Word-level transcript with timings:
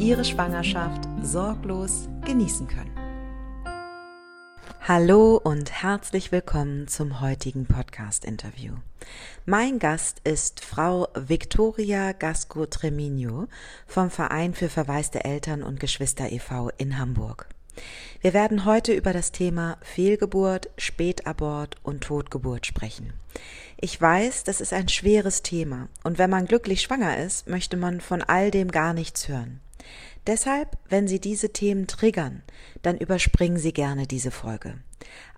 Ihre 0.00 0.24
Schwangerschaft 0.24 1.02
sorglos 1.22 2.08
genießen 2.24 2.66
können. 2.66 2.90
Hallo 4.80 5.36
und 5.36 5.70
herzlich 5.70 6.32
willkommen 6.32 6.88
zum 6.88 7.20
heutigen 7.20 7.66
Podcast-Interview. 7.66 8.72
Mein 9.44 9.78
Gast 9.78 10.22
ist 10.24 10.64
Frau 10.64 11.08
Victoria 11.14 12.12
Gasco 12.12 12.64
Tremino 12.64 13.46
vom 13.86 14.08
Verein 14.08 14.54
für 14.54 14.70
verwaiste 14.70 15.22
Eltern 15.22 15.62
und 15.62 15.78
Geschwister 15.78 16.32
e.V. 16.32 16.70
in 16.78 16.96
Hamburg. 16.96 17.46
Wir 18.22 18.32
werden 18.32 18.64
heute 18.64 18.94
über 18.94 19.12
das 19.12 19.32
Thema 19.32 19.76
Fehlgeburt, 19.82 20.70
Spätabort 20.78 21.76
und 21.82 22.04
Totgeburt 22.04 22.64
sprechen. 22.64 23.12
Ich 23.78 24.00
weiß, 24.00 24.44
das 24.44 24.62
ist 24.62 24.72
ein 24.72 24.88
schweres 24.88 25.42
Thema 25.42 25.88
und 26.04 26.16
wenn 26.16 26.30
man 26.30 26.46
glücklich 26.46 26.80
schwanger 26.80 27.18
ist, 27.18 27.48
möchte 27.48 27.76
man 27.76 28.00
von 28.00 28.22
all 28.22 28.50
dem 28.50 28.70
gar 28.70 28.94
nichts 28.94 29.28
hören. 29.28 29.60
Deshalb, 30.30 30.78
wenn 30.88 31.08
Sie 31.08 31.18
diese 31.18 31.52
Themen 31.52 31.88
triggern, 31.88 32.44
dann 32.82 32.96
überspringen 32.96 33.58
Sie 33.58 33.72
gerne 33.72 34.06
diese 34.06 34.30
Folge. 34.30 34.76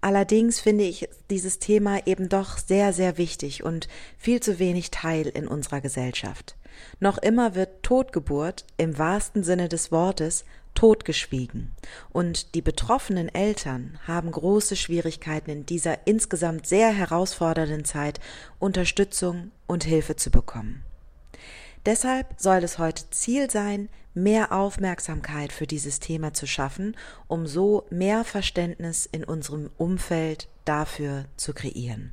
Allerdings 0.02 0.60
finde 0.60 0.84
ich 0.84 1.08
dieses 1.30 1.58
Thema 1.58 2.06
eben 2.06 2.28
doch 2.28 2.58
sehr, 2.58 2.92
sehr 2.92 3.16
wichtig 3.16 3.64
und 3.64 3.88
viel 4.18 4.40
zu 4.40 4.58
wenig 4.58 4.90
Teil 4.90 5.28
in 5.28 5.48
unserer 5.48 5.80
Gesellschaft. 5.80 6.56
Noch 7.00 7.16
immer 7.16 7.54
wird 7.54 7.82
Totgeburt 7.82 8.66
im 8.76 8.98
wahrsten 8.98 9.42
Sinne 9.42 9.70
des 9.70 9.92
Wortes 9.92 10.44
totgeschwiegen. 10.74 11.72
Und 12.10 12.54
die 12.54 12.60
betroffenen 12.60 13.34
Eltern 13.34 13.98
haben 14.06 14.30
große 14.30 14.76
Schwierigkeiten 14.76 15.48
in 15.48 15.64
dieser 15.64 16.06
insgesamt 16.06 16.66
sehr 16.66 16.92
herausfordernden 16.92 17.86
Zeit 17.86 18.20
Unterstützung 18.58 19.52
und 19.66 19.84
Hilfe 19.84 20.16
zu 20.16 20.30
bekommen. 20.30 20.84
Deshalb 21.86 22.26
soll 22.36 22.58
es 22.58 22.78
heute 22.78 23.08
Ziel 23.10 23.50
sein, 23.50 23.88
mehr 24.14 24.52
Aufmerksamkeit 24.52 25.52
für 25.52 25.66
dieses 25.66 26.00
Thema 26.00 26.32
zu 26.34 26.46
schaffen, 26.46 26.96
um 27.28 27.46
so 27.46 27.86
mehr 27.90 28.24
Verständnis 28.24 29.06
in 29.06 29.24
unserem 29.24 29.70
Umfeld 29.76 30.48
dafür 30.64 31.24
zu 31.36 31.52
kreieren. 31.52 32.12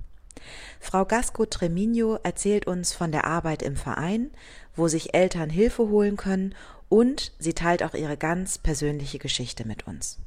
Frau 0.79 1.05
Gasco 1.05 1.45
Tremino 1.45 2.17
erzählt 2.23 2.65
uns 2.67 2.93
von 2.93 3.11
der 3.11 3.25
Arbeit 3.25 3.61
im 3.61 3.75
Verein, 3.75 4.31
wo 4.75 4.87
sich 4.87 5.13
Eltern 5.13 5.49
Hilfe 5.49 5.89
holen 5.89 6.15
können 6.15 6.55
und 6.87 7.33
sie 7.39 7.53
teilt 7.53 7.83
auch 7.83 7.93
ihre 7.93 8.17
ganz 8.17 8.57
persönliche 8.57 9.19
Geschichte 9.19 9.67
mit 9.67 9.85
uns. 9.87 10.19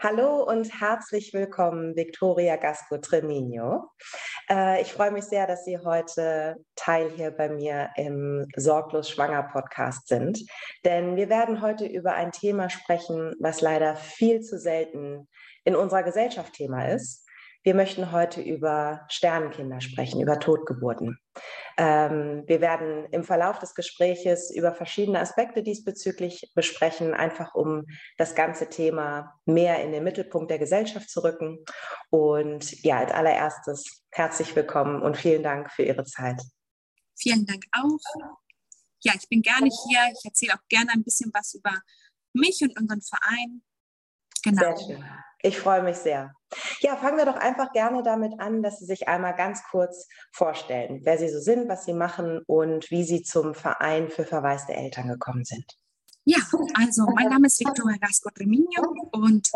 Hallo 0.00 0.44
und 0.44 0.80
herzlich 0.80 1.34
willkommen, 1.34 1.96
Victoria 1.96 2.54
Gasco 2.54 2.98
Tremino. 2.98 3.90
Äh, 4.48 4.80
ich 4.80 4.92
freue 4.92 5.10
mich 5.10 5.24
sehr, 5.24 5.48
dass 5.48 5.64
Sie 5.64 5.76
heute 5.76 6.54
Teil 6.76 7.10
hier 7.10 7.32
bei 7.32 7.48
mir 7.48 7.90
im 7.96 8.46
Sorglos 8.54 9.10
Schwanger 9.10 9.42
Podcast 9.42 10.06
sind. 10.06 10.44
Denn 10.84 11.16
wir 11.16 11.28
werden 11.28 11.62
heute 11.62 11.84
über 11.84 12.12
ein 12.12 12.30
Thema 12.30 12.70
sprechen, 12.70 13.34
was 13.40 13.60
leider 13.60 13.96
viel 13.96 14.40
zu 14.40 14.56
selten 14.60 15.26
in 15.64 15.74
unserer 15.74 16.04
Gesellschaft 16.04 16.52
Thema 16.52 16.86
ist. 16.90 17.27
Wir 17.62 17.74
möchten 17.74 18.12
heute 18.12 18.40
über 18.40 19.04
Sternenkinder 19.08 19.80
sprechen, 19.80 20.20
über 20.20 20.38
Totgeburten. 20.38 21.18
Ähm, 21.76 22.44
wir 22.46 22.60
werden 22.60 23.06
im 23.10 23.24
Verlauf 23.24 23.58
des 23.58 23.74
Gespräches 23.74 24.54
über 24.54 24.72
verschiedene 24.72 25.20
Aspekte 25.20 25.62
diesbezüglich 25.62 26.52
besprechen, 26.54 27.14
einfach 27.14 27.54
um 27.54 27.84
das 28.16 28.34
ganze 28.34 28.68
Thema 28.68 29.34
mehr 29.44 29.82
in 29.82 29.92
den 29.92 30.04
Mittelpunkt 30.04 30.50
der 30.50 30.58
Gesellschaft 30.58 31.10
zu 31.10 31.22
rücken. 31.22 31.64
Und 32.10 32.82
ja, 32.84 32.98
als 32.98 33.12
allererstes 33.12 34.04
herzlich 34.12 34.54
willkommen 34.54 35.02
und 35.02 35.16
vielen 35.16 35.42
Dank 35.42 35.70
für 35.72 35.82
Ihre 35.82 36.04
Zeit. 36.04 36.40
Vielen 37.18 37.44
Dank 37.44 37.64
auch. 37.72 38.38
Ja, 39.00 39.12
ich 39.16 39.28
bin 39.28 39.42
gerne 39.42 39.68
hier. 39.68 40.00
Ich 40.12 40.24
erzähle 40.24 40.54
auch 40.54 40.68
gerne 40.68 40.92
ein 40.92 41.02
bisschen 41.02 41.30
was 41.34 41.54
über 41.54 41.72
mich 42.32 42.60
und 42.62 42.78
unseren 42.80 43.02
Verein. 43.02 43.62
Genau. 44.42 44.76
Sehr 44.76 44.96
schön. 44.96 45.04
Ich 45.42 45.58
freue 45.58 45.82
mich 45.82 45.96
sehr. 45.96 46.32
Ja, 46.80 46.96
fangen 46.96 47.18
wir 47.18 47.26
doch 47.26 47.36
einfach 47.36 47.72
gerne 47.72 48.02
damit 48.02 48.40
an, 48.40 48.62
dass 48.62 48.78
Sie 48.78 48.86
sich 48.86 49.06
einmal 49.06 49.36
ganz 49.36 49.62
kurz 49.70 50.08
vorstellen, 50.32 51.00
wer 51.04 51.18
Sie 51.18 51.28
so 51.28 51.40
sind, 51.40 51.68
was 51.68 51.84
Sie 51.84 51.92
machen 51.92 52.40
und 52.46 52.90
wie 52.90 53.04
Sie 53.04 53.22
zum 53.22 53.54
Verein 53.54 54.08
für 54.08 54.24
verwaiste 54.24 54.72
Eltern 54.72 55.08
gekommen 55.08 55.44
sind. 55.44 55.64
Ja, 56.24 56.38
also 56.74 57.06
mein 57.14 57.28
Name 57.28 57.46
ist 57.46 57.58
Victoria 57.58 57.96
Gasco 57.96 58.28
Remigno 58.38 58.82
und 59.12 59.48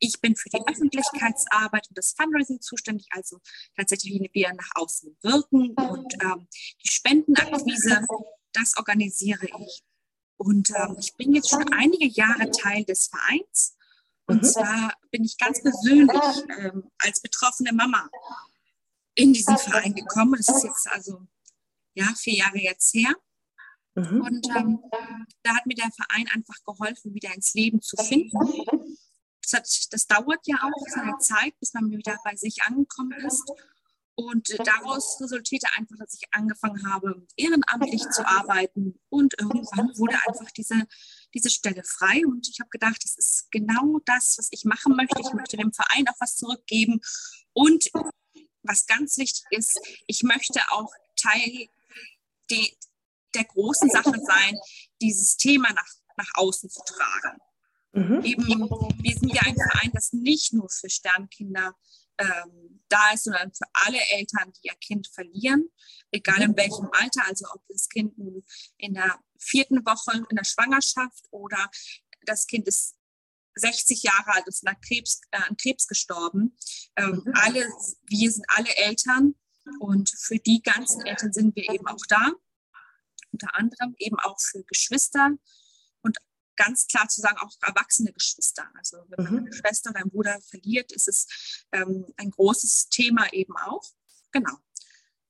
ich 0.00 0.20
bin 0.20 0.34
für 0.34 0.48
die 0.48 0.60
Öffentlichkeitsarbeit 0.66 1.86
und 1.88 1.96
das 1.96 2.14
Fundraising 2.16 2.60
zuständig, 2.60 3.06
also 3.10 3.38
tatsächlich 3.76 4.14
wie 4.14 4.30
wir 4.32 4.52
nach 4.52 4.70
außen 4.74 5.16
wirken 5.22 5.72
und 5.74 6.14
ähm, 6.24 6.48
die 6.82 6.90
Spendenakquise, 6.90 8.00
das 8.52 8.76
organisiere 8.76 9.46
ich. 9.46 9.84
Und 10.36 10.70
ähm, 10.70 10.96
ich 10.98 11.14
bin 11.14 11.32
jetzt 11.32 11.50
schon 11.50 11.72
einige 11.72 12.08
Jahre 12.08 12.50
Teil 12.50 12.84
des 12.84 13.06
Vereins 13.06 13.75
und 14.26 14.42
mhm. 14.42 14.46
zwar 14.46 14.92
bin 15.10 15.24
ich 15.24 15.38
ganz 15.38 15.62
persönlich 15.62 16.44
ähm, 16.58 16.90
als 16.98 17.20
betroffene 17.20 17.72
Mama 17.72 18.08
in 19.14 19.32
diesen 19.32 19.56
Verein 19.56 19.94
gekommen. 19.94 20.34
Das 20.36 20.48
ist 20.48 20.64
jetzt 20.64 20.88
also 20.90 21.26
ja, 21.94 22.12
vier 22.16 22.38
Jahre 22.38 22.58
jetzt 22.58 22.92
her. 22.94 23.14
Mhm. 23.94 24.20
Und 24.20 24.46
ähm, 24.54 24.80
da 25.42 25.56
hat 25.56 25.66
mir 25.66 25.74
der 25.74 25.90
Verein 25.90 26.26
einfach 26.34 26.56
geholfen, 26.64 27.14
wieder 27.14 27.34
ins 27.34 27.54
Leben 27.54 27.80
zu 27.80 27.96
finden. 27.96 28.38
Das, 29.42 29.52
hat, 29.52 29.68
das 29.92 30.06
dauert 30.06 30.40
ja 30.46 30.56
auch 30.56 30.86
seine 30.88 31.16
Zeit, 31.18 31.58
bis 31.60 31.72
man 31.72 31.90
wieder 31.90 32.18
bei 32.24 32.36
sich 32.36 32.62
angekommen 32.64 33.18
ist. 33.24 33.50
Und 34.16 34.48
daraus 34.66 35.20
resultierte 35.20 35.68
einfach, 35.76 35.96
dass 35.98 36.14
ich 36.14 36.26
angefangen 36.32 36.90
habe, 36.90 37.26
ehrenamtlich 37.36 38.02
zu 38.10 38.26
arbeiten. 38.26 38.98
Und 39.08 39.38
irgendwann 39.38 39.96
wurde 39.98 40.18
einfach 40.26 40.50
diese, 40.50 40.86
diese 41.36 41.50
Stelle 41.50 41.84
frei. 41.84 42.26
Und 42.26 42.48
ich 42.48 42.60
habe 42.60 42.70
gedacht, 42.70 43.02
das 43.04 43.16
ist 43.16 43.50
genau 43.50 44.00
das, 44.04 44.36
was 44.38 44.48
ich 44.50 44.64
machen 44.64 44.96
möchte. 44.96 45.20
Ich 45.20 45.32
möchte 45.32 45.56
dem 45.56 45.72
Verein 45.72 46.08
auch 46.08 46.18
was 46.18 46.36
zurückgeben. 46.36 47.00
Und 47.52 47.90
was 48.62 48.86
ganz 48.86 49.16
wichtig 49.18 49.44
ist, 49.50 49.78
ich 50.06 50.22
möchte 50.22 50.60
auch 50.70 50.90
Teil 51.16 51.68
de, 52.50 52.72
der 53.34 53.44
großen 53.44 53.90
Sache 53.90 54.18
sein, 54.26 54.58
dieses 55.00 55.36
Thema 55.36 55.72
nach, 55.72 55.88
nach 56.16 56.30
außen 56.34 56.70
zu 56.70 56.80
tragen. 56.84 57.38
Mhm. 57.92 58.24
Eben, 58.24 58.46
wir 58.46 59.18
sind 59.18 59.32
ja 59.32 59.42
ein 59.42 59.56
Verein, 59.56 59.90
das 59.92 60.12
nicht 60.12 60.52
nur 60.52 60.68
für 60.68 60.90
Sternkinder 60.90 61.74
ähm, 62.18 62.82
da 62.88 63.10
ist, 63.12 63.24
sondern 63.24 63.52
für 63.52 63.66
alle 63.72 64.00
Eltern, 64.12 64.52
die 64.52 64.68
ihr 64.68 64.74
Kind 64.76 65.08
verlieren, 65.08 65.68
egal 66.10 66.40
in 66.42 66.56
welchem 66.56 66.88
Alter, 66.92 67.26
also 67.26 67.46
ob 67.52 67.62
das 67.68 67.88
Kind 67.88 68.14
in 68.76 68.94
der 68.94 69.18
vierten 69.38 69.84
Woche 69.84 70.24
in 70.30 70.36
der 70.36 70.44
Schwangerschaft 70.44 71.24
oder 71.30 71.70
das 72.22 72.46
Kind 72.46 72.66
ist 72.68 72.96
60 73.56 74.02
Jahre 74.02 74.34
alt, 74.34 74.46
ist 74.46 74.66
an 74.66 74.76
Krebs, 74.80 75.20
äh, 75.30 75.38
an 75.38 75.56
Krebs 75.56 75.86
gestorben. 75.88 76.56
Ähm, 76.96 77.22
mhm. 77.24 77.32
alle, 77.34 77.68
wir 78.06 78.30
sind 78.30 78.44
alle 78.48 78.74
Eltern 78.76 79.34
und 79.80 80.10
für 80.10 80.38
die 80.38 80.62
ganzen 80.62 81.04
Eltern 81.06 81.32
sind 81.32 81.56
wir 81.56 81.70
eben 81.70 81.86
auch 81.86 82.04
da. 82.08 82.32
Unter 83.32 83.54
anderem 83.54 83.94
eben 83.98 84.18
auch 84.20 84.38
für 84.40 84.62
Geschwister 84.64 85.30
ganz 86.56 86.86
klar 86.86 87.08
zu 87.08 87.20
sagen, 87.20 87.38
auch 87.38 87.52
erwachsene 87.66 88.12
Geschwister. 88.12 88.68
Also 88.74 88.98
wenn 89.08 89.24
man 89.24 89.32
mhm. 89.32 89.38
eine 89.40 89.52
Schwester 89.52 89.90
oder 89.90 90.00
einen 90.00 90.10
Bruder 90.10 90.38
verliert, 90.48 90.92
ist 90.92 91.08
es 91.08 91.66
ähm, 91.72 92.06
ein 92.16 92.30
großes 92.30 92.88
Thema 92.88 93.32
eben 93.32 93.54
auch. 93.56 93.82
Genau. 94.32 94.52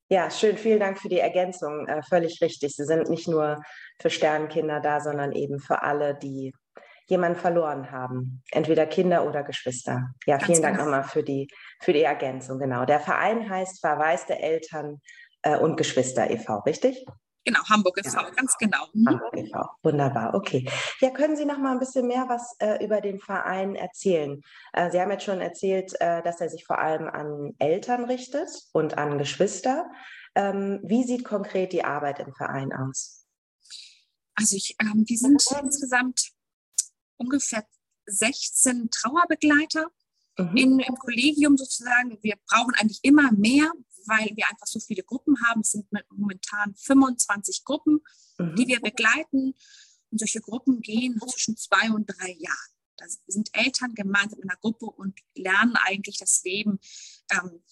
Ja, 0.09 0.31
schön. 0.31 0.57
Vielen 0.57 0.79
Dank 0.79 0.99
für 1.01 1.09
die 1.09 1.19
Ergänzung. 1.19 1.87
Äh, 1.89 2.03
völlig 2.03 2.41
richtig. 2.41 2.77
Sie 2.77 2.85
sind 2.85 3.11
nicht 3.11 3.27
nur 3.27 3.61
für 4.01 4.11
Sternkinder 4.11 4.81
da, 4.81 5.01
sondern 5.01 5.33
eben 5.33 5.59
für 5.59 5.83
alle, 5.83 6.15
die 6.15 6.53
jemanden 7.09 7.39
verloren 7.39 7.91
haben. 7.91 8.43
Entweder 8.51 8.87
Kinder 8.87 9.27
oder 9.27 9.43
Geschwister. 9.43 10.11
Ja, 10.27 10.39
vielen 10.39 10.63
Dank 10.63 10.77
genau. 10.77 10.91
nochmal 10.91 11.05
für 11.05 11.23
die, 11.23 11.49
für 11.81 11.93
die 11.93 12.03
Ergänzung. 12.03 12.59
Genau. 12.59 12.85
Der 12.85 13.01
Verein 13.01 13.49
heißt 13.49 13.81
Verwaiste 13.81 14.39
Eltern 14.39 15.01
äh, 15.43 15.57
und 15.57 15.77
Geschwister 15.77 16.31
e.V., 16.31 16.59
richtig? 16.61 17.05
Genau, 17.47 17.61
Hamburg 17.69 17.97
e.V., 17.99 18.21
ja. 18.21 18.31
ganz 18.31 18.59
genau. 18.59 18.89
Mhm. 18.93 19.07
Hamburg 19.07 19.37
e.V., 19.37 19.71
wunderbar, 19.85 20.35
okay. 20.35 20.69
Ja, 21.01 21.11
können 21.11 21.37
Sie 21.37 21.45
noch 21.45 21.59
mal 21.59 21.71
ein 21.71 21.79
bisschen 21.79 22.09
mehr 22.09 22.25
was 22.29 22.57
äh, 22.59 22.85
über 22.85 23.01
den 23.01 23.21
Verein 23.21 23.77
erzählen? 23.77 24.43
Äh, 24.73 24.91
Sie 24.91 25.01
haben 25.01 25.13
jetzt 25.13 25.25
schon 25.25 25.41
erzählt, 25.41 25.95
äh, 26.01 26.23
dass 26.25 26.41
er 26.41 26.49
sich 26.49 26.65
vor 26.65 26.81
allem 26.81 27.07
an 27.07 27.55
Eltern 27.61 28.05
richtet 28.05 28.49
und 28.73 28.99
an 28.99 29.17
Geschwister. 29.17 29.89
Ähm, 30.35 30.81
wie 30.83 31.05
sieht 31.05 31.25
konkret 31.25 31.73
die 31.73 31.85
Arbeit 31.85 32.19
im 32.19 32.35
Verein 32.35 32.73
aus? 32.73 33.25
Also 34.35 34.57
ich, 34.57 34.75
ähm, 34.81 35.05
wir 35.07 35.17
sind 35.17 35.47
insgesamt 35.63 36.33
ungefähr 37.17 37.65
16 38.07 38.91
Trauerbegleiter 38.91 39.87
mhm. 40.37 40.57
in, 40.57 40.79
im 40.81 40.95
Kollegium 40.97 41.57
sozusagen. 41.57 42.19
Wir 42.23 42.35
brauchen 42.49 42.75
eigentlich 42.75 43.01
immer 43.03 43.31
mehr, 43.31 43.71
weil 44.07 44.31
wir 44.35 44.49
einfach 44.49 44.67
so 44.67 44.81
viele 44.81 45.03
Gruppen 45.03 45.37
haben. 45.47 45.61
Es 45.61 45.73
sind 45.73 45.87
momentan 46.11 46.75
25 46.75 47.65
Gruppen, 47.65 48.01
mhm. 48.39 48.55
die 48.57 48.67
wir 48.67 48.81
begleiten. 48.81 49.55
Und 50.11 50.19
solche 50.19 50.41
Gruppen 50.41 50.81
gehen 50.81 51.21
zwischen 51.29 51.57
zwei 51.57 51.91
und 51.91 52.07
drei 52.07 52.33
Jahren. 52.39 52.77
Da 52.97 53.05
sind 53.27 53.51
Eltern 53.53 53.95
gemeinsam 53.95 54.41
in 54.41 54.49
einer 54.49 54.59
Gruppe 54.59 54.87
und 54.87 55.19
lernen 55.35 55.77
eigentlich 55.77 56.19
das 56.19 56.43
Leben 56.45 56.79
ähm, 57.31 57.63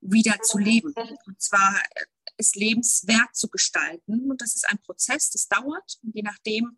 wieder 0.00 0.40
zu 0.42 0.58
leben. 0.58 0.92
Und 1.26 1.40
zwar 1.40 1.80
äh, 1.94 2.04
ist 2.36 2.56
lebenswert 2.56 3.34
zu 3.34 3.48
gestalten. 3.48 4.30
Und 4.30 4.40
das 4.40 4.56
ist 4.56 4.68
ein 4.68 4.80
Prozess, 4.82 5.30
das 5.30 5.48
dauert. 5.48 5.98
Und 6.02 6.14
je 6.14 6.22
nachdem, 6.22 6.76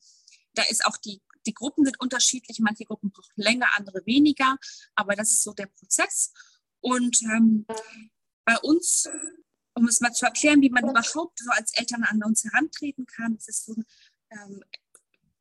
da 0.55 0.63
ist 0.65 0.85
auch 0.85 0.97
die, 0.99 1.23
die 1.47 1.55
Gruppen 1.55 1.85
sind 1.85 2.01
unterschiedlich. 2.01 2.59
Manche 2.61 2.85
Gruppen 2.85 3.11
brauchen 3.11 3.33
länger, 3.37 3.69
andere 3.77 4.05
weniger. 4.05 4.59
Aber 4.95 5.15
das 5.15 5.31
ist 5.31 5.43
so 5.43 5.53
der 5.53 5.67
Prozess. 5.67 6.33
Und 6.81 7.23
ähm, 7.23 7.67
bei 8.45 8.57
uns, 8.59 9.09
um 9.75 9.87
es 9.89 10.01
mal 10.01 10.13
zu 10.13 10.27
erklären, 10.27 10.63
wie 10.63 10.71
man 10.71 10.89
überhaupt 10.89 11.39
so 11.39 11.51
als 11.51 11.73
Eltern 11.75 12.05
an 12.05 12.23
uns 12.23 12.45
herantreten 12.45 13.07
kann, 13.07 13.35
es 13.35 13.49
ist 13.49 13.67
so 13.67 13.75
ähm, 14.31 14.63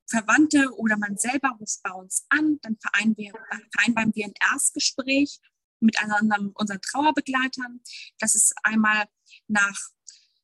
Verwandte 0.08 0.72
oder 0.78 0.98
man 0.98 1.18
selber 1.18 1.50
ruft 1.60 1.82
bei 1.82 1.92
uns 1.92 2.26
an, 2.30 2.60
dann 2.62 2.78
vereinbaren 2.78 3.18
wir, 3.18 3.34
vereinbaren 3.72 4.16
wir 4.16 4.26
ein 4.26 4.34
Erstgespräch 4.52 5.40
mit 5.80 6.00
einem 6.00 6.52
unseren 6.56 6.82
Trauerbegleitern. 6.82 7.82
Das 8.20 8.36
ist 8.36 8.54
einmal 8.64 9.08
nach, 9.48 9.80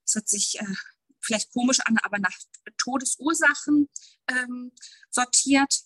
es 0.06 0.16
hört 0.16 0.28
sich 0.28 0.60
äh, 0.60 0.76
vielleicht 1.22 1.52
komisch 1.52 1.80
an, 1.86 1.98
aber 2.02 2.20
nach 2.20 2.36
Todesursachen 2.78 3.90
ähm, 4.28 4.72
sortiert, 5.10 5.82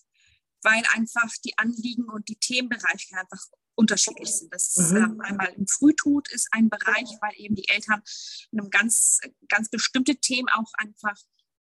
weil 0.62 0.82
einfach 0.94 1.30
die 1.44 1.56
Anliegen 1.58 2.08
und 2.08 2.28
die 2.28 2.38
Themenbereiche 2.38 3.16
einfach 3.16 3.44
unterschiedlich 3.74 4.30
sind. 4.30 4.52
Das 4.52 4.76
ist, 4.76 4.92
mhm. 4.92 4.96
ähm, 4.96 5.20
einmal 5.20 5.52
im 5.54 5.66
Frühtod 5.66 6.30
ist 6.30 6.48
ein 6.52 6.68
Bereich, 6.68 7.08
weil 7.20 7.32
eben 7.36 7.54
die 7.54 7.68
Eltern 7.68 8.02
in 8.50 8.60
einem 8.60 8.70
ganz, 8.70 9.20
ganz 9.48 9.68
bestimmte 9.68 10.16
Themen 10.16 10.48
auch 10.48 10.72
einfach 10.74 11.16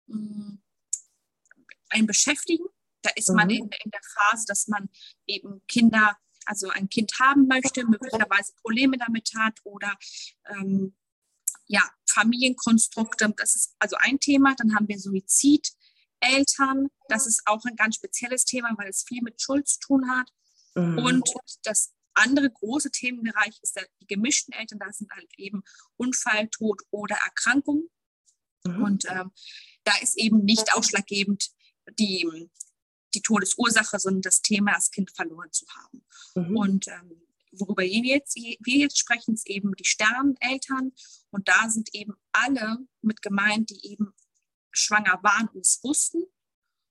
mh, 0.07 0.17
mm, 0.17 0.61
einen 1.89 2.07
beschäftigen. 2.07 2.65
Da 3.01 3.11
ist 3.15 3.29
mhm. 3.29 3.35
man 3.35 3.49
in, 3.49 3.63
in, 3.63 3.91
der 3.91 4.01
Phase, 4.03 4.45
dass 4.47 4.67
man 4.67 4.89
eben 5.27 5.61
Kinder, 5.67 6.17
also 6.45 6.69
ein 6.69 6.89
Kind 6.89 7.11
haben 7.19 7.47
möchte, 7.47 7.85
möglicherweise 7.85 8.53
Probleme 8.61 8.97
damit 8.97 9.31
hat 9.35 9.59
oder 9.63 9.97
ähm, 10.49 10.95
ja, 11.67 11.89
Familienkonstrukte. 12.09 13.33
Das 13.37 13.55
ist 13.55 13.75
also 13.79 13.95
ein 13.99 14.19
Thema. 14.19 14.55
Dann 14.57 14.75
haben 14.75 14.87
wir 14.87 14.99
Suizideltern. 14.99 16.89
Das 17.07 17.25
ist 17.27 17.43
auch 17.45 17.63
ein 17.65 17.75
ganz 17.75 17.95
spezielles 17.95 18.45
Thema, 18.45 18.71
weil 18.77 18.89
es 18.89 19.03
viel 19.03 19.21
mit 19.21 19.41
Schuld 19.41 19.67
zu 19.67 19.79
tun 19.79 20.09
hat. 20.09 20.29
Mhm. 20.75 20.97
Und 20.99 21.29
das 21.63 21.93
andere 22.13 22.49
große 22.49 22.91
Themenbereich 22.91 23.59
ist 23.61 23.75
der, 23.75 23.87
die 24.01 24.07
gemischten 24.07 24.53
Eltern. 24.53 24.79
Da 24.79 24.91
sind 24.91 25.11
halt 25.11 25.29
eben 25.37 25.63
Unfall, 25.97 26.47
Tod 26.49 26.81
oder 26.91 27.15
Erkrankung. 27.15 27.89
Mhm. 28.65 28.83
Und 28.83 29.05
ähm, 29.09 29.31
da 29.83 29.93
ist 30.01 30.17
eben 30.17 30.43
nicht 30.43 30.73
ausschlaggebend, 30.73 31.51
die, 31.99 32.49
die 33.13 33.21
Todesursache, 33.21 33.99
sondern 33.99 34.21
das 34.21 34.41
Thema, 34.41 34.73
das 34.73 34.91
Kind 34.91 35.11
verloren 35.11 35.51
zu 35.51 35.65
haben. 35.67 36.05
Mhm. 36.35 36.57
Und 36.57 36.87
ähm, 36.87 37.21
worüber 37.51 37.83
wir 37.83 38.03
jetzt, 38.03 38.35
wir 38.35 38.77
jetzt 38.77 38.99
sprechen, 38.99 39.33
ist 39.33 39.47
eben 39.47 39.73
die 39.75 39.85
Sterneltern. 39.85 40.93
Und 41.31 41.47
da 41.47 41.69
sind 41.69 41.93
eben 41.93 42.13
alle 42.31 42.77
mit 43.01 43.21
gemeint, 43.21 43.69
die 43.69 43.91
eben 43.91 44.13
schwanger 44.71 45.19
waren 45.21 45.49
und 45.49 45.65
es 45.65 45.83
wussten 45.83 46.23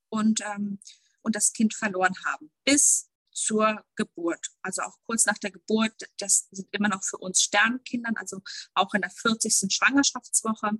und, 0.08 0.40
ähm, 0.42 0.78
und 1.22 1.36
das 1.36 1.52
Kind 1.52 1.74
verloren 1.74 2.14
haben. 2.24 2.50
Bis 2.64 3.09
zur 3.32 3.84
Geburt. 3.96 4.46
Also 4.62 4.82
auch 4.82 4.96
kurz 5.06 5.26
nach 5.26 5.38
der 5.38 5.50
Geburt, 5.50 5.94
das 6.18 6.48
sind 6.50 6.68
immer 6.72 6.88
noch 6.88 7.04
für 7.04 7.18
uns 7.18 7.42
Sternkindern, 7.42 8.16
also 8.16 8.40
auch 8.74 8.94
in 8.94 9.02
der 9.02 9.10
40. 9.10 9.72
Schwangerschaftswoche. 9.72 10.72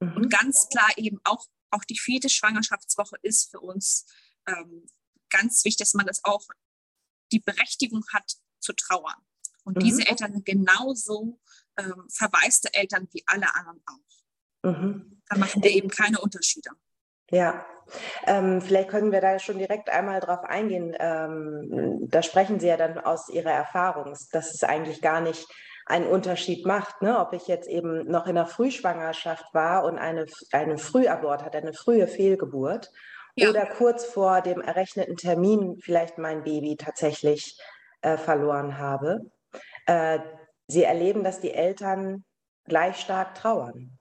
Mhm. 0.00 0.16
Und 0.16 0.30
ganz 0.30 0.68
klar 0.68 0.90
eben 0.96 1.20
auch 1.24 1.46
auch 1.70 1.84
die 1.84 1.98
vierte 1.98 2.28
Schwangerschaftswoche 2.28 3.16
ist 3.22 3.50
für 3.50 3.60
uns 3.60 4.06
ähm, 4.46 4.86
ganz 5.28 5.64
wichtig, 5.64 5.78
dass 5.78 5.94
man 5.94 6.06
das 6.06 6.24
auch 6.24 6.46
die 7.32 7.40
Berechtigung 7.40 8.04
hat 8.12 8.36
zu 8.58 8.72
trauern. 8.72 9.16
Und 9.64 9.76
mhm. 9.76 9.80
diese 9.80 10.06
Eltern 10.06 10.32
sind 10.32 10.44
genauso 10.44 11.40
ähm, 11.76 12.08
verwaiste 12.10 12.72
Eltern 12.74 13.08
wie 13.12 13.22
alle 13.26 13.54
anderen 13.54 13.82
auch. 13.86 14.70
Mhm. 14.70 15.22
Da 15.26 15.38
machen 15.38 15.62
wir 15.62 15.70
eben 15.70 15.88
keine 15.88 16.20
Unterschiede. 16.20 16.70
Ja, 17.30 17.64
ähm, 18.26 18.60
vielleicht 18.60 18.88
können 18.88 19.12
wir 19.12 19.20
da 19.20 19.38
schon 19.38 19.58
direkt 19.58 19.90
einmal 19.90 20.20
drauf 20.20 20.44
eingehen. 20.44 20.94
Ähm, 20.98 22.08
da 22.08 22.22
sprechen 22.22 22.60
Sie 22.60 22.68
ja 22.68 22.76
dann 22.76 22.98
aus 22.98 23.28
Ihrer 23.28 23.50
Erfahrung, 23.50 24.14
dass 24.32 24.54
es 24.54 24.64
eigentlich 24.64 25.00
gar 25.00 25.20
nicht 25.20 25.46
einen 25.86 26.06
Unterschied 26.06 26.64
macht, 26.66 27.02
ne? 27.02 27.18
ob 27.18 27.32
ich 27.32 27.48
jetzt 27.48 27.68
eben 27.68 28.06
noch 28.08 28.26
in 28.26 28.36
der 28.36 28.46
Frühschwangerschaft 28.46 29.52
war 29.52 29.84
und 29.84 29.98
eine, 29.98 30.26
einen 30.52 30.78
Frühabort 30.78 31.44
hatte, 31.44 31.58
eine 31.58 31.72
frühe 31.72 32.06
Fehlgeburt 32.06 32.92
ja. 33.34 33.50
oder 33.50 33.66
kurz 33.66 34.04
vor 34.04 34.40
dem 34.40 34.60
errechneten 34.60 35.16
Termin 35.16 35.78
vielleicht 35.82 36.16
mein 36.16 36.44
Baby 36.44 36.76
tatsächlich 36.76 37.58
äh, 38.02 38.16
verloren 38.16 38.78
habe. 38.78 39.22
Äh, 39.86 40.20
sie 40.68 40.84
erleben, 40.84 41.24
dass 41.24 41.40
die 41.40 41.52
Eltern 41.52 42.24
gleich 42.64 43.00
stark 43.00 43.34
trauern. 43.34 43.98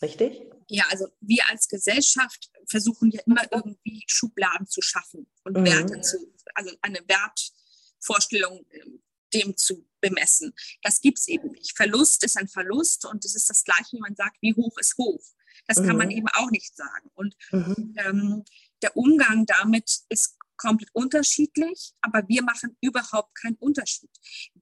Richtig? 0.00 0.53
Ja, 0.68 0.84
also 0.90 1.08
wir 1.20 1.48
als 1.50 1.68
Gesellschaft 1.68 2.50
versuchen 2.66 3.10
ja 3.10 3.20
immer 3.26 3.42
irgendwie 3.52 4.04
Schubladen 4.06 4.66
zu 4.66 4.80
schaffen 4.82 5.26
und 5.44 5.58
mhm. 5.58 5.64
Werte 5.66 6.00
zu, 6.00 6.32
also 6.54 6.74
eine 6.82 7.00
Wertvorstellung 7.06 8.64
ähm, 8.70 9.02
dem 9.34 9.56
zu 9.56 9.86
bemessen. 10.00 10.54
Das 10.82 11.00
gibt 11.00 11.18
es 11.18 11.28
eben 11.28 11.50
nicht. 11.50 11.76
Verlust 11.76 12.24
ist 12.24 12.36
ein 12.36 12.48
Verlust 12.48 13.04
und 13.04 13.24
es 13.24 13.34
ist 13.34 13.50
das 13.50 13.64
Gleiche, 13.64 13.92
wie 13.92 14.00
man 14.00 14.14
sagt, 14.14 14.36
wie 14.40 14.54
hoch 14.54 14.76
ist 14.78 14.96
hoch. 14.96 15.22
Das 15.66 15.78
mhm. 15.78 15.86
kann 15.86 15.96
man 15.96 16.08
mhm. 16.08 16.16
eben 16.16 16.28
auch 16.28 16.50
nicht 16.50 16.76
sagen. 16.76 17.10
Und 17.14 17.34
mhm. 17.50 17.94
ähm, 17.98 18.44
der 18.82 18.96
Umgang 18.96 19.46
damit 19.46 20.00
ist 20.08 20.36
komplett 20.56 20.90
unterschiedlich, 20.94 21.94
aber 22.00 22.26
wir 22.28 22.42
machen 22.42 22.76
überhaupt 22.80 23.34
keinen 23.34 23.56
Unterschied. 23.56 24.10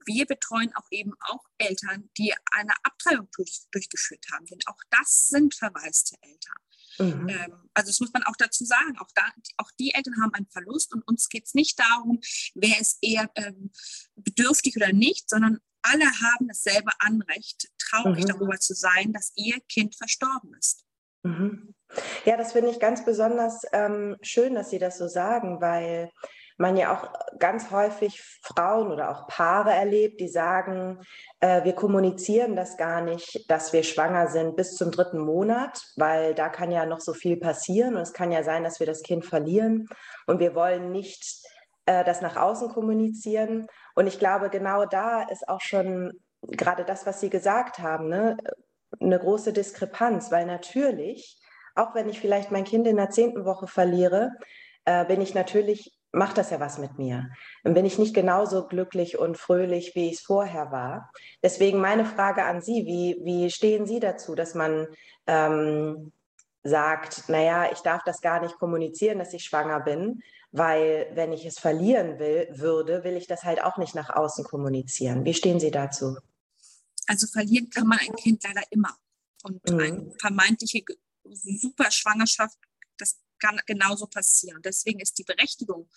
Wir 0.07 0.27
betreuen 0.27 0.73
auch 0.75 0.87
eben 0.91 1.13
auch 1.21 1.45
Eltern, 1.59 2.11
die 2.19 2.35
eine 2.53 2.73
Abtreibung 2.83 3.29
durch, 3.37 3.63
durchgeführt 3.71 4.25
haben, 4.33 4.47
denn 4.47 4.59
auch 4.67 4.79
das 4.91 5.29
sind 5.29 5.55
verwaiste 5.55 6.17
Eltern. 6.23 6.57
Mhm. 6.99 7.29
Ähm, 7.29 7.71
also 7.75 7.89
das 7.89 8.01
muss 8.01 8.13
man 8.13 8.23
auch 8.25 8.37
dazu 8.39 8.65
sagen. 8.65 8.99
Auch, 8.99 9.09
da, 9.15 9.23
auch 9.57 9.71
die 9.79 9.95
Eltern 9.95 10.21
haben 10.23 10.35
einen 10.35 10.49
Verlust 10.51 10.93
und 10.93 11.03
uns 11.07 11.29
geht 11.29 11.47
es 11.47 11.55
nicht 11.55 11.79
darum, 11.79 12.21
wer 12.55 12.81
ist 12.81 12.99
eher 13.01 13.31
ähm, 13.37 13.71
bedürftig 14.17 14.77
oder 14.77 14.93
nicht, 14.93 15.29
sondern 15.29 15.59
alle 15.83 16.05
haben 16.05 16.49
dasselbe 16.49 16.91
Anrecht, 17.01 17.69
traurig 17.79 18.25
mhm. 18.25 18.29
darüber 18.29 18.59
zu 18.59 18.75
sein, 18.75 19.13
dass 19.13 19.33
ihr 19.37 19.59
Kind 19.69 19.97
verstorben 19.97 20.55
ist. 20.55 20.85
Mhm. 21.25 21.75
Ja, 22.25 22.37
das 22.37 22.53
finde 22.53 22.71
ich 22.71 22.81
ganz 22.81 23.05
besonders 23.05 23.63
ähm, 23.73 24.17
schön, 24.23 24.55
dass 24.55 24.71
Sie 24.71 24.79
das 24.79 24.99
so 24.99 25.09
sagen, 25.09 25.61
weil 25.61 26.11
man 26.59 26.77
ja 26.77 26.95
auch 26.95 27.39
ganz 27.39 27.71
häufig 27.71 28.21
Frauen 28.43 28.91
oder 28.91 29.11
auch 29.11 29.27
Paare 29.27 29.73
erlebt, 29.73 30.21
die 30.21 30.29
sagen, 30.29 31.01
äh, 31.41 31.65
wir 31.65 31.75
kommunizieren 31.75 32.57
das 32.57 32.77
gar 32.77 33.01
nicht, 33.01 33.51
dass 33.51 33.73
wir 33.73 33.83
schwanger 33.83 34.29
sind 34.29 34.57
bis 34.57 34.77
zum 34.77 34.91
dritten 34.91 35.19
Monat, 35.19 35.83
weil 35.97 36.35
da 36.35 36.49
kann 36.49 36.71
ja 36.71 36.87
noch 36.87 37.01
so 37.01 37.15
viel 37.15 37.37
passieren 37.37 37.97
und 37.97 38.03
es 38.03 38.13
kann 38.13 38.33
ja 38.33 38.43
sein, 38.43 38.65
dass 38.65 38.81
wir 38.81 38.87
das 38.87 39.03
Kind 39.03 39.25
verlieren 39.25 39.89
und 40.27 40.41
wir 40.41 40.55
wollen 40.55 40.93
nicht 40.93 41.43
äh, 41.87 42.05
das 42.05 42.21
nach 42.21 42.37
außen 42.37 42.69
kommunizieren. 42.69 43.67
Und 43.95 44.07
ich 44.07 44.19
glaube, 44.19 44.51
genau 44.51 44.85
da 44.85 45.23
ist 45.23 45.49
auch 45.49 45.61
schon 45.61 46.13
gerade 46.43 46.85
das, 46.85 47.07
was 47.07 47.21
Sie 47.21 47.31
gesagt 47.31 47.79
haben, 47.79 48.09
ne, 48.09 48.37
eine 49.01 49.19
große 49.19 49.53
Diskrepanz, 49.53 50.31
weil 50.31 50.47
natürlich, 50.47 51.41
auch 51.75 51.95
wenn 51.95 52.09
ich 52.09 52.21
vielleicht 52.21 52.51
mein 52.51 52.65
Kind 52.65 52.87
in 52.87 52.97
der 52.97 53.11
zehnten 53.11 53.45
Woche 53.45 53.67
verliere, 53.67 54.31
äh, 54.85 55.05
bin 55.07 55.21
ich 55.21 55.35
natürlich 55.35 55.93
macht 56.13 56.39
das 56.39 56.51
ja 56.51 56.61
was 56.61 56.79
mit 56.79 56.99
mir. 56.99 57.31
Dann 57.65 57.75
bin 57.75 57.85
ich 57.85 57.99
nicht 57.99 58.15
genauso 58.15 58.67
glücklich 58.67 59.19
und 59.19 59.39
fröhlich, 59.39 59.95
wie 59.95 60.09
ich 60.09 60.17
es 60.17 60.21
vorher 60.21 60.71
war. 60.71 61.11
Deswegen 61.43 61.81
meine 61.81 62.05
Frage 62.05 62.45
an 62.45 62.61
Sie, 62.61 62.85
wie, 62.87 63.19
wie 63.25 63.51
stehen 63.51 63.87
Sie 63.87 63.99
dazu, 63.99 64.35
dass 64.35 64.55
man 64.55 64.87
ähm, 65.27 66.13
sagt, 66.63 67.29
naja, 67.29 67.73
ich 67.73 67.81
darf 67.81 68.03
das 68.05 68.21
gar 68.21 68.41
nicht 68.41 68.59
kommunizieren, 68.59 69.19
dass 69.19 69.33
ich 69.33 69.45
schwanger 69.45 69.81
bin, 69.81 70.23
weil 70.53 71.11
wenn 71.15 71.33
ich 71.33 71.47
es 71.47 71.59
verlieren 71.59 72.19
will, 72.19 72.47
würde, 72.51 73.05
will 73.05 73.17
ich 73.17 73.27
das 73.27 73.43
halt 73.43 73.65
auch 73.65 73.79
nicht 73.79 73.95
nach 73.95 74.11
außen 74.11 74.45
kommunizieren. 74.45 75.25
Wie 75.25 75.35
stehen 75.35 75.59
Sie 75.59 75.71
dazu? 75.71 76.19
Also 77.07 77.27
verlieren 77.27 77.69
kann 77.71 77.87
man 77.87 77.99
ein 77.99 78.15
Kind 78.17 78.45
leider 78.45 78.63
immer. 78.71 78.95
Und 79.45 79.69
mhm. 79.69 79.81
eine 79.81 80.13
vermeintliche 80.21 80.85
super 81.25 81.91
Schwangerschaft 81.91 82.59
kann 83.43 83.61
genauso 83.67 84.07
passieren. 84.07 84.63
Deswegen 84.63 85.01
ist 85.01 85.19
die 85.19 85.25
Berechtigung, 85.25 85.91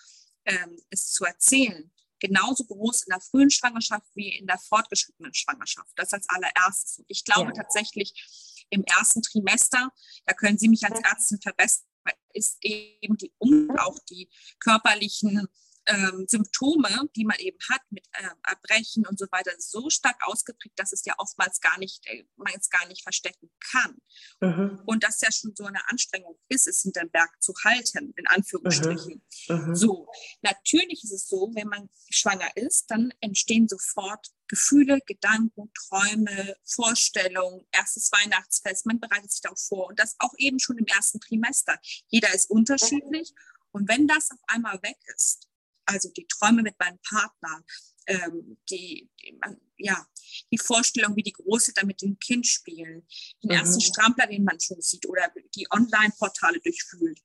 ähm, 0.46 0.78
es 0.90 1.12
zu 1.12 1.26
erzählen, 1.26 1.92
genauso 2.20 2.66
groß 2.66 3.04
in 3.04 3.12
der 3.12 3.22
frühen 3.22 3.52
Schwangerschaft 3.52 4.08
wie 4.16 4.36
in 4.36 4.48
der 4.48 4.58
fortgeschrittenen 4.58 5.34
Schwangerschaft. 5.34 5.92
Das 5.96 6.14
als 6.14 6.28
allererstes. 6.30 7.00
Und 7.00 7.06
ich 7.08 7.24
glaube 7.24 7.52
ja. 7.56 7.64
tatsächlich 7.64 8.66
im 8.70 8.84
ersten 8.84 9.22
Trimester, 9.22 9.92
da 10.26 10.34
können 10.34 10.58
Sie 10.58 10.70
mich 10.70 10.84
als 10.86 11.00
Ärztin 11.00 11.40
verbessern, 11.40 11.86
ist 12.34 12.58
eben 12.62 13.18
die 13.18 13.32
und 13.38 13.78
auch 13.80 13.98
die 14.10 14.30
körperlichen 14.60 15.48
ähm, 15.88 16.26
Symptome, 16.28 17.10
die 17.16 17.26
man 17.26 17.38
eben 17.40 17.58
hat 17.70 17.82
mit 17.90 18.06
äh, 18.14 18.30
Erbrechen 18.44 19.06
und 19.06 19.20
so 19.20 19.26
weiter, 19.32 19.52
so 19.58 19.90
stark 19.90 20.18
ausgeprägt, 20.26 20.78
dass 20.80 20.94
es 20.94 21.06
ja 21.06 21.14
oftmals 21.18 21.60
gar 21.62 21.78
nicht, 21.80 22.06
äh, 22.08 22.24
man 22.36 22.54
es 22.58 22.70
gar 22.70 22.88
nicht 22.88 23.04
verstecken 23.04 23.52
kann. 23.72 23.98
Mhm. 24.42 24.82
Und 24.86 25.04
das 25.04 25.22
ja 25.22 25.32
schon 25.32 25.56
so 25.56 25.66
eine 25.66 25.88
Anstrengung 25.90 26.38
ist, 26.50 26.68
es 26.68 26.82
hinter 26.82 27.02
dem 27.02 27.12
Berg 27.12 27.42
zu 27.42 27.54
halten, 27.64 28.14
in 28.16 28.28
Anführungsstrichen. 28.28 29.24
Mhm. 29.48 29.56
Mhm. 29.56 29.76
So, 29.76 30.08
natürlich 30.42 31.04
ist 31.04 31.12
es 31.12 31.28
so, 31.28 31.52
wenn 31.54 31.68
man 31.68 31.90
schwanger 32.10 32.56
ist, 32.56 32.90
dann 32.90 33.14
entstehen 33.22 33.68
sofort 33.68 34.28
Gefühle, 34.48 35.00
Gedanken, 35.06 35.72
Träume, 35.74 36.56
Vorstellungen, 36.64 37.66
erstes 37.72 38.12
Weihnachtsfest, 38.12 38.86
man 38.86 39.00
bereitet 39.00 39.32
sich 39.32 39.42
darauf 39.42 39.60
vor 39.60 39.88
und 39.88 40.00
das 40.00 40.16
auch 40.20 40.34
eben 40.38 40.60
schon 40.60 40.78
im 40.78 40.86
ersten 40.86 41.20
Trimester. 41.20 41.80
Jeder 42.08 42.34
ist 42.34 42.50
unterschiedlich 42.50 43.34
und 43.72 43.90
wenn 43.90 44.08
das 44.08 44.32
auf 44.32 44.40
einmal 44.48 44.82
weg 44.84 44.98
ist, 45.16 45.48
also 45.86 46.10
die 46.10 46.28
Träume 46.28 46.62
mit 46.62 46.80
meinem 46.80 47.00
Partner, 47.08 47.64
ähm, 48.08 48.58
die, 48.70 49.10
die 49.22 49.40
ja, 49.78 50.08
die 50.52 50.58
Vorstellung, 50.58 51.16
wie 51.16 51.24
die 51.24 51.34
Großeltern 51.34 51.88
mit 51.88 52.02
dem 52.02 52.18
Kind 52.20 52.48
spielen, 52.48 53.08
den 53.44 53.52
mhm. 53.52 53.58
ersten 53.58 53.82
Strampler, 53.82 54.28
den 54.28 54.44
man 54.44 54.60
schon 54.60 54.82
sieht 54.82 55.06
oder 55.08 55.32
die 55.56 55.68
Online-Portale 55.72 56.60
durchfühlt, 56.62 57.20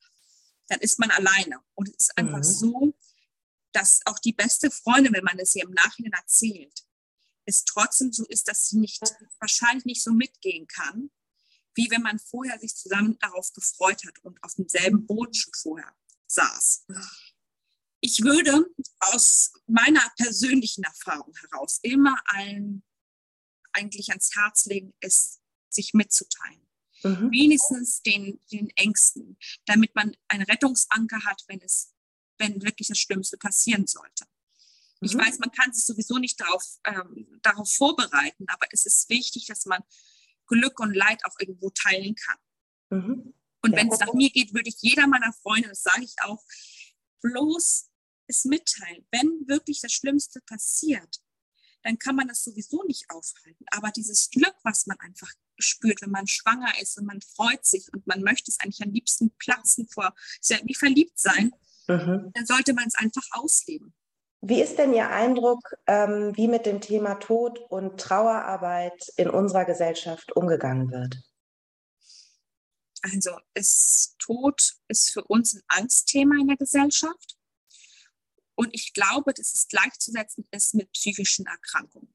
dann 0.69 0.81
ist 0.81 0.99
man 0.99 1.11
alleine. 1.11 1.61
Und 1.75 1.89
es 1.89 1.95
ist 1.97 2.19
einfach 2.19 2.39
mhm. 2.39 2.43
so, 2.43 2.95
dass 3.73 4.01
auch 4.07 4.19
die 4.19 4.33
beste 4.33 4.71
Freundin, 4.71 5.13
wenn 5.13 5.25
man 5.25 5.39
es 5.39 5.55
ihr 5.55 5.65
im 5.65 5.73
Nachhinein 5.73 6.13
erzählt, 6.13 6.85
es 7.45 7.65
trotzdem 7.65 8.13
so 8.13 8.25
ist, 8.27 8.49
dass 8.49 8.69
sie 8.69 8.79
nicht, 8.79 9.01
wahrscheinlich 9.39 9.85
nicht 9.85 10.03
so 10.03 10.13
mitgehen 10.13 10.67
kann, 10.67 11.11
wie 11.75 11.91
wenn 11.91 12.03
man 12.03 12.19
vorher 12.19 12.59
sich 12.59 12.75
zusammen 12.75 13.17
darauf 13.21 13.53
gefreut 13.53 14.05
hat 14.07 14.19
und 14.25 14.43
auf 14.43 14.55
demselben 14.55 15.07
Boot 15.07 15.37
schon 15.37 15.53
vorher 15.55 15.95
saß 16.27 16.87
ich 18.01 18.23
würde 18.23 18.67
aus 19.01 19.53
meiner 19.67 20.03
persönlichen 20.17 20.85
Erfahrung 20.85 21.35
heraus 21.37 21.79
immer 21.83 22.17
allen 22.27 22.83
eigentlich 23.73 24.09
ans 24.11 24.35
Herz 24.35 24.67
legen, 24.67 24.95
es 25.01 25.41
sich 25.69 25.95
mitzuteilen. 25.95 26.67
Mhm. 27.03 27.31
Wenigstens 27.31 28.03
den, 28.03 28.41
den 28.51 28.71
Ängsten, 28.71 29.39
damit 29.67 29.95
man 29.95 30.17
einen 30.29 30.45
Rettungsanker 30.45 31.25
hat, 31.25 31.43
wenn 31.47 31.61
es, 31.61 31.95
wenn 32.39 32.63
wirklich 32.63 32.89
das 32.89 32.99
Schlimmste 32.99 33.37
passieren 33.37 33.87
sollte. 33.87 34.25
Mhm. 35.01 35.07
Ich 35.07 35.15
weiß, 35.15 35.39
man 35.39 35.53
kann 35.53 35.73
sich 35.73 35.85
sowieso 35.85 36.19
nicht 36.19 36.41
darauf, 36.41 36.65
ähm, 36.85 37.39
darauf 37.43 37.73
vorbereiten, 37.73 38.45
aber 38.49 38.67
es 38.71 38.87
ist 38.87 39.09
wichtig, 39.09 39.47
dass 39.47 39.67
man 39.67 39.83
Glück 40.47 40.81
und 40.81 40.95
Leid 40.95 41.25
auch 41.25 41.39
irgendwo 41.39 41.71
teilen 41.71 42.15
kann. 42.15 42.39
Mhm. 42.91 43.35
Und 43.63 43.77
wenn 43.77 43.89
es 43.89 44.01
nach 44.01 44.15
mir 44.15 44.31
geht, 44.31 44.55
würde 44.55 44.71
ich 44.71 44.77
jeder 44.81 45.07
meiner 45.07 45.33
Freunde, 45.33 45.69
das 45.69 45.83
sage 45.83 46.03
ich 46.03 46.15
auch, 46.23 46.43
bloß 47.21 47.90
es 48.31 48.45
mitteilen. 48.45 49.07
Wenn 49.11 49.47
wirklich 49.47 49.81
das 49.81 49.93
Schlimmste 49.93 50.41
passiert, 50.41 51.21
dann 51.83 51.99
kann 51.99 52.17
man 52.17 52.29
das 52.29 52.43
sowieso 52.43 52.83
nicht 52.85 53.11
aufhalten. 53.11 53.65
Aber 53.71 53.91
dieses 53.91 54.31
Glück, 54.31 54.55
was 54.65 54.87
man 54.87 54.99
einfach 55.01 55.33
spürt, 55.59 56.03
wenn 56.03 56.11
man 56.11 56.27
schwanger 56.27 56.73
ist 56.81 56.99
und 56.99 57.07
man 57.07 57.21
freut 57.21 57.65
sich 57.65 57.93
und 57.93 58.07
man 58.07 58.23
möchte 58.23 58.51
es 58.51 58.59
eigentlich 58.61 58.83
am 58.83 58.93
liebsten 58.93 59.31
platzen 59.39 59.89
vor, 59.89 60.15
wie 60.65 60.75
verliebt 60.75 61.19
sein, 61.19 61.53
mhm. 61.89 62.31
dann 62.35 62.47
sollte 62.47 62.75
man 62.75 62.87
es 62.87 62.95
einfach 62.95 63.27
ausleben. 63.33 63.95
Wie 64.43 64.63
ist 64.63 64.79
denn 64.79 64.95
Ihr 64.95 65.11
Eindruck, 65.11 65.61
ähm, 65.87 66.35
wie 66.35 66.49
mit 66.49 66.65
dem 66.65 66.81
Thema 66.81 67.17
Tod 67.17 67.59
und 67.69 68.01
Trauerarbeit 68.01 69.13
in 69.17 69.29
unserer 69.29 69.67
Gesellschaft 69.67 70.35
umgegangen 70.35 70.91
wird? 70.91 71.23
Also, 73.03 73.33
es, 73.55 74.17
Tod 74.19 74.77
ist 74.89 75.11
für 75.11 75.25
uns 75.25 75.55
ein 75.55 75.63
Angstthema 75.69 76.37
in 76.41 76.49
der 76.49 76.57
Gesellschaft. 76.57 77.37
Und 78.61 78.75
ich 78.75 78.93
glaube, 78.93 79.33
dass 79.33 79.55
es 79.55 79.69
gleichzusetzen 79.69 80.47
ist 80.51 80.75
mit 80.75 80.93
psychischen 80.93 81.47
Erkrankungen. 81.47 82.15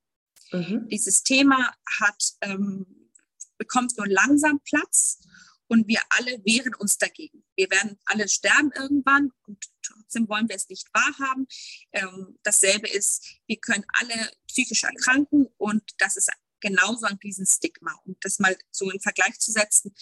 Mhm. 0.51 0.87
Dieses 0.89 1.23
Thema 1.23 1.73
hat, 1.99 2.23
ähm, 2.41 3.09
bekommt 3.57 3.97
nur 3.97 4.07
langsam 4.07 4.59
Platz 4.59 5.23
und 5.65 5.87
wir 5.87 6.01
alle 6.09 6.33
wehren 6.45 6.75
uns 6.75 6.99
dagegen. 6.99 7.43
Wir 7.55 7.71
werden 7.71 7.97
alle 8.05 8.27
sterben 8.27 8.71
irgendwann 8.75 9.31
und 9.47 9.65
trotzdem 9.81 10.29
wollen 10.29 10.47
wir 10.47 10.55
es 10.55 10.69
nicht 10.69 10.87
wahrhaben. 10.93 11.47
Ähm, 11.93 12.37
dasselbe 12.43 12.89
ist, 12.89 13.25
wir 13.47 13.57
können 13.57 13.85
alle 13.93 14.31
psychisch 14.47 14.83
erkranken 14.83 15.47
und 15.57 15.81
das 15.97 16.15
ist 16.15 16.29
genauso 16.59 17.07
ein 17.07 17.17
Riesenstigma. 17.23 17.91
Um 18.05 18.17
das 18.21 18.37
mal 18.37 18.55
so 18.69 18.91
in 18.91 18.99
Vergleich 18.99 19.39
zu 19.39 19.51
setzen, 19.51 19.95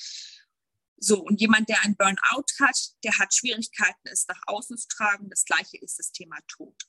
so, 1.03 1.21
und 1.21 1.41
jemand, 1.41 1.67
der 1.67 1.83
ein 1.83 1.97
Burnout 1.97 2.45
hat, 2.61 2.77
der 3.03 3.17
hat 3.19 3.33
Schwierigkeiten, 3.33 4.07
es 4.09 4.25
nach 4.27 4.39
außen 4.47 4.77
zu 4.77 4.87
tragen. 4.87 5.29
Das 5.29 5.43
gleiche 5.43 5.77
ist 5.77 5.99
das 5.99 6.13
Thema 6.13 6.37
Tod. 6.47 6.81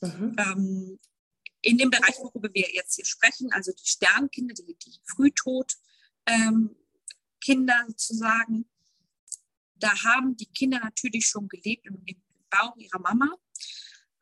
Mhm. 0.00 0.34
Ähm, 0.38 0.98
in 1.62 1.78
dem 1.78 1.90
Bereich, 1.90 2.16
worüber 2.18 2.52
wir 2.52 2.68
jetzt 2.72 2.96
hier 2.96 3.04
sprechen, 3.04 3.52
also 3.52 3.70
die 3.72 3.86
Sternkinder, 3.86 4.54
die, 4.54 4.76
die 4.76 5.00
Frühtod-Kinder 5.04 6.74
ähm, 7.80 7.86
sozusagen, 7.88 8.68
da 9.76 10.02
haben 10.02 10.36
die 10.36 10.50
Kinder 10.50 10.80
natürlich 10.80 11.26
schon 11.26 11.46
gelebt 11.48 11.86
im, 11.86 12.02
im 12.06 12.20
Bauch 12.50 12.76
ihrer 12.76 12.98
Mama, 12.98 13.36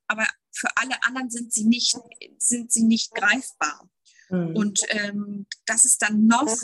aber 0.08 0.26
für 0.52 0.68
alle 0.76 1.02
anderen 1.04 1.30
sind 1.30 1.54
sie 1.54 1.64
nicht, 1.64 1.96
sind 2.38 2.70
sie 2.70 2.82
nicht 2.82 3.12
greifbar. 3.12 3.88
Mhm. 4.28 4.56
Und 4.56 4.80
ähm, 4.88 5.46
das 5.64 5.86
ist 5.86 6.02
dann 6.02 6.26
noch 6.26 6.54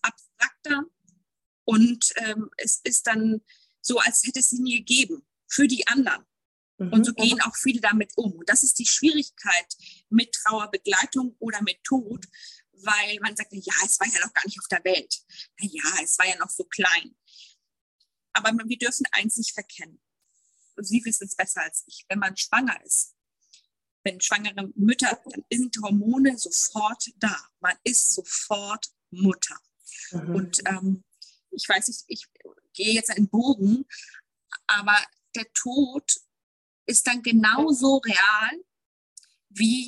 abstrakter 0.00 0.84
und 1.68 2.14
ähm, 2.16 2.48
es 2.56 2.80
ist 2.82 3.06
dann 3.06 3.42
so, 3.82 3.98
als 3.98 4.22
hätte 4.24 4.40
es 4.40 4.48
sie 4.48 4.62
nie 4.62 4.78
gegeben 4.78 5.26
für 5.46 5.68
die 5.68 5.86
anderen. 5.86 6.24
Mhm. 6.78 6.94
Und 6.94 7.04
so 7.04 7.12
gehen 7.12 7.42
auch 7.42 7.54
viele 7.56 7.82
damit 7.82 8.16
um. 8.16 8.32
Und 8.32 8.48
das 8.48 8.62
ist 8.62 8.78
die 8.78 8.86
Schwierigkeit 8.86 9.76
mit 10.08 10.32
Trauerbegleitung 10.32 11.36
oder 11.38 11.60
mit 11.60 11.84
Tod, 11.84 12.24
weil 12.72 13.20
man 13.20 13.36
sagt, 13.36 13.52
ja, 13.52 13.74
es 13.84 14.00
war 14.00 14.06
ja 14.06 14.18
noch 14.24 14.32
gar 14.32 14.46
nicht 14.46 14.58
auf 14.58 14.68
der 14.68 14.82
Welt. 14.82 15.14
Na 15.60 15.68
ja, 15.70 16.02
es 16.02 16.18
war 16.18 16.26
ja 16.26 16.38
noch 16.38 16.48
so 16.48 16.64
klein. 16.64 17.14
Aber 18.32 18.50
wir 18.64 18.78
dürfen 18.78 19.04
eins 19.12 19.36
nicht 19.36 19.52
verkennen. 19.52 20.00
Sie 20.78 21.04
wissen 21.04 21.26
es 21.26 21.36
besser 21.36 21.60
als 21.64 21.84
ich. 21.86 22.06
Wenn 22.08 22.20
man 22.20 22.34
schwanger 22.38 22.82
ist, 22.86 23.14
wenn 24.04 24.22
schwangere 24.22 24.72
Mütter, 24.74 25.20
dann 25.26 25.44
sind 25.52 25.76
Hormone 25.82 26.38
sofort 26.38 27.10
da. 27.16 27.36
Man 27.60 27.76
ist 27.84 28.14
sofort 28.14 28.86
Mutter. 29.10 29.58
Mhm. 30.12 30.34
Und 30.34 30.58
ähm, 30.66 31.04
ich 31.50 31.68
weiß 31.68 31.88
nicht, 31.88 32.04
ich 32.08 32.26
gehe 32.72 32.94
jetzt 32.94 33.10
einen 33.10 33.28
Bogen, 33.28 33.86
aber 34.66 34.96
der 35.34 35.50
Tod 35.52 36.10
ist 36.86 37.06
dann 37.06 37.22
genauso 37.22 37.98
real, 37.98 38.64
wie 39.50 39.86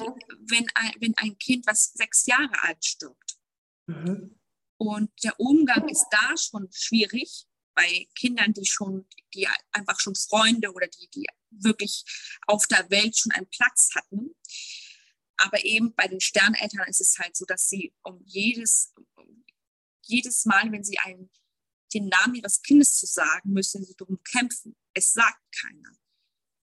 wenn 0.48 0.66
ein, 0.74 0.94
wenn 1.00 1.14
ein 1.16 1.38
Kind, 1.38 1.66
was 1.66 1.92
sechs 1.92 2.26
Jahre 2.26 2.62
alt 2.62 2.84
stirbt. 2.84 3.38
Mhm. 3.86 4.38
Und 4.78 5.10
der 5.22 5.38
Umgang 5.38 5.88
ist 5.88 6.06
da 6.10 6.36
schon 6.36 6.68
schwierig 6.72 7.46
bei 7.74 8.08
Kindern, 8.18 8.52
die 8.52 8.66
schon, 8.66 9.06
die 9.34 9.46
einfach 9.72 10.00
schon 10.00 10.14
Freunde 10.14 10.72
oder 10.72 10.86
die, 10.86 11.08
die 11.14 11.26
wirklich 11.50 12.04
auf 12.46 12.66
der 12.66 12.88
Welt 12.90 13.16
schon 13.16 13.32
einen 13.32 13.48
Platz 13.48 13.90
hatten. 13.94 14.34
Aber 15.36 15.64
eben 15.64 15.94
bei 15.94 16.06
den 16.06 16.20
Sterneltern 16.20 16.86
ist 16.88 17.00
es 17.00 17.18
halt 17.18 17.36
so, 17.36 17.44
dass 17.44 17.68
sie 17.68 17.94
um 18.02 18.22
jedes, 18.24 18.94
jedes 20.02 20.44
Mal, 20.44 20.70
wenn 20.72 20.84
sie 20.84 20.98
ein 20.98 21.30
den 21.92 22.08
Namen 22.08 22.34
ihres 22.34 22.62
Kindes 22.62 22.96
zu 22.96 23.06
sagen, 23.06 23.50
müssen 23.50 23.84
sie 23.84 23.94
darum 23.96 24.22
kämpfen. 24.22 24.76
Es 24.94 25.12
sagt 25.12 25.40
keiner. 25.60 25.92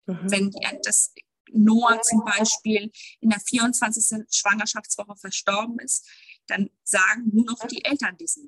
Mhm. 0.06 0.32
Wenn 0.32 0.52
das 0.84 1.14
Noah 1.52 2.02
zum 2.02 2.24
Beispiel 2.26 2.92
in 3.20 3.30
der 3.30 3.40
24. 3.40 4.26
Schwangerschaftswoche 4.32 5.16
verstorben 5.16 5.80
ist, 5.80 6.08
dann 6.48 6.70
sagen 6.84 7.30
nur 7.34 7.46
noch 7.46 7.68
die 7.68 7.84
Eltern 7.84 8.18
diesen 8.18 8.48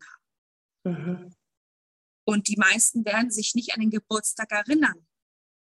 Namen. 0.83 1.03
Mhm. 1.03 1.35
Und 2.25 2.47
die 2.47 2.57
meisten 2.57 3.05
werden 3.05 3.31
sich 3.31 3.55
nicht 3.55 3.73
an 3.73 3.81
den 3.81 3.89
Geburtstag 3.89 4.51
erinnern, 4.51 5.07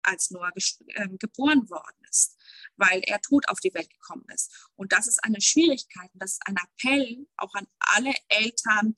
als 0.03 0.31
Noah 0.31 0.51
äh, 0.55 1.09
geboren 1.17 1.69
worden 1.69 1.97
ist, 2.09 2.37
weil 2.77 3.01
er 3.05 3.19
tot 3.21 3.47
auf 3.49 3.59
die 3.59 3.73
Welt 3.73 3.89
gekommen 3.89 4.25
ist. 4.33 4.69
Und 4.75 4.91
das 4.91 5.07
ist 5.07 5.23
eine 5.23 5.41
Schwierigkeit. 5.41 6.09
Das 6.13 6.33
ist 6.33 6.41
ein 6.45 6.55
Appell 6.57 7.27
auch 7.37 7.53
an 7.55 7.67
alle 7.79 8.13
Eltern, 8.27 8.95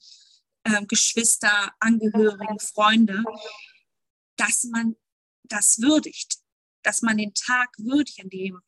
äh, 0.64 0.86
Geschwister, 0.86 1.74
Angehörigen, 1.80 2.60
Freunde, 2.60 3.24
dass 4.38 4.64
man 4.66 4.96
das 5.44 5.80
würdigt, 5.82 6.38
dass 6.84 7.02
man 7.02 7.18
den 7.18 7.34
Tag 7.34 7.70
würdigt, 7.78 8.22
an 8.22 8.30
dem 8.30 8.62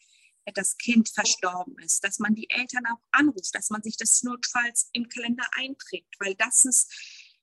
das 0.53 0.77
Kind 0.77 1.09
verstorben 1.09 1.77
ist, 1.79 2.03
dass 2.03 2.19
man 2.19 2.35
die 2.35 2.49
Eltern 2.49 2.85
auch 2.87 3.01
anruft, 3.11 3.55
dass 3.55 3.69
man 3.69 3.81
sich 3.81 3.95
das 3.95 4.23
notfalls 4.23 4.89
im 4.91 5.07
Kalender 5.07 5.47
einträgt, 5.53 6.13
weil 6.19 6.35
das 6.35 6.65
ist 6.65 6.91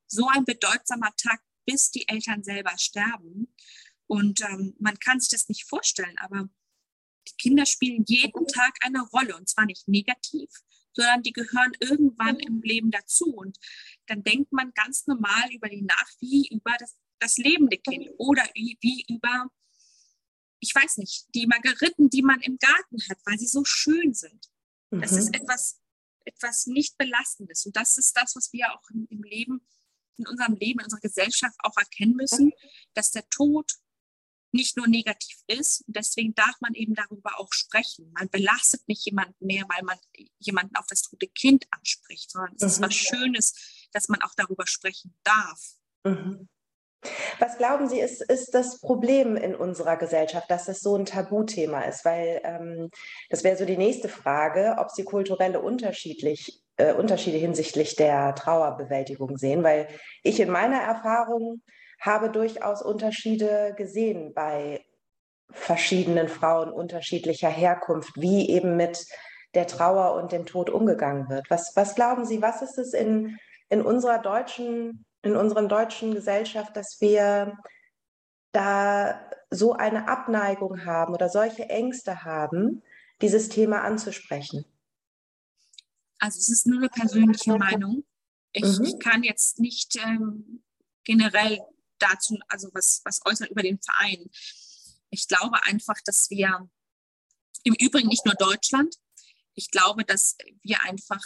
so 0.07 0.29
ein 0.29 0.45
bedeutsamer 0.45 1.15
Tag, 1.17 1.41
bis 1.65 1.91
die 1.91 2.07
Eltern 2.09 2.43
selber 2.43 2.77
sterben. 2.79 3.55
Und 4.07 4.43
ähm, 4.43 4.75
man 4.79 4.99
kann 4.99 5.21
sich 5.21 5.31
das 5.31 5.49
nicht 5.49 5.69
vorstellen, 5.69 6.19
aber 6.19 6.49
die 7.29 7.37
Kinder 7.37 7.65
spielen 7.65 8.05
jeden 8.07 8.47
Tag 8.49 8.77
eine 8.83 9.03
Rolle 9.13 9.37
und 9.37 9.49
zwar 9.49 9.67
nicht 9.67 9.87
negativ, 9.89 10.51
sondern 10.93 11.23
die 11.23 11.33
gehören 11.33 11.73
irgendwann 11.81 12.37
im 12.37 12.63
Leben 12.63 12.91
dazu. 12.91 13.27
Und 13.35 13.59
dann 14.07 14.23
denkt 14.23 14.53
man 14.53 14.73
ganz 14.75 15.07
normal 15.07 15.53
über 15.53 15.69
die 15.69 15.83
nach, 15.83 16.09
wie 16.21 16.49
über 16.49 16.75
das 16.79 16.97
das 17.21 17.37
lebende 17.37 17.79
Kind 17.79 18.11
oder 18.19 18.43
wie 18.55 19.05
über, 19.09 19.51
ich 20.59 20.75
weiß 20.75 20.97
nicht, 20.97 21.27
die 21.35 21.47
Margeriten, 21.47 22.11
die 22.11 22.23
man 22.23 22.41
im 22.41 22.59
Garten 22.59 22.99
hat, 23.09 23.19
weil 23.25 23.39
sie 23.39 23.47
so 23.47 23.65
schön 23.65 24.15
sind. 24.15 24.51
Mhm. 24.91 25.03
Das 25.03 25.13
ist 25.13 25.29
mhm. 25.29 25.35
etwas, 25.35 25.81
etwas 26.25 26.67
nicht 26.67 26.99
Belastendes. 26.99 27.67
Und 27.67 27.77
das 27.77 27.97
ist 27.99 28.17
das, 28.17 28.35
was 28.35 28.53
wir 28.53 28.73
auch 28.73 28.83
im 28.91 29.23
Leben, 29.23 29.61
in 30.17 30.27
unserem 30.27 30.55
Leben, 30.55 30.81
in 30.81 30.85
unserer 30.85 31.01
Gesellschaft 31.01 31.57
auch 31.63 31.77
erkennen 31.77 32.17
müssen, 32.17 32.53
dass 32.95 33.11
der 33.11 33.29
Tod 33.29 33.71
nicht 34.53 34.77
nur 34.77 34.89
negativ 34.89 35.37
ist. 35.47 35.85
Und 35.87 35.97
deswegen 35.97 36.35
darf 36.35 36.55
man 36.61 36.75
eben 36.75 36.95
darüber 36.95 37.39
auch 37.39 37.53
sprechen. 37.53 38.13
Man 38.13 38.29
belastet 38.29 38.87
nicht 38.89 39.05
jemanden 39.07 39.47
mehr, 39.47 39.65
weil 39.69 39.83
man 39.83 39.99
jemanden 40.39 40.77
auf 40.77 40.87
das 40.89 41.03
tote 41.03 41.29
Kind 41.29 41.67
anspricht, 41.71 42.31
sondern 42.31 42.55
es 42.57 42.63
mhm. 42.63 42.69
ist 42.69 42.81
was 42.83 42.95
Schönes, 42.95 43.89
dass 43.93 44.09
man 44.09 44.23
auch 44.23 44.35
darüber 44.37 44.67
sprechen 44.67 45.15
darf. 45.25 45.61
Mhm. 46.05 46.49
Was 47.39 47.57
glauben 47.57 47.89
Sie, 47.89 47.99
ist, 47.99 48.21
ist 48.21 48.55
das 48.55 48.79
Problem 48.81 49.37
in 49.37 49.55
unserer 49.55 49.97
Gesellschaft, 49.97 50.51
dass 50.51 50.67
das 50.67 50.81
so 50.81 50.97
ein 50.97 51.07
Tabuthema 51.07 51.83
ist? 51.83 52.05
Weil 52.05 52.41
ähm, 52.45 52.91
das 53.31 53.43
wäre 53.43 53.57
so 53.57 53.65
die 53.65 53.79
nächste 53.79 54.09
Frage, 54.09 54.77
ob 54.79 54.91
Sie 54.91 55.05
kulturelle 55.05 55.61
unterschiedlich, 55.61 56.63
äh, 56.77 56.93
Unterschiede 56.93 57.39
hinsichtlich 57.39 57.97
der 57.97 58.35
Trauerbewältigung 58.35 59.39
sehen. 59.39 59.63
Weil 59.63 59.89
ich 60.23 60.41
in 60.41 60.51
meiner 60.51 60.81
Erfahrung 60.81 61.63
habe 62.01 62.31
durchaus 62.31 62.83
Unterschiede 62.83 63.75
gesehen 63.77 64.33
bei 64.35 64.85
verschiedenen 65.53 66.29
Frauen 66.29 66.73
unterschiedlicher 66.73 67.49
Herkunft, 67.49 68.13
wie 68.17 68.49
eben 68.51 68.77
mit 68.77 69.07
der 69.55 69.67
Trauer 69.67 70.15
und 70.15 70.33
dem 70.33 70.47
Tod 70.47 70.71
umgegangen 70.71 71.29
wird. 71.29 71.51
Was, 71.51 71.75
was 71.77 71.95
glauben 71.95 72.25
Sie, 72.25 72.41
was 72.41 72.63
ist 72.63 72.79
es 72.79 72.95
in, 72.95 73.39
in 73.69 73.83
unserer 73.83 74.19
deutschen, 74.19 75.05
in 75.23 75.37
unserer 75.37 75.67
deutschen 75.67 76.15
Gesellschaft, 76.15 76.77
dass 76.77 77.01
wir 77.01 77.59
da 78.53 79.21
so 79.51 79.73
eine 79.73 80.09
Abneigung 80.09 80.85
haben 80.85 81.15
oder 81.15 81.29
solche 81.29 81.69
Ängste 81.69 82.25
haben, 82.25 82.83
dieses 83.21 83.49
Thema 83.49 83.83
anzusprechen? 83.83 84.65
Also 86.19 86.39
es 86.39 86.49
ist 86.49 86.67
nur 86.67 86.79
eine 86.79 86.89
persönliche 86.89 87.57
Meinung. 87.57 88.05
Ich, 88.53 88.79
mhm. 88.79 88.99
kann 88.99 89.23
jetzt 89.23 89.59
nicht 89.59 89.97
ähm, 90.05 90.63
generell 91.05 91.59
dazu, 92.01 92.39
also 92.49 92.69
was, 92.73 93.03
was 93.05 93.21
äußern 93.25 93.49
über 93.49 93.63
den 93.63 93.81
Verein. 93.81 94.29
Ich 95.11 95.29
glaube 95.29 95.63
einfach, 95.65 95.97
dass 96.05 96.31
wir 96.31 96.69
im 97.65 97.75
Übrigen 97.75 98.09
nicht 98.09 98.25
nur 98.25 98.35
Deutschland, 98.35 98.97
ich 99.55 99.71
glaube, 99.71 100.05
dass 100.05 100.37
wir 100.63 100.83
einfach 100.83 101.23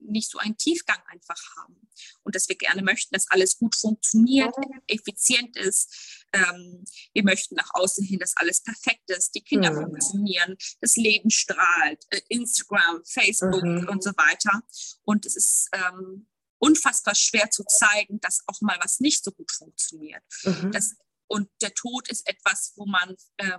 nicht 0.00 0.30
so 0.30 0.38
einen 0.38 0.56
Tiefgang 0.56 0.98
einfach 1.08 1.38
haben 1.56 1.88
und 2.22 2.34
dass 2.34 2.48
wir 2.48 2.56
gerne 2.56 2.82
möchten, 2.82 3.14
dass 3.14 3.30
alles 3.30 3.58
gut 3.58 3.74
funktioniert, 3.74 4.54
effizient 4.86 5.56
ist. 5.56 6.24
Ähm, 6.32 6.84
wir 7.12 7.24
möchten 7.24 7.56
nach 7.56 7.70
außen 7.74 8.04
hin, 8.04 8.18
dass 8.18 8.36
alles 8.36 8.62
perfekt 8.62 9.10
ist, 9.10 9.34
die 9.34 9.42
Kinder 9.42 9.72
mhm. 9.72 9.82
funktionieren, 9.82 10.56
das 10.80 10.96
Leben 10.96 11.30
strahlt, 11.30 12.04
äh, 12.10 12.20
Instagram, 12.28 13.02
Facebook 13.04 13.62
mhm. 13.62 13.88
und 13.88 14.02
so 14.02 14.10
weiter. 14.10 14.62
Und 15.04 15.26
es 15.26 15.36
ist 15.36 15.68
ähm, 15.72 16.28
unfassbar 16.58 17.14
schwer 17.14 17.50
zu 17.50 17.64
zeigen, 17.64 18.20
dass 18.20 18.42
auch 18.46 18.60
mal 18.60 18.78
was 18.80 19.00
nicht 19.00 19.24
so 19.24 19.30
gut 19.32 19.50
funktioniert. 19.52 20.22
Mhm. 20.44 20.72
Das, 20.72 20.96
und 21.26 21.48
der 21.62 21.74
Tod 21.74 22.08
ist 22.08 22.28
etwas, 22.28 22.72
wo 22.76 22.86
man, 22.86 23.16
äh, 23.36 23.58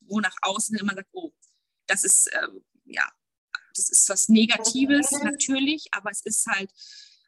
wo 0.00 0.20
nach 0.20 0.36
außen 0.42 0.76
immer 0.78 0.94
sagt, 0.94 1.08
oh, 1.12 1.32
das 1.86 2.04
ist, 2.04 2.26
äh, 2.32 2.48
ja, 2.84 3.10
das 3.74 3.90
ist 3.90 4.08
was 4.08 4.28
Negatives 4.28 5.10
natürlich, 5.22 5.88
aber 5.92 6.10
es 6.10 6.22
ist 6.24 6.46
halt, 6.46 6.72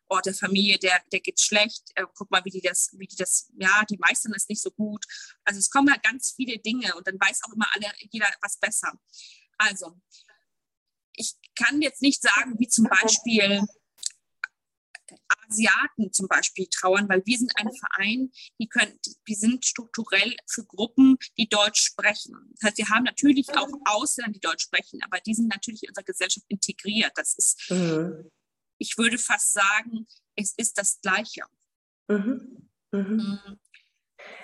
oh, 0.09 0.19
der 0.25 0.35
Familie, 0.35 0.79
der, 0.79 1.01
der 1.13 1.21
geht 1.21 1.41
schlecht, 1.41 1.91
äh, 1.95 2.05
guck 2.15 2.31
mal, 2.31 2.45
wie 2.45 2.51
die 2.51 2.61
das, 2.61 2.91
wie 2.95 3.07
die 3.07 3.17
das, 3.17 3.49
ja, 3.59 3.85
die 3.89 3.97
meistern 3.99 4.33
das 4.33 4.49
nicht 4.49 4.61
so 4.61 4.71
gut. 4.71 5.05
Also 5.45 5.59
es 5.59 5.71
kommen 5.71 5.91
halt 5.91 6.03
ganz 6.03 6.33
viele 6.35 6.59
Dinge 6.59 6.95
und 6.97 7.07
dann 7.07 7.19
weiß 7.19 7.41
auch 7.45 7.53
immer 7.53 7.67
alle, 7.75 7.93
jeder 8.11 8.29
was 8.43 8.59
besser. 8.59 8.93
Also, 9.57 10.01
ich 11.15 11.35
kann 11.55 11.83
jetzt 11.83 12.03
nicht 12.03 12.23
sagen, 12.23 12.59
wie 12.59 12.69
zum 12.69 12.87
Beispiel 12.87 13.63
Asiaten 15.49 16.13
zum 16.13 16.29
Beispiel 16.29 16.67
trauern, 16.67 17.09
weil 17.09 17.23
wir 17.25 17.39
sind 17.39 17.53
ein 17.57 17.71
Verein, 17.73 18.31
die 18.59 18.69
können, 18.69 18.99
wir 19.25 19.37
sind 19.37 19.65
strukturell 19.65 20.37
für 20.47 20.65
Gruppen, 20.65 21.19
die 21.37 21.49
Deutsch 21.49 21.83
sprechen. 21.83 22.35
Das 22.55 22.69
heißt, 22.69 22.79
wir 22.79 22.89
haben 22.89 23.05
natürlich 23.05 23.49
auch 23.57 23.69
Ausländer, 23.85 24.33
die 24.33 24.41
Deutsch 24.41 24.65
sprechen, 24.65 25.01
aber 25.03 25.19
die 25.21 25.35
sind 25.35 25.49
natürlich 25.49 25.83
in 25.83 25.91
unserer 25.91 26.05
Gesellschaft 26.05 26.47
integriert. 26.49 27.13
Das 27.17 27.35
ist, 27.35 27.71
mhm. 27.71 28.31
ich 28.79 28.97
würde 28.99 29.19
fast 29.19 29.53
sagen, 29.53 30.07
es 30.37 30.55
ist 30.57 30.79
das 30.79 31.01
Gleiche. 31.01 31.43
Mhm. 32.09 32.69
Mhm. 32.93 33.60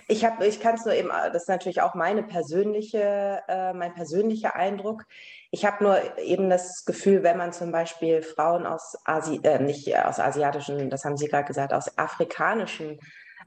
Ich, 0.09 0.25
ich 0.41 0.61
kann 0.61 0.77
es 0.77 0.85
nur 0.85 0.95
eben, 0.95 1.09
das 1.09 1.43
ist 1.43 1.49
natürlich 1.49 1.83
auch 1.83 1.95
meine 1.95 2.23
persönliche, 2.23 3.43
äh, 3.49 3.73
mein 3.73 3.93
persönlicher 3.95 4.55
Eindruck. 4.55 5.03
Ich 5.51 5.65
habe 5.65 5.83
nur 5.83 6.19
eben 6.19 6.49
das 6.49 6.85
Gefühl, 6.85 7.25
wenn 7.25 7.37
man 7.37 7.53
zum 7.53 7.73
Beispiel 7.73 8.23
Frauen 8.23 8.67
aus 8.67 8.97
Asi 9.05 9.41
äh, 9.43 9.59
nicht 9.59 9.97
aus 9.97 10.21
asiatischen, 10.21 10.91
das 10.91 11.05
haben 11.05 11.17
Sie 11.17 11.27
gerade 11.27 11.47
gesagt, 11.47 11.73
aus 11.73 11.99
afrikanischen 11.99 13.01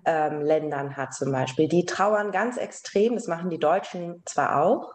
ähm, 0.06 0.42
Ländern 0.42 0.98
hat 0.98 1.14
zum 1.14 1.32
Beispiel, 1.32 1.68
die 1.68 1.86
trauern 1.86 2.32
ganz 2.32 2.58
extrem. 2.58 3.16
Das 3.16 3.28
machen 3.28 3.50
die 3.50 3.60
Deutschen 3.60 4.22
zwar 4.26 4.62
auch, 4.62 4.94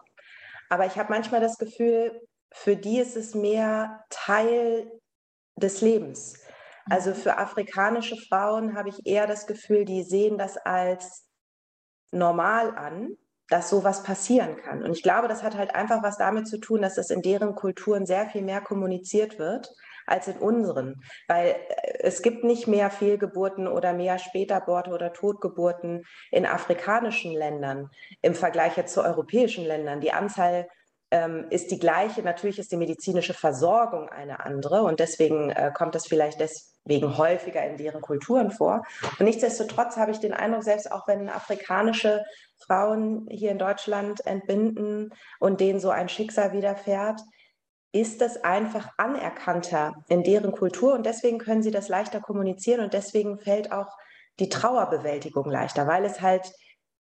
aber 0.69 0.85
ich 0.85 0.97
habe 0.97 1.11
manchmal 1.11 1.41
das 1.41 1.57
Gefühl, 1.57 2.21
für 2.51 2.75
die 2.75 2.99
ist 2.99 3.17
es 3.17 3.35
mehr 3.35 4.03
Teil 4.09 4.91
des 5.55 5.81
Lebens. 5.81 6.39
Also 6.89 7.11
mhm. 7.11 7.15
für 7.15 7.37
afrikanische 7.37 8.15
Frauen 8.29 8.75
habe 8.77 8.89
ich 8.89 9.05
eher 9.05 9.27
das 9.27 9.47
Gefühl, 9.47 9.85
die 9.85 10.03
sehen 10.03 10.37
das 10.37 10.57
als 10.57 11.24
normal 12.11 12.75
an 12.75 13.17
dass 13.49 13.69
sowas 13.69 14.03
passieren 14.03 14.57
kann. 14.57 14.83
Und 14.83 14.91
ich 14.91 15.03
glaube, 15.03 15.27
das 15.27 15.43
hat 15.43 15.55
halt 15.55 15.75
einfach 15.75 16.01
was 16.01 16.17
damit 16.17 16.47
zu 16.47 16.57
tun, 16.57 16.81
dass 16.81 16.95
das 16.95 17.09
in 17.09 17.21
deren 17.21 17.55
Kulturen 17.55 18.05
sehr 18.05 18.25
viel 18.27 18.41
mehr 18.41 18.61
kommuniziert 18.61 19.37
wird 19.37 19.71
als 20.07 20.27
in 20.27 20.37
unseren. 20.37 21.01
Weil 21.27 21.49
äh, 21.49 21.99
es 21.99 22.21
gibt 22.21 22.43
nicht 22.43 22.67
mehr 22.67 22.89
Fehlgeburten 22.89 23.67
oder 23.67 23.93
mehr 23.93 24.17
Spätaborte 24.17 24.91
oder 24.91 25.13
Totgeburten 25.13 26.03
in 26.31 26.45
afrikanischen 26.45 27.33
Ländern 27.33 27.89
im 28.21 28.33
Vergleich 28.33 28.77
jetzt 28.77 28.93
zu 28.93 29.03
europäischen 29.03 29.65
Ländern. 29.65 30.01
Die 30.01 30.11
Anzahl 30.11 30.67
ähm, 31.11 31.45
ist 31.51 31.69
die 31.69 31.79
gleiche. 31.79 32.23
Natürlich 32.23 32.57
ist 32.57 32.71
die 32.71 32.77
medizinische 32.77 33.35
Versorgung 33.35 34.09
eine 34.09 34.43
andere 34.43 34.81
und 34.83 34.99
deswegen 34.99 35.51
äh, 35.51 35.71
kommt 35.71 35.93
das 35.93 36.07
vielleicht 36.07 36.39
deswegen 36.85 37.17
häufiger 37.17 37.65
in 37.65 37.77
deren 37.77 38.01
Kulturen 38.01 38.51
vor. 38.51 38.83
Und 39.19 39.25
nichtsdestotrotz 39.25 39.97
habe 39.97 40.11
ich 40.11 40.19
den 40.19 40.33
Eindruck, 40.33 40.63
selbst 40.63 40.91
auch 40.91 41.07
wenn 41.07 41.29
afrikanische 41.29 42.23
Frauen 42.57 43.27
hier 43.29 43.51
in 43.51 43.57
Deutschland 43.57 44.25
entbinden 44.25 45.13
und 45.39 45.59
denen 45.59 45.79
so 45.79 45.89
ein 45.89 46.09
Schicksal 46.09 46.53
widerfährt, 46.53 47.21
ist 47.91 48.21
das 48.21 48.43
einfach 48.43 48.89
anerkannter 48.97 49.93
in 50.09 50.23
deren 50.23 50.51
Kultur 50.51 50.93
und 50.93 51.05
deswegen 51.05 51.39
können 51.39 51.63
sie 51.63 51.71
das 51.71 51.87
leichter 51.87 52.19
kommunizieren 52.19 52.81
und 52.81 52.93
deswegen 52.93 53.39
fällt 53.39 53.71
auch 53.71 53.87
die 54.39 54.49
Trauerbewältigung 54.49 55.49
leichter, 55.49 55.87
weil 55.87 56.03
es 56.03 56.19
halt 56.19 56.51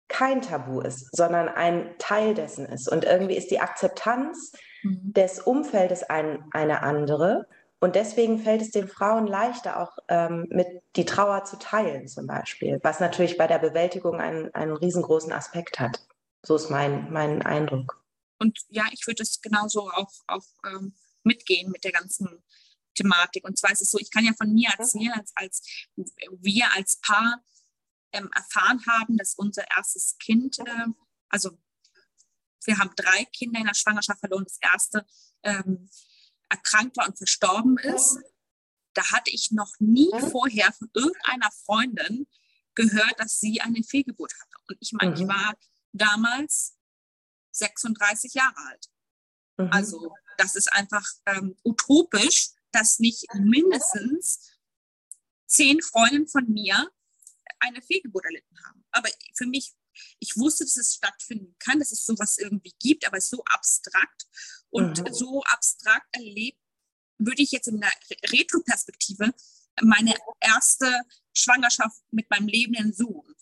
kein 0.07 0.41
Tabu 0.41 0.81
ist, 0.81 1.15
sondern 1.15 1.47
ein 1.47 1.95
Teil 1.97 2.33
dessen 2.33 2.65
ist. 2.65 2.89
Und 2.89 3.05
irgendwie 3.05 3.35
ist 3.37 3.51
die 3.51 3.59
Akzeptanz 3.59 4.51
mhm. 4.83 5.13
des 5.13 5.39
Umfeldes 5.39 6.03
ein, 6.03 6.43
eine 6.51 6.83
andere 6.83 7.47
und 7.79 7.95
deswegen 7.95 8.39
fällt 8.39 8.61
es 8.61 8.71
den 8.71 8.87
Frauen 8.87 9.27
leichter, 9.27 9.79
auch 9.79 9.97
ähm, 10.07 10.47
mit 10.49 10.67
die 10.95 11.05
Trauer 11.05 11.43
zu 11.43 11.57
teilen, 11.59 12.07
zum 12.07 12.25
Beispiel, 12.25 12.79
was 12.83 12.99
natürlich 12.99 13.37
bei 13.37 13.47
der 13.47 13.59
Bewältigung 13.59 14.19
einen, 14.19 14.53
einen 14.53 14.75
riesengroßen 14.75 15.31
Aspekt 15.31 15.79
hat. 15.79 16.05
So 16.41 16.55
ist 16.55 16.69
mein, 16.69 17.11
mein 17.11 17.41
Eindruck. 17.41 18.03
Und 18.39 18.59
ja, 18.69 18.85
ich 18.91 19.05
würde 19.07 19.23
es 19.23 19.41
genauso 19.41 19.89
auch, 19.89 20.11
auch 20.27 20.45
ähm, 20.65 20.93
mitgehen 21.23 21.71
mit 21.71 21.83
der 21.83 21.91
ganzen 21.91 22.43
Thematik. 22.95 23.43
Und 23.43 23.57
zwar 23.57 23.71
ist 23.71 23.81
es 23.81 23.91
so, 23.91 23.97
ich 23.99 24.11
kann 24.11 24.25
ja 24.25 24.33
von 24.37 24.53
mir 24.53 24.69
erzählen, 24.77 25.13
als, 25.13 25.31
als 25.35 25.61
wir 25.95 26.65
als 26.75 26.97
Paar 27.01 27.43
ähm, 28.13 28.29
erfahren 28.33 28.81
haben, 28.87 29.17
dass 29.17 29.35
unser 29.35 29.63
erstes 29.75 30.17
Kind, 30.17 30.59
äh, 30.59 30.85
also 31.29 31.51
wir 32.65 32.77
haben 32.77 32.91
drei 32.95 33.25
Kinder 33.25 33.59
in 33.59 33.67
der 33.67 33.75
Schwangerschaft 33.75 34.19
verloren, 34.19 34.45
das 34.45 34.57
erste 34.61 35.05
ähm, 35.43 35.89
erkrankt 36.55 36.97
war 36.97 37.07
und 37.07 37.17
verstorben 37.17 37.77
ist, 37.77 38.19
da 38.93 39.11
hatte 39.11 39.31
ich 39.31 39.51
noch 39.51 39.73
nie 39.79 40.09
vorher 40.31 40.71
von 40.73 40.89
irgendeiner 40.93 41.51
Freundin 41.65 42.27
gehört, 42.75 43.19
dass 43.19 43.39
sie 43.39 43.61
eine 43.61 43.83
Fehlgeburt 43.83 44.33
hatte. 44.33 44.55
Und 44.67 44.77
ich 44.79 44.93
meine, 44.93 45.11
mhm. 45.11 45.21
ich 45.21 45.27
war 45.27 45.55
damals 45.91 46.77
36 47.51 48.33
Jahre 48.33 48.57
alt. 48.67 48.85
Mhm. 49.57 49.69
Also 49.71 50.13
das 50.37 50.55
ist 50.55 50.71
einfach 50.73 51.05
ähm, 51.25 51.57
utopisch, 51.63 52.49
dass 52.71 52.99
nicht 52.99 53.25
mindestens 53.33 54.57
zehn 55.47 55.81
Freundinnen 55.81 56.27
von 56.27 56.47
mir 56.49 56.89
eine 57.59 57.81
Fehlgeburt 57.81 58.25
erlitten 58.25 58.57
haben. 58.65 58.83
Aber 58.91 59.09
für 59.35 59.45
mich, 59.45 59.73
ich 60.19 60.35
wusste, 60.37 60.65
dass 60.65 60.75
es 60.75 60.95
stattfinden 60.95 61.55
kann, 61.59 61.79
dass 61.79 61.91
es 61.91 62.05
sowas 62.05 62.37
irgendwie 62.37 62.73
gibt, 62.79 63.07
aber 63.07 63.17
es 63.17 63.25
ist 63.25 63.31
so 63.31 63.43
abstrakt. 63.45 64.25
Und 64.75 64.99
mhm. 64.99 65.13
so 65.13 65.41
abstrakt 65.43 66.13
erlebt, 66.13 66.59
würde 67.17 67.41
ich 67.41 67.51
jetzt 67.51 67.69
in 67.69 67.79
der 67.79 67.93
Retro-Perspektive 68.29 69.33
meine 69.81 70.13
erste 70.41 71.01
Schwangerschaft 71.33 72.01
mit 72.11 72.29
meinem 72.29 72.49
lebenden 72.49 72.91
Sohn. 72.91 73.35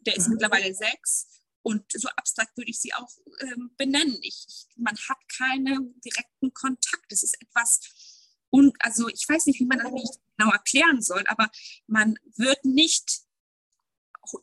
Der 0.00 0.16
ist 0.16 0.28
mhm. 0.28 0.34
mittlerweile 0.34 0.74
sechs 0.74 1.42
und 1.60 1.84
so 1.92 2.08
abstrakt 2.16 2.56
würde 2.56 2.70
ich 2.70 2.80
sie 2.80 2.94
auch 2.94 3.10
ähm, 3.40 3.70
benennen. 3.76 4.16
Ich, 4.22 4.66
man 4.76 4.96
hat 4.96 5.18
keinen 5.36 6.00
direkten 6.00 6.54
Kontakt. 6.54 7.12
Es 7.12 7.22
ist 7.22 7.36
etwas, 7.42 7.80
und 8.48 8.74
also 8.80 9.08
ich 9.08 9.28
weiß 9.28 9.44
nicht, 9.44 9.60
wie 9.60 9.66
man 9.66 9.80
das 9.80 9.92
nicht 9.92 10.14
genau 10.38 10.52
erklären 10.52 11.02
soll, 11.02 11.24
aber 11.26 11.50
man 11.86 12.18
wird 12.36 12.64
nicht 12.64 13.27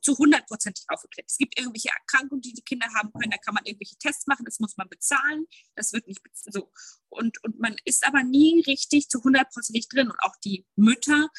zu 0.01 0.17
hundertprozentig 0.17 0.85
aufgeklärt. 0.89 1.29
Es 1.29 1.37
gibt 1.37 1.57
irgendwelche 1.57 1.89
Erkrankungen, 1.89 2.41
die 2.41 2.53
die 2.53 2.61
Kinder 2.61 2.87
haben 2.95 3.11
können, 3.13 3.31
da 3.31 3.37
kann 3.37 3.53
man 3.53 3.65
irgendwelche 3.65 3.97
Tests 3.97 4.27
machen, 4.27 4.45
das 4.45 4.59
muss 4.59 4.77
man 4.77 4.89
bezahlen, 4.89 5.45
das 5.75 5.93
wird 5.93 6.07
nicht 6.07 6.21
so. 6.33 6.71
Und, 7.09 7.43
und 7.43 7.59
man 7.59 7.75
ist 7.85 8.05
aber 8.05 8.23
nie 8.23 8.63
richtig 8.67 9.09
zu 9.09 9.23
hundertprozentig 9.23 9.87
drin. 9.87 10.09
Und 10.09 10.19
auch 10.19 10.35
die 10.43 10.65
Mütter 10.75 11.29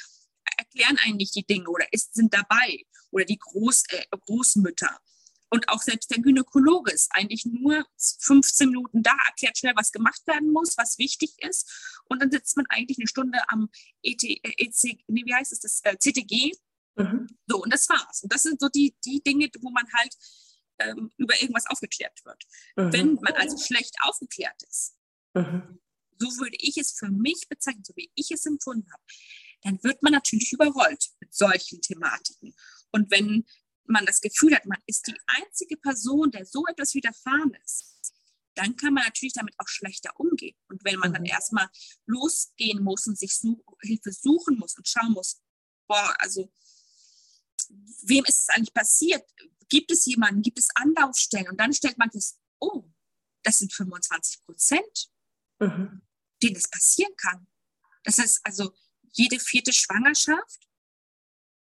erklären 0.56 0.98
eigentlich 1.04 1.32
die 1.32 1.46
Dinge 1.46 1.68
oder 1.68 1.86
ist, 1.92 2.14
sind 2.14 2.32
dabei 2.32 2.84
oder 3.10 3.24
die 3.24 3.38
Groß, 3.38 3.84
äh, 3.90 4.04
Großmütter. 4.10 4.98
Und 5.48 5.68
auch 5.68 5.80
selbst 5.80 6.10
der 6.10 6.20
Gynäkologe 6.20 6.90
ist 6.92 7.08
eigentlich 7.12 7.46
nur 7.46 7.86
15 7.98 8.68
Minuten 8.68 9.02
da, 9.02 9.16
erklärt 9.28 9.58
schnell, 9.58 9.74
was 9.76 9.92
gemacht 9.92 10.20
werden 10.26 10.50
muss, 10.50 10.76
was 10.76 10.98
wichtig 10.98 11.34
ist. 11.38 12.00
Und 12.08 12.20
dann 12.20 12.30
sitzt 12.30 12.56
man 12.56 12.66
eigentlich 12.68 12.98
eine 12.98 13.06
Stunde 13.06 13.38
am 13.48 13.68
ET, 14.02 14.22
äh, 14.24 14.38
EC, 14.42 14.98
nee, 15.06 15.22
wie 15.24 15.34
heißt 15.34 15.52
es, 15.52 15.60
das 15.60 15.80
äh, 15.84 15.96
CTG. 15.98 16.52
Mhm. 16.96 17.26
So, 17.46 17.62
und 17.62 17.72
das 17.72 17.88
war's. 17.88 18.22
Und 18.22 18.32
das 18.32 18.42
sind 18.42 18.60
so 18.60 18.68
die, 18.68 18.96
die 19.04 19.22
Dinge, 19.22 19.48
wo 19.60 19.70
man 19.70 19.86
halt 19.92 20.14
ähm, 20.78 21.10
über 21.16 21.40
irgendwas 21.40 21.66
aufgeklärt 21.66 22.24
wird. 22.24 22.42
Mhm. 22.76 22.92
Wenn 22.92 23.14
man 23.14 23.34
also 23.34 23.56
schlecht 23.58 23.94
aufgeklärt 24.02 24.62
ist, 24.68 24.96
mhm. 25.34 25.78
so 26.18 26.26
würde 26.38 26.56
ich 26.58 26.76
es 26.78 26.92
für 26.92 27.08
mich 27.08 27.46
bezeichnen, 27.48 27.84
so 27.84 27.94
wie 27.96 28.10
ich 28.14 28.30
es 28.30 28.46
empfunden 28.46 28.90
habe, 28.92 29.02
dann 29.62 29.82
wird 29.82 30.02
man 30.02 30.12
natürlich 30.12 30.52
überrollt 30.52 31.10
mit 31.20 31.34
solchen 31.34 31.80
Thematiken. 31.80 32.54
Und 32.92 33.10
wenn 33.10 33.44
man 33.84 34.06
das 34.06 34.20
Gefühl 34.20 34.54
hat, 34.54 34.66
man 34.66 34.78
ist 34.86 35.06
die 35.06 35.16
einzige 35.26 35.76
Person, 35.76 36.30
der 36.30 36.44
so 36.44 36.64
etwas 36.66 36.94
widerfahren 36.94 37.54
ist, 37.64 38.14
dann 38.54 38.74
kann 38.76 38.94
man 38.94 39.04
natürlich 39.04 39.34
damit 39.34 39.54
auch 39.58 39.68
schlechter 39.68 40.18
umgehen. 40.18 40.56
Und 40.68 40.82
wenn 40.84 40.98
man 40.98 41.12
dann 41.12 41.22
mhm. 41.22 41.28
erstmal 41.28 41.68
losgehen 42.06 42.82
muss 42.82 43.06
und 43.06 43.18
sich 43.18 43.38
Hilfe 43.82 44.12
suchen 44.12 44.58
muss 44.58 44.76
und 44.76 44.88
schauen 44.88 45.12
muss, 45.12 45.40
boah, 45.86 46.14
also 46.18 46.50
wem 48.02 48.24
ist 48.24 48.42
es 48.42 48.48
eigentlich 48.48 48.74
passiert? 48.74 49.24
Gibt 49.68 49.90
es 49.90 50.04
jemanden? 50.06 50.42
Gibt 50.42 50.58
es 50.58 50.68
Anlaufstellen? 50.74 51.48
Und 51.48 51.60
dann 51.60 51.72
stellt 51.72 51.98
man 51.98 52.10
fest, 52.10 52.38
oh, 52.60 52.84
das 53.42 53.58
sind 53.58 53.72
25 53.72 54.44
Prozent, 54.44 55.10
mhm. 55.58 56.02
denen 56.42 56.56
es 56.56 56.68
passieren 56.68 57.14
kann. 57.16 57.46
Das 58.04 58.18
heißt 58.18 58.40
also, 58.44 58.72
jede 59.12 59.38
vierte 59.40 59.72
Schwangerschaft 59.72 60.68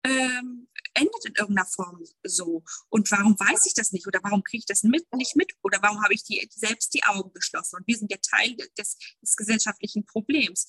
ähm, 0.04 0.68
endet 0.94 1.24
in 1.24 1.34
irgendeiner 1.34 1.66
Form 1.66 2.04
so. 2.22 2.62
Und 2.88 3.10
warum 3.10 3.38
weiß 3.38 3.66
ich 3.66 3.74
das 3.74 3.92
nicht? 3.92 4.06
Oder 4.06 4.20
warum 4.22 4.42
kriege 4.44 4.60
ich 4.60 4.66
das 4.66 4.82
mit, 4.82 5.10
nicht 5.14 5.36
mit? 5.36 5.52
Oder 5.62 5.80
warum 5.82 6.02
habe 6.02 6.14
ich 6.14 6.24
die, 6.24 6.46
selbst 6.52 6.94
die 6.94 7.04
Augen 7.04 7.32
geschlossen? 7.32 7.76
Und 7.76 7.86
wir 7.86 7.96
sind 7.96 8.10
ja 8.10 8.18
Teil 8.18 8.56
des, 8.78 8.96
des 9.22 9.36
gesellschaftlichen 9.36 10.04
Problems. 10.04 10.66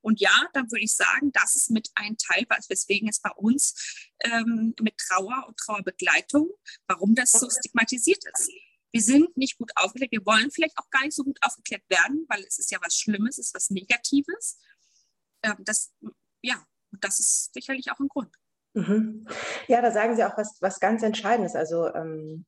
Und 0.00 0.20
ja, 0.20 0.48
dann 0.52 0.70
würde 0.70 0.84
ich 0.84 0.94
sagen, 0.94 1.32
das 1.32 1.56
ist 1.56 1.70
mit 1.70 1.90
ein 1.94 2.16
Teil, 2.16 2.46
weswegen 2.68 3.08
es 3.08 3.20
bei 3.20 3.30
uns 3.30 4.06
ähm, 4.20 4.74
mit 4.80 4.96
Trauer 4.98 5.44
und 5.48 5.56
Trauerbegleitung, 5.56 6.50
warum 6.86 7.14
das 7.14 7.32
so 7.32 7.48
stigmatisiert 7.50 8.22
ist. 8.32 8.50
Wir 8.92 9.02
sind 9.02 9.36
nicht 9.36 9.58
gut 9.58 9.70
aufgeklärt. 9.76 10.12
Wir 10.12 10.24
wollen 10.24 10.50
vielleicht 10.50 10.78
auch 10.78 10.88
gar 10.90 11.02
nicht 11.02 11.14
so 11.14 11.24
gut 11.24 11.38
aufgeklärt 11.42 11.82
werden, 11.88 12.24
weil 12.28 12.42
es 12.44 12.58
ist 12.58 12.70
ja 12.70 12.78
was 12.82 12.94
Schlimmes, 12.94 13.38
es 13.38 13.48
ist 13.48 13.54
was 13.54 13.70
Negatives. 13.70 14.58
Ähm, 15.42 15.56
das, 15.58 15.92
ja, 16.42 16.64
das 16.92 17.20
ist 17.20 17.52
sicherlich 17.52 17.90
auch 17.90 18.00
ein 18.00 18.08
Grund. 18.08 18.34
Mhm. 18.74 19.26
Ja, 19.66 19.82
da 19.82 19.90
sagen 19.90 20.16
Sie 20.16 20.24
auch 20.24 20.36
was, 20.36 20.56
was 20.60 20.80
ganz 20.80 21.02
Entscheidendes. 21.02 21.54
Also 21.54 21.92
ähm, 21.94 22.46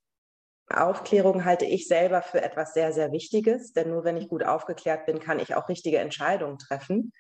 Aufklärung 0.68 1.44
halte 1.44 1.64
ich 1.64 1.88
selber 1.88 2.22
für 2.22 2.42
etwas 2.42 2.74
sehr, 2.74 2.92
sehr 2.92 3.12
Wichtiges, 3.12 3.72
denn 3.72 3.90
nur 3.90 4.04
wenn 4.04 4.16
ich 4.16 4.28
gut 4.28 4.44
aufgeklärt 4.44 5.06
bin, 5.06 5.20
kann 5.20 5.40
ich 5.40 5.54
auch 5.54 5.68
richtige 5.68 5.98
Entscheidungen 5.98 6.58
treffen. 6.58 7.12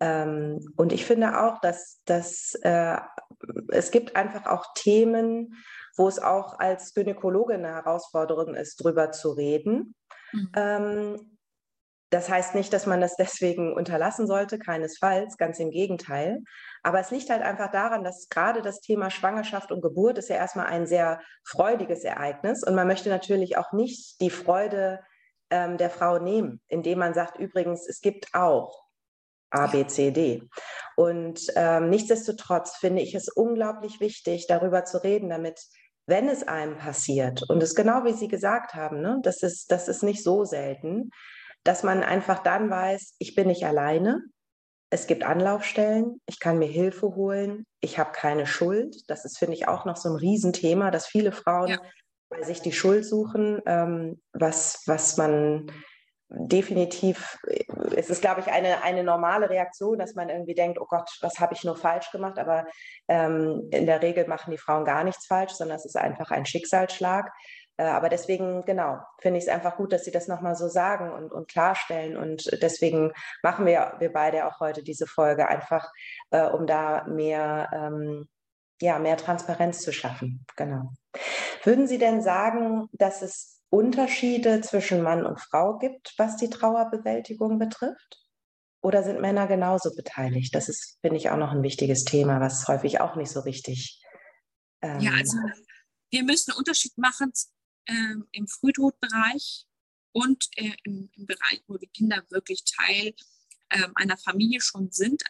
Ähm, 0.00 0.60
und 0.76 0.92
ich 0.92 1.04
finde 1.06 1.40
auch, 1.42 1.60
dass, 1.60 2.00
dass 2.04 2.54
äh, 2.62 2.98
es 3.68 3.90
gibt 3.90 4.16
einfach 4.16 4.46
auch 4.46 4.66
Themen, 4.74 5.54
wo 5.96 6.08
es 6.08 6.18
auch 6.18 6.58
als 6.58 6.92
Gynäkologe 6.94 7.54
eine 7.54 7.68
Herausforderung 7.68 8.54
ist, 8.54 8.82
drüber 8.82 9.12
zu 9.12 9.32
reden. 9.32 9.94
Mhm. 10.32 10.52
Ähm, 10.54 11.36
das 12.10 12.28
heißt 12.28 12.54
nicht, 12.54 12.72
dass 12.72 12.86
man 12.86 13.00
das 13.00 13.16
deswegen 13.18 13.72
unterlassen 13.72 14.26
sollte, 14.26 14.58
keinesfalls, 14.58 15.36
ganz 15.38 15.58
im 15.58 15.70
Gegenteil. 15.70 16.42
Aber 16.82 17.00
es 17.00 17.10
liegt 17.10 17.30
halt 17.30 17.42
einfach 17.42 17.70
daran, 17.70 18.04
dass 18.04 18.28
gerade 18.28 18.62
das 18.62 18.80
Thema 18.80 19.10
Schwangerschaft 19.10 19.72
und 19.72 19.80
Geburt 19.80 20.18
ist 20.18 20.28
ja 20.28 20.36
erstmal 20.36 20.66
ein 20.66 20.86
sehr 20.86 21.20
freudiges 21.44 22.04
Ereignis 22.04 22.62
und 22.62 22.74
man 22.74 22.86
möchte 22.86 23.08
natürlich 23.08 23.56
auch 23.56 23.72
nicht 23.72 24.20
die 24.20 24.30
Freude 24.30 25.00
ähm, 25.50 25.78
der 25.78 25.90
Frau 25.90 26.18
nehmen, 26.18 26.60
indem 26.68 26.98
man 26.98 27.14
sagt, 27.14 27.38
übrigens, 27.38 27.88
es 27.88 28.00
gibt 28.00 28.34
auch 28.34 28.85
A, 29.56 29.66
B, 29.66 29.86
C, 29.86 30.10
D. 30.10 30.42
Und 30.96 31.52
ähm, 31.56 31.90
nichtsdestotrotz 31.90 32.76
finde 32.76 33.02
ich 33.02 33.14
es 33.14 33.28
unglaublich 33.28 34.00
wichtig, 34.00 34.46
darüber 34.46 34.84
zu 34.84 35.02
reden, 35.02 35.28
damit, 35.28 35.60
wenn 36.06 36.28
es 36.28 36.46
einem 36.46 36.78
passiert, 36.78 37.48
und 37.50 37.62
es 37.62 37.74
genau 37.74 38.04
wie 38.04 38.12
Sie 38.12 38.28
gesagt 38.28 38.74
haben, 38.74 39.00
ne, 39.00 39.18
das, 39.22 39.42
ist, 39.42 39.70
das 39.70 39.88
ist 39.88 40.02
nicht 40.02 40.22
so 40.22 40.44
selten, 40.44 41.10
dass 41.64 41.82
man 41.82 42.02
einfach 42.02 42.38
dann 42.42 42.70
weiß, 42.70 43.16
ich 43.18 43.34
bin 43.34 43.48
nicht 43.48 43.66
alleine. 43.66 44.22
Es 44.88 45.08
gibt 45.08 45.24
Anlaufstellen, 45.24 46.20
ich 46.26 46.38
kann 46.38 46.58
mir 46.58 46.68
Hilfe 46.68 47.16
holen, 47.16 47.66
ich 47.80 47.98
habe 47.98 48.12
keine 48.12 48.46
Schuld. 48.46 48.96
Das 49.08 49.24
ist, 49.24 49.36
finde 49.36 49.54
ich, 49.54 49.66
auch 49.66 49.84
noch 49.84 49.96
so 49.96 50.08
ein 50.08 50.16
Riesenthema, 50.16 50.92
dass 50.92 51.08
viele 51.08 51.32
Frauen 51.32 51.68
ja. 51.68 51.78
bei 52.28 52.42
sich 52.42 52.62
die 52.62 52.72
Schuld 52.72 53.04
suchen, 53.04 53.60
ähm, 53.66 54.22
was, 54.32 54.82
was 54.86 55.16
man 55.16 55.66
definitiv, 56.28 57.38
es 57.94 58.10
ist, 58.10 58.20
glaube 58.20 58.40
ich, 58.40 58.48
eine, 58.48 58.82
eine 58.82 59.04
normale 59.04 59.48
Reaktion, 59.48 59.98
dass 59.98 60.14
man 60.14 60.28
irgendwie 60.28 60.54
denkt, 60.54 60.80
oh 60.80 60.86
Gott, 60.86 61.10
was 61.20 61.38
habe 61.38 61.54
ich 61.54 61.64
nur 61.64 61.76
falsch 61.76 62.10
gemacht? 62.10 62.38
Aber 62.38 62.66
ähm, 63.08 63.68
in 63.70 63.86
der 63.86 64.02
Regel 64.02 64.26
machen 64.26 64.50
die 64.50 64.58
Frauen 64.58 64.84
gar 64.84 65.04
nichts 65.04 65.26
falsch, 65.26 65.52
sondern 65.52 65.76
es 65.76 65.84
ist 65.84 65.96
einfach 65.96 66.30
ein 66.30 66.46
Schicksalsschlag. 66.46 67.30
Äh, 67.76 67.84
aber 67.84 68.08
deswegen, 68.08 68.64
genau, 68.64 68.98
finde 69.20 69.38
ich 69.38 69.44
es 69.44 69.50
einfach 69.50 69.76
gut, 69.76 69.92
dass 69.92 70.04
Sie 70.04 70.10
das 70.10 70.26
nochmal 70.26 70.56
so 70.56 70.68
sagen 70.68 71.12
und, 71.12 71.32
und 71.32 71.48
klarstellen. 71.48 72.16
Und 72.16 72.50
deswegen 72.60 73.12
machen 73.42 73.66
wir, 73.66 73.94
wir 73.98 74.12
beide 74.12 74.46
auch 74.46 74.60
heute 74.60 74.82
diese 74.82 75.06
Folge, 75.06 75.48
einfach 75.48 75.90
äh, 76.30 76.46
um 76.46 76.66
da 76.66 77.04
mehr, 77.04 77.68
ähm, 77.72 78.28
ja, 78.80 78.98
mehr 78.98 79.16
Transparenz 79.16 79.80
zu 79.80 79.92
schaffen. 79.92 80.44
Genau. 80.56 80.90
Würden 81.62 81.86
Sie 81.86 81.98
denn 81.98 82.20
sagen, 82.20 82.88
dass 82.92 83.22
es 83.22 83.55
Unterschiede 83.70 84.60
zwischen 84.60 85.02
Mann 85.02 85.26
und 85.26 85.40
Frau 85.40 85.78
gibt, 85.78 86.14
was 86.18 86.36
die 86.36 86.50
Trauerbewältigung 86.50 87.58
betrifft? 87.58 88.22
Oder 88.82 89.02
sind 89.02 89.20
Männer 89.20 89.46
genauso 89.46 89.94
beteiligt? 89.94 90.54
Das 90.54 90.68
ist, 90.68 90.98
finde 91.00 91.16
ich, 91.16 91.30
auch 91.30 91.36
noch 91.36 91.50
ein 91.50 91.62
wichtiges 91.62 92.04
Thema, 92.04 92.40
was 92.40 92.68
häufig 92.68 93.00
auch 93.00 93.16
nicht 93.16 93.30
so 93.30 93.40
richtig. 93.40 94.00
Ähm, 94.82 95.00
ja, 95.00 95.12
also 95.12 95.36
wir 96.10 96.22
müssen 96.22 96.52
einen 96.52 96.58
Unterschied 96.58 96.96
machen 96.96 97.32
äh, 97.86 98.14
im 98.32 98.46
Frühtodbereich 98.46 99.66
und 100.12 100.46
äh, 100.56 100.72
im, 100.84 101.10
im, 101.16 101.26
Bereich, 101.26 101.62
wo 101.66 101.78
die 101.78 101.88
Kinder 101.88 102.22
wirklich 102.30 102.64
Teil 102.64 103.14
äh, 103.70 103.88
einer 103.96 104.16
Familie 104.16 104.60
schon 104.60 104.90
sind, 104.92 105.22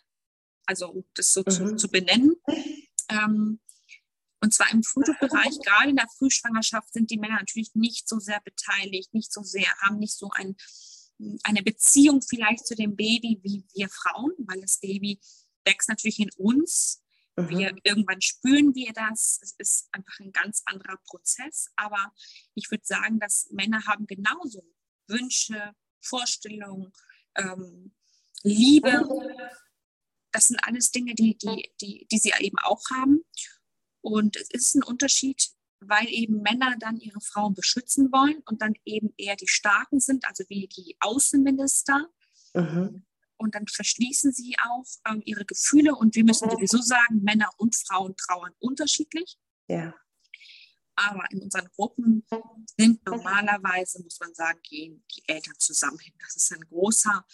also 0.67 0.91
um 0.91 1.05
das 1.15 1.33
so 1.33 1.41
mhm. 1.41 1.51
zu, 1.51 1.77
zu, 1.77 1.89
benennen. 1.89 2.37
Ähm, 3.09 3.61
und 4.47 4.55
zwar 4.55 4.71
im 4.73 4.83
Frühtodbereich, 4.83 5.59
gerade 5.65 5.91
in 5.91 5.97
der 5.97 6.09
Frühschwangerschaft, 6.19 6.93
sind 6.93 7.11
die 7.11 7.19
Männer 7.19 7.37
natürlich 7.37 7.75
nicht 7.75 8.09
so 8.09 8.19
sehr 8.19 8.41
beteiligt, 8.41 9.13
nicht 9.13 9.33
so 9.33 9.43
sehr, 9.43 9.69
haben 9.81 9.99
nicht 9.99 10.17
so 10.17 10.31
ein, 10.35 10.57
eine 11.43 11.63
Beziehung 11.63 12.23
vielleicht 12.23 12.67
zu 12.67 12.75
dem 12.75 12.97
Baby 12.97 13.41
wie 13.43 13.65
wir 13.75 13.89
Frauen, 13.89 14.33
weil 14.39 14.61
das 14.61 14.79
Baby 14.79 15.21
wächst 15.65 15.89
natürlich 15.89 16.21
in 16.21 16.31
uns 16.37 17.03
Mhm. 17.37 17.49
Wir, 17.49 17.77
irgendwann 17.85 18.21
spüren 18.21 18.75
wir 18.75 18.93
das. 18.93 19.39
Es 19.43 19.55
ist 19.59 19.89
einfach 19.93 20.19
ein 20.21 20.33
ganz 20.33 20.63
anderer 20.65 20.99
Prozess. 21.07 21.71
Aber 21.77 22.13
ich 22.55 22.71
würde 22.71 22.85
sagen, 22.85 23.21
dass 23.21 23.49
Männer 23.51 23.85
haben 23.87 24.07
genauso 24.07 24.65
Wünsche, 25.07 25.75
Vorstellungen, 26.01 26.93
ähm, 27.37 27.95
Liebe. 28.43 29.05
Das 30.33 30.49
sind 30.49 30.59
alles 30.65 30.91
Dinge, 30.91 31.15
die, 31.15 31.37
die, 31.37 31.73
die, 31.81 32.07
die 32.11 32.19
sie 32.19 32.33
eben 32.39 32.59
auch 32.59 32.83
haben. 32.91 33.25
Und 34.07 34.37
es 34.37 34.51
ist 34.51 34.75
ein 34.77 34.85
Unterschied, 34.85 35.51
weil 35.81 36.09
eben 36.09 36.41
Männer 36.43 36.77
dann 36.79 36.97
ihre 36.97 37.21
Frauen 37.21 37.55
beschützen 37.55 38.13
wollen 38.13 38.41
und 38.47 38.63
dann 38.63 38.75
eben 38.85 39.13
eher 39.17 39.35
die 39.35 39.49
Starken 39.49 39.99
sind, 39.99 40.25
also 40.27 40.45
wie 40.49 40.69
die 40.69 40.97
Außenminister. 41.01 42.09
Mhm 42.55 43.05
und 43.39 43.55
dann 43.55 43.67
verschließen 43.67 44.33
sie 44.33 44.57
auch 44.65 44.87
ähm, 45.07 45.23
ihre 45.25 45.45
Gefühle. 45.45 45.95
Und 45.95 46.15
wir 46.15 46.25
müssen 46.25 46.51
sowieso 46.51 46.79
sagen, 46.79 47.23
Männer 47.23 47.51
und 47.59 47.77
Frauen 47.77 48.15
trauern 48.17 48.53
unterschiedlich. 48.59 49.39
Ja. 49.69 49.95
Aber 50.95 51.25
in 51.31 51.43
unseren 51.43 51.69
Gruppen 51.77 52.27
sind 52.79 53.05
normalerweise, 53.05 54.03
muss 54.03 54.19
man 54.21 54.33
sagen, 54.35 54.59
gehen 54.63 55.05
die 55.15 55.23
Eltern 55.27 55.55
zusammen 55.59 55.99
hin. 55.99 56.15
Das 56.21 56.37
ist 56.37 56.51
ein 56.53 56.63
großer, 56.63 57.27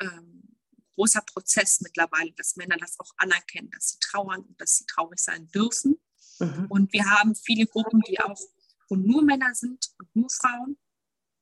ähm, 0.00 0.55
großer 0.96 1.22
Prozess 1.22 1.80
mittlerweile, 1.80 2.32
dass 2.32 2.56
Männer 2.56 2.76
das 2.78 2.98
auch 2.98 3.12
anerkennen, 3.18 3.70
dass 3.70 3.90
sie 3.90 3.98
trauern 4.00 4.42
und 4.42 4.60
dass 4.60 4.78
sie 4.78 4.86
traurig 4.86 5.20
sein 5.20 5.48
dürfen. 5.48 5.96
Mhm. 6.40 6.66
Und 6.68 6.92
wir 6.92 7.04
haben 7.08 7.34
viele 7.34 7.66
Gruppen, 7.66 8.00
die 8.08 8.20
auch 8.20 8.38
wo 8.88 8.96
nur 8.96 9.22
Männer 9.22 9.54
sind 9.54 9.90
und 9.98 10.14
nur 10.14 10.30
Frauen. 10.30 10.78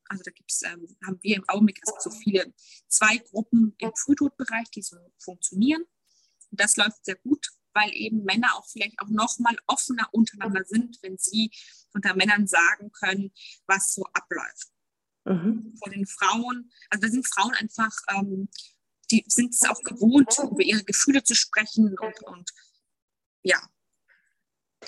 Also 0.09 0.23
da 0.25 0.31
gibt's, 0.31 0.62
ähm, 0.62 0.97
haben 1.05 1.19
wir 1.23 1.37
im 1.37 1.49
Augenblick 1.49 1.81
so 1.99 2.11
viele, 2.11 2.53
zwei 2.88 3.19
Gruppen 3.19 3.75
im 3.79 3.93
Frühtodbereich, 3.95 4.71
die 4.71 4.83
so 4.83 4.97
funktionieren. 5.19 5.83
Und 6.51 6.61
das 6.61 6.77
läuft 6.77 7.05
sehr 7.05 7.17
gut, 7.17 7.49
weil 7.73 7.90
eben 7.93 8.25
Männer 8.25 8.55
auch 8.55 8.67
vielleicht 8.69 8.99
auch 9.01 9.09
noch 9.09 9.38
mal 9.38 9.57
offener 9.67 10.09
untereinander 10.12 10.64
sind, 10.64 10.99
wenn 11.03 11.19
sie 11.19 11.51
unter 11.93 12.14
Männern 12.14 12.47
sagen 12.47 12.93
können, 12.93 13.33
was 13.67 13.95
so 13.95 14.05
abläuft. 14.12 14.69
Mhm. 15.25 15.75
Vor 15.83 15.90
den 15.90 16.07
Frauen, 16.07 16.71
also 16.90 17.01
da 17.01 17.09
sind 17.09 17.27
Frauen 17.27 17.55
einfach, 17.55 17.93
ähm, 18.11 18.49
die 19.11 19.25
sind 19.29 19.55
es 19.55 19.69
auch 19.69 19.81
gewohnt, 19.83 20.37
über 20.38 20.62
ihre 20.62 20.85
Gefühle 20.85 21.23
zu 21.23 21.35
sprechen 21.35 21.97
und, 21.99 22.23
und 22.25 22.51
ja, 23.43 23.59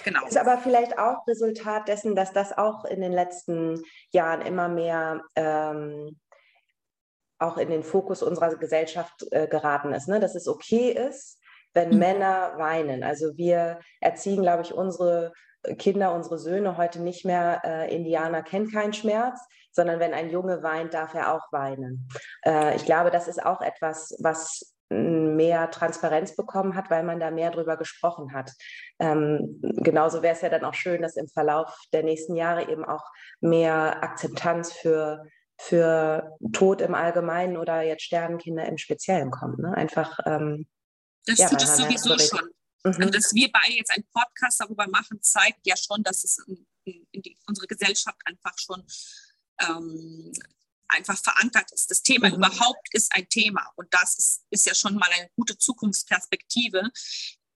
Genau. 0.05 0.27
Ist 0.27 0.37
aber 0.37 0.59
vielleicht 0.59 0.99
auch 0.99 1.27
Resultat 1.27 1.89
dessen, 1.89 2.15
dass 2.15 2.33
das 2.33 2.57
auch 2.57 2.85
in 2.85 3.01
den 3.01 3.13
letzten 3.13 3.83
Jahren 4.11 4.43
immer 4.43 4.69
mehr 4.69 5.23
ähm, 5.35 6.19
auch 7.39 7.59
in 7.59 7.71
den 7.71 7.83
Fokus 7.83 8.23
unserer 8.23 8.57
Gesellschaft 8.57 9.27
äh, 9.31 9.47
geraten 9.47 9.93
ist, 9.93 10.09
ne? 10.09 10.21
dass 10.21 10.35
es 10.35 10.49
okay 10.49 10.91
ist, 10.91 11.39
wenn 11.75 11.91
mhm. 11.91 11.99
Männer 11.99 12.55
weinen. 12.57 13.03
Also 13.03 13.37
wir 13.37 13.81
erziehen, 14.01 14.43
glaube 14.43 14.63
ich, 14.63 14.73
unsere 14.73 15.33
Kinder, 15.79 16.15
unsere 16.15 16.39
Söhne 16.39 16.77
heute 16.77 17.03
nicht 17.03 17.25
mehr, 17.25 17.61
äh, 17.65 17.95
Indianer 17.95 18.43
kennt 18.43 18.73
keinen 18.73 18.93
Schmerz, 18.93 19.41
sondern 19.77 20.01
wenn 20.01 20.15
ein 20.15 20.31
Junge 20.31 20.63
weint, 20.65 20.95
darf 20.95 21.15
er 21.15 21.33
auch 21.33 21.53
weinen. 21.53 22.09
Äh, 22.45 22.75
ich 22.75 22.85
glaube, 22.85 23.11
das 23.11 23.29
ist 23.29 23.45
auch 23.45 23.61
etwas, 23.61 24.17
was 24.21 24.75
mehr 24.89 25.71
Transparenz 25.71 26.37
bekommen 26.37 26.77
hat, 26.77 26.91
weil 26.91 27.03
man 27.03 27.19
da 27.19 27.31
mehr 27.31 27.51
drüber 27.51 27.77
gesprochen 27.77 28.33
hat. 28.33 28.53
Ähm, 28.99 29.61
genauso 29.61 30.23
wäre 30.23 30.35
es 30.35 30.43
ja 30.43 30.49
dann 30.49 30.65
auch 30.65 30.75
schön, 30.75 31.03
dass 31.03 31.17
im 31.17 31.29
Verlauf 31.29 31.77
der 31.93 32.05
nächsten 32.05 32.37
Jahre 32.37 32.71
eben 32.71 32.85
auch 32.85 33.05
mehr 33.41 34.03
Akzeptanz 34.03 34.73
für, 34.73 35.25
für 35.59 36.37
Tod 36.53 36.81
im 36.81 36.95
Allgemeinen 36.95 37.57
oder 37.57 37.83
jetzt 37.83 38.05
Sternenkinder 38.05 38.65
im 38.67 38.79
Speziellen 38.79 39.31
kommt. 39.31 39.59
Ne? 39.59 39.75
Einfach. 39.75 40.19
Ähm, 40.25 40.67
das 41.27 41.39
ja, 41.39 41.49
tut 41.49 41.63
es 41.63 41.77
sowieso 41.77 42.17
schon. 42.19 42.49
Mhm. 42.85 42.95
Also, 42.99 43.11
dass 43.11 43.35
wir 43.35 43.51
beide 43.53 43.75
jetzt 43.75 43.91
einen 43.91 44.07
Podcast 44.13 44.61
darüber 44.61 44.87
machen, 44.87 45.21
zeigt 45.21 45.67
ja 45.67 45.75
schon, 45.77 46.05
dass 46.05 46.23
es 46.23 46.39
in, 46.47 46.67
in 47.11 47.23
die, 47.23 47.37
unsere 47.49 47.67
Gesellschaft 47.67 48.21
einfach 48.25 48.57
schon 48.57 48.85
ähm, 49.61 50.33
einfach 50.89 51.19
verankert 51.19 51.73
ist. 51.73 51.91
Das 51.91 52.03
Thema 52.03 52.29
mhm. 52.29 52.37
überhaupt 52.37 52.89
ist 52.93 53.13
ein 53.15 53.29
Thema. 53.29 53.73
Und 53.77 53.93
das 53.93 54.17
ist, 54.19 54.45
ist 54.51 54.67
ja 54.67 54.75
schon 54.75 54.97
mal 54.97 55.11
eine 55.13 55.31
gute 55.37 55.59
Zukunftsperspektive, 55.59 56.91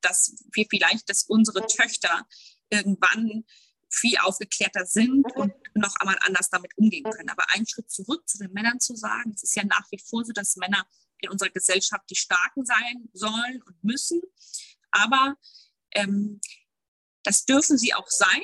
dass 0.01 0.35
wir 0.53 0.67
vielleicht, 0.69 1.09
dass 1.09 1.25
unsere 1.25 1.67
Töchter 1.67 2.27
irgendwann 2.71 3.45
viel 3.89 4.17
aufgeklärter 4.19 4.87
sind 4.87 5.27
mhm. 5.27 5.43
und 5.43 5.53
noch 5.75 5.95
einmal 5.97 6.19
anders 6.23 6.49
damit 6.51 6.77
umgehen 6.77 7.05
können. 7.05 7.29
Aber 7.29 7.51
einen 7.51 7.67
Schritt 7.67 7.91
zurück 7.91 8.29
zu 8.29 8.39
den 8.39 8.53
Männern 8.53 8.81
zu 8.81 8.95
sagen, 8.95 9.33
es 9.35 9.43
ist 9.43 9.57
ja 9.57 9.65
nach 9.65 9.91
wie 9.91 9.99
vor 9.99 10.25
so, 10.25 10.33
dass 10.33 10.57
Männer 10.57 10.87
in 11.19 11.31
unserer 11.31 11.51
Gesellschaft 11.51 12.05
die 12.09 12.17
Starken 12.17 12.65
sein 12.65 13.09
sollen 13.13 13.63
und 13.67 13.83
müssen. 13.85 14.23
Aber 14.91 15.37
ähm, 15.93 16.41
das 17.23 17.45
dürfen 17.45 17.77
sie 17.77 17.95
auch 17.95 18.09
sein. 18.09 18.43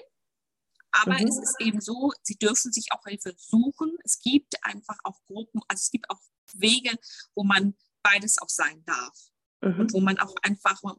Aber 1.03 1.15
mhm. 1.15 1.27
es 1.27 1.39
ist 1.39 1.57
eben 1.61 1.81
so, 1.81 2.13
sie 2.23 2.37
dürfen 2.37 2.73
sich 2.73 2.93
auch 2.93 3.05
Hilfe 3.05 3.35
suchen. 3.37 3.97
Es 4.05 4.19
gibt 4.19 4.55
einfach 4.65 4.99
auch 5.05 5.21
Gruppen, 5.27 5.61
also 5.69 5.81
es 5.81 5.91
gibt 5.91 6.09
auch 6.11 6.21
Wege, 6.55 6.99
wo 7.35 7.45
man 7.45 7.75
beides 8.03 8.39
auch 8.39 8.49
sein 8.49 8.83
darf. 8.85 9.31
Mhm. 9.61 9.81
Und 9.81 9.93
wo 9.93 10.01
man 10.01 10.19
auch 10.19 10.35
einfach, 10.43 10.83
man 10.83 10.99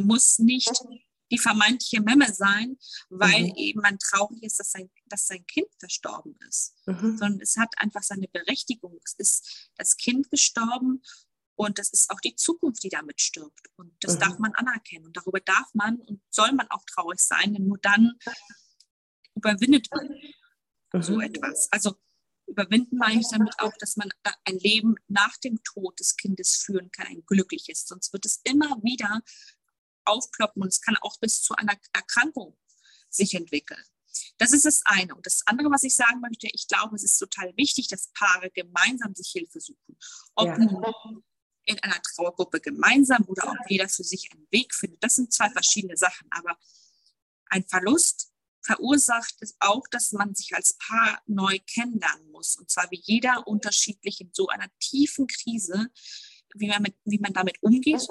muss 0.00 0.38
nicht 0.38 0.72
die 1.30 1.38
vermeintliche 1.38 2.02
Memme 2.02 2.32
sein, 2.32 2.78
weil 3.08 3.44
mhm. 3.44 3.54
eben 3.56 3.80
man 3.80 3.98
traurig 3.98 4.42
ist, 4.42 4.58
dass 4.58 4.72
sein, 4.72 4.90
dass 5.06 5.26
sein 5.26 5.44
Kind 5.46 5.68
verstorben 5.78 6.36
ist. 6.48 6.74
Mhm. 6.86 7.16
Sondern 7.16 7.40
es 7.40 7.56
hat 7.56 7.72
einfach 7.78 8.02
seine 8.02 8.28
Berechtigung. 8.28 9.00
Es 9.04 9.14
ist 9.14 9.70
das 9.76 9.96
Kind 9.96 10.30
gestorben 10.30 11.02
und 11.56 11.78
das 11.78 11.90
ist 11.90 12.10
auch 12.10 12.20
die 12.20 12.36
Zukunft, 12.36 12.82
die 12.82 12.88
damit 12.88 13.20
stirbt. 13.20 13.68
Und 13.76 13.92
das 14.00 14.16
mhm. 14.16 14.20
darf 14.20 14.38
man 14.38 14.52
anerkennen. 14.54 15.06
Und 15.06 15.16
darüber 15.16 15.40
darf 15.40 15.72
man 15.72 16.00
und 16.00 16.20
soll 16.30 16.52
man 16.52 16.68
auch 16.70 16.84
traurig 16.86 17.20
sein, 17.20 17.54
denn 17.54 17.66
nur 17.66 17.78
dann 17.78 18.18
überwindet 19.34 19.88
man 19.90 20.08
mhm. 20.92 21.02
so 21.02 21.20
etwas. 21.20 21.68
Also 21.70 21.96
überwinden 22.46 22.98
meine 22.98 23.20
ich 23.20 23.28
damit 23.30 23.58
auch, 23.58 23.72
dass 23.78 23.96
man 23.96 24.10
ein 24.44 24.58
Leben 24.58 24.96
nach 25.08 25.36
dem 25.38 25.62
Tod 25.62 25.98
des 25.98 26.16
Kindes 26.16 26.56
führen 26.56 26.90
kann, 26.90 27.06
ein 27.06 27.24
glückliches. 27.26 27.86
Sonst 27.86 28.12
wird 28.12 28.26
es 28.26 28.40
immer 28.44 28.82
wieder 28.82 29.22
aufploppen 30.04 30.62
und 30.62 30.68
es 30.68 30.80
kann 30.80 30.96
auch 30.98 31.18
bis 31.18 31.42
zu 31.42 31.54
einer 31.54 31.74
Erkrankung 31.92 32.58
sich 33.08 33.34
entwickeln. 33.34 33.82
Das 34.38 34.52
ist 34.52 34.64
das 34.64 34.82
eine. 34.84 35.14
Und 35.14 35.26
das 35.26 35.42
andere, 35.46 35.70
was 35.70 35.82
ich 35.82 35.94
sagen 35.94 36.20
möchte, 36.20 36.48
ich 36.52 36.68
glaube, 36.68 36.94
es 36.94 37.04
ist 37.04 37.18
total 37.18 37.52
wichtig, 37.56 37.88
dass 37.88 38.12
Paare 38.12 38.50
gemeinsam 38.50 39.14
sich 39.14 39.30
Hilfe 39.32 39.60
suchen. 39.60 39.96
Ob 40.34 40.48
ja. 40.48 40.58
nun 40.58 41.24
in 41.66 41.78
einer 41.82 42.00
Trauergruppe 42.02 42.60
gemeinsam 42.60 43.24
oder 43.26 43.50
ob 43.50 43.56
jeder 43.68 43.88
für 43.88 44.04
sich 44.04 44.28
einen 44.32 44.46
Weg 44.50 44.74
findet. 44.74 45.02
Das 45.02 45.16
sind 45.16 45.32
zwei 45.32 45.50
verschiedene 45.50 45.96
Sachen. 45.96 46.28
Aber 46.30 46.58
ein 47.46 47.66
Verlust 47.66 48.33
verursacht 48.64 49.34
es 49.40 49.56
auch, 49.60 49.86
dass 49.90 50.12
man 50.12 50.34
sich 50.34 50.54
als 50.54 50.76
Paar 50.78 51.22
neu 51.26 51.58
kennenlernen 51.66 52.30
muss. 52.30 52.56
Und 52.56 52.70
zwar 52.70 52.90
wie 52.90 53.00
jeder 53.02 53.46
unterschiedlich 53.46 54.20
in 54.20 54.30
so 54.32 54.48
einer 54.48 54.68
tiefen 54.80 55.26
Krise, 55.26 55.88
wie 56.54 56.68
man, 56.68 56.82
mit, 56.82 56.96
wie 57.04 57.18
man 57.18 57.32
damit 57.32 57.62
umgeht, 57.62 58.06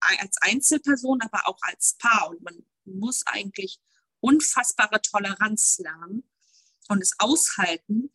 als 0.00 0.36
Einzelperson, 0.40 1.20
aber 1.22 1.48
auch 1.48 1.58
als 1.62 1.96
Paar. 1.98 2.30
Und 2.30 2.42
man 2.42 2.64
muss 2.84 3.22
eigentlich 3.26 3.78
unfassbare 4.20 5.00
Toleranz 5.00 5.78
lernen 5.78 6.28
und 6.88 7.02
es 7.02 7.14
aushalten, 7.18 8.10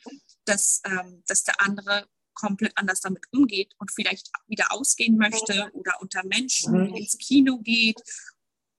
dass, 0.46 0.82
ähm, 0.86 1.24
dass 1.28 1.44
der 1.44 1.62
andere 1.62 2.10
komplett 2.34 2.76
anders 2.78 3.00
damit 3.00 3.26
umgeht 3.32 3.74
und 3.78 3.92
vielleicht 3.92 4.32
wieder 4.48 4.72
ausgehen 4.72 5.18
möchte 5.18 5.70
oder 5.74 6.02
unter 6.02 6.26
Menschen 6.26 6.90
mhm. 6.90 6.96
ins 6.96 7.18
Kino 7.18 7.60
geht 7.60 8.02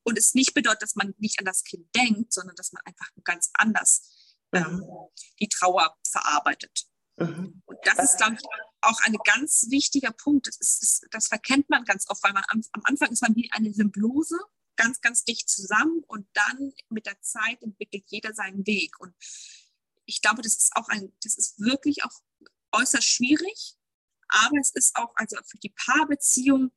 und 0.05 0.19
es 0.19 0.35
nicht 0.35 0.55
bedeutet, 0.55 0.83
dass 0.83 0.97
man 0.97 1.14
nicht 1.19 1.38
an 1.38 1.45
das 1.45 1.64
Kind 1.64 1.87
denkt, 1.95 2.33
sondern 2.33 2.57
dass 2.57 2.73
man 2.73 2.83
einfach 2.85 3.09
ganz 3.25 3.51
anders 3.55 4.37
ähm, 4.53 4.85
die 5.40 5.49
Trauer 5.49 5.97
verarbeitet. 6.09 6.87
Mhm. 7.17 7.62
Und 7.64 7.79
das 7.85 7.99
ist, 7.99 8.17
glaube 8.19 8.35
ich, 8.35 8.43
auch 8.81 9.01
ein 9.03 9.17
ganz 9.25 9.67
wichtiger 9.71 10.12
Punkt. 10.12 10.47
Das, 10.47 10.57
ist, 10.59 10.83
das, 10.83 11.01
das 11.11 11.27
verkennt 11.29 11.71
man 11.71 11.85
ganz 11.85 12.09
oft, 12.09 12.23
weil 12.23 12.33
man 12.33 12.45
am, 12.49 12.62
am, 12.73 12.83
Anfang 12.85 13.11
ist 13.11 13.23
man 13.23 13.35
wie 13.35 13.51
eine 13.53 13.73
Symbiose, 13.73 14.38
ganz, 14.77 15.01
ganz 15.01 15.25
dicht 15.25 15.49
zusammen 15.49 16.03
und 16.07 16.27
dann 16.35 16.73
mit 16.88 17.07
der 17.07 17.21
Zeit 17.21 17.62
entwickelt 17.62 18.05
jeder 18.09 18.35
seinen 18.35 18.67
Weg. 18.67 18.99
Und 19.01 19.14
ich 20.05 20.21
glaube, 20.21 20.43
das 20.43 20.57
ist 20.57 20.77
auch 20.77 20.88
ein, 20.88 21.12
das 21.23 21.37
ist 21.37 21.61
wirklich 21.61 22.05
auch 22.05 22.21
äußerst 22.73 23.09
schwierig, 23.09 23.77
aber 24.29 24.59
es 24.61 24.71
ist 24.71 24.97
auch, 24.97 25.12
also 25.14 25.37
für 25.47 25.59
die 25.59 25.71
Paarbeziehung, 25.71 26.73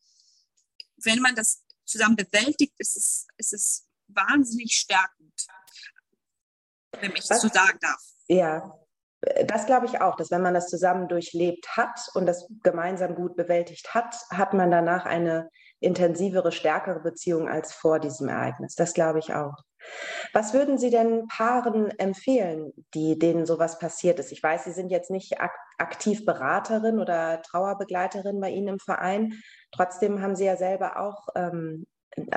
wenn 0.98 1.20
man 1.20 1.36
das 1.36 1.64
zusammen 1.88 2.16
bewältigt, 2.16 2.74
ist 2.78 2.98
es, 2.98 3.28
ist 3.38 3.54
es 3.54 3.88
wahnsinnig 4.08 4.74
stärkend, 4.74 5.48
wenn 7.00 7.12
ich 7.16 7.28
das 7.28 7.42
so 7.42 7.48
sagen 7.48 7.78
darf. 7.82 8.02
Ja, 8.28 8.80
das 9.48 9.66
glaube 9.66 9.86
ich 9.88 10.00
auch, 10.02 10.16
dass 10.16 10.32
wenn 10.32 10.42
man 10.42 10.54
das 10.54 10.68
zusammen 10.68 11.08
durchlebt 11.08 11.76
hat 11.76 12.00
und 12.14 12.26
das 12.26 12.48
gemeinsam 12.64 13.16
gut 13.16 13.36
bewältigt 13.36 13.94
hat, 13.94 14.16
hat 14.30 14.54
man 14.54 14.72
danach 14.72 15.06
eine 15.06 15.50
intensivere, 15.80 16.52
stärkere 16.52 17.00
Beziehung 17.00 17.48
als 17.50 17.74
vor 17.74 18.00
diesem 18.00 18.30
Ereignis. 18.30 18.76
Das 18.76 18.94
glaube 18.94 19.20
ich 19.20 19.34
auch. 19.34 19.64
Was 20.34 20.54
würden 20.54 20.78
Sie 20.78 20.90
denn 20.90 21.28
Paaren 21.28 21.90
empfehlen, 22.00 22.74
die, 22.94 23.18
denen 23.18 23.46
sowas 23.46 23.80
passiert 23.80 24.20
ist? 24.20 24.32
Ich 24.32 24.44
weiß, 24.44 24.66
Sie 24.66 24.72
sind 24.72 24.90
jetzt 24.90 25.12
nicht 25.12 25.40
ak 25.40 25.52
aktiv 25.80 26.26
Beraterin 26.26 27.00
oder 27.00 27.42
Trauerbegleiterin 27.44 28.40
bei 28.40 28.50
Ihnen 28.50 28.68
im 28.68 28.80
Verein. 28.80 29.42
Trotzdem 29.72 30.22
haben 30.22 30.36
Sie 30.36 30.46
ja 30.46 30.58
selber 30.58 31.00
auch 31.00 31.28
ähm, 31.36 31.86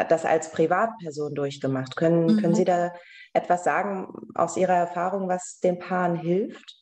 das 0.09 0.25
als 0.25 0.53
Privatperson 0.53 1.35
durchgemacht. 1.35 1.97
Können, 1.97 2.27
mhm. 2.27 2.41
können 2.41 2.55
Sie 2.55 2.65
da 2.65 2.93
etwas 3.33 3.65
sagen 3.65 4.09
aus 4.35 4.57
Ihrer 4.57 4.75
Erfahrung, 4.75 5.29
was 5.29 5.61
den 5.61 5.79
Paaren 5.79 6.17
hilft? 6.17 6.77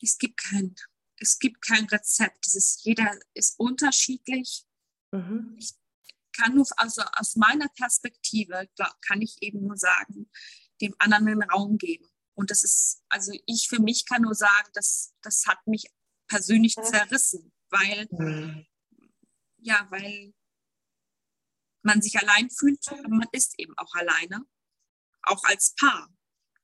Es 0.00 0.18
gibt 0.18 0.42
kein, 0.42 0.74
es 1.18 1.38
gibt 1.38 1.64
kein 1.66 1.84
Rezept. 1.86 2.46
Es 2.46 2.54
ist, 2.54 2.84
jeder 2.84 3.10
ist 3.34 3.58
unterschiedlich. 3.58 4.64
Mhm. 5.12 5.56
Ich 5.58 5.74
kann 6.42 6.54
nur, 6.54 6.66
also 6.76 7.02
aus 7.16 7.36
meiner 7.36 7.68
Perspektive, 7.68 8.68
glaub, 8.76 8.92
kann 9.02 9.22
ich 9.22 9.36
eben 9.40 9.66
nur 9.66 9.76
sagen, 9.76 10.30
dem 10.80 10.94
anderen 10.98 11.26
den 11.26 11.42
Raum 11.42 11.78
geben. 11.78 12.08
Und 12.34 12.50
das 12.50 12.64
ist, 12.64 13.02
also 13.08 13.32
ich 13.46 13.68
für 13.68 13.80
mich 13.80 14.06
kann 14.06 14.22
nur 14.22 14.34
sagen, 14.34 14.68
das, 14.74 15.14
das 15.22 15.46
hat 15.46 15.66
mich 15.66 15.86
persönlich 16.28 16.74
zerrissen, 16.74 17.52
weil, 17.70 18.06
mhm. 18.10 18.66
ja, 19.58 19.86
weil 19.90 20.34
man 21.82 22.00
sich 22.00 22.18
allein 22.18 22.50
fühlt, 22.50 22.86
aber 22.88 23.08
man 23.08 23.28
ist 23.32 23.58
eben 23.58 23.74
auch 23.76 23.94
alleine, 23.94 24.44
auch 25.22 25.44
als 25.44 25.74
Paar. 25.74 26.08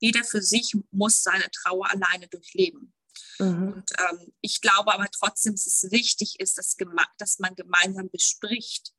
Jeder 0.01 0.25
für 0.25 0.43
sich 0.43 0.77
muss 0.91 1.23
seine 1.23 1.51
Trauer 1.51 1.91
alleine 1.91 2.29
durchleben. 2.29 2.95
Mhm. 3.38 3.73
Und 3.73 3.93
ähm, 3.99 4.33
ich 4.41 4.61
glaube 4.61 4.93
aber 4.95 5.09
trotzdem, 5.11 5.55
dass 5.55 5.67
es 5.67 5.91
wichtig 5.91 6.41
ist, 6.41 6.57
dass, 6.57 6.77
dass 7.19 7.38
man 7.41 7.55
gemeinsam 7.57 8.09
bespricht. 8.11 8.95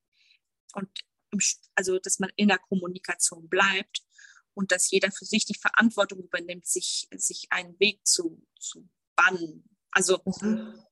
Und 0.73 0.89
also 1.75 1.99
dass 1.99 2.19
man 2.19 2.31
in 2.35 2.47
der 2.47 2.57
Kommunikation 2.57 3.47
bleibt 3.49 4.03
und 4.53 4.71
dass 4.71 4.91
jeder 4.91 5.11
für 5.11 5.25
sich 5.25 5.45
die 5.45 5.57
Verantwortung 5.57 6.19
übernimmt, 6.19 6.67
sich, 6.67 7.07
sich 7.15 7.47
einen 7.51 7.79
Weg 7.79 8.05
zu, 8.05 8.45
zu 8.59 8.89
bannen. 9.15 9.69
Also 9.91 10.21
mhm. 10.25 10.83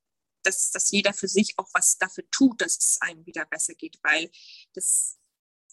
dass, 0.42 0.70
dass 0.70 0.90
jeder 0.90 1.12
für 1.12 1.28
sich 1.28 1.58
auch 1.58 1.68
was 1.74 1.98
dafür 1.98 2.24
tut, 2.30 2.60
dass 2.60 2.78
es 2.78 2.98
einem 3.00 3.26
wieder 3.26 3.44
besser 3.46 3.74
geht, 3.74 3.98
weil 4.02 4.30
das, 4.74 5.18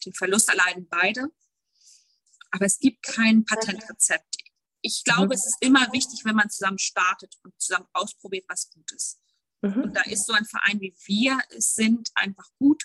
den 0.05 0.13
Verlust 0.13 0.49
erleiden 0.49 0.87
beide. 0.89 1.27
Aber 2.51 2.65
es 2.65 2.79
gibt 2.79 3.03
kein 3.03 3.45
Patentrezept. 3.45 4.37
Ich 4.81 5.03
glaube, 5.03 5.27
mhm. 5.27 5.31
es 5.31 5.45
ist 5.45 5.57
immer 5.61 5.91
wichtig, 5.91 6.25
wenn 6.25 6.35
man 6.35 6.49
zusammen 6.49 6.79
startet 6.79 7.37
und 7.43 7.59
zusammen 7.59 7.87
ausprobiert, 7.93 8.45
was 8.47 8.69
gut 8.69 8.91
ist. 8.91 9.19
Mhm. 9.61 9.83
Und 9.83 9.93
da 9.95 10.01
ist 10.01 10.25
so 10.25 10.33
ein 10.33 10.45
Verein 10.45 10.79
wie 10.79 10.95
wir 11.05 11.39
es 11.49 11.73
sind 11.73 12.11
einfach 12.15 12.49
gut, 12.59 12.83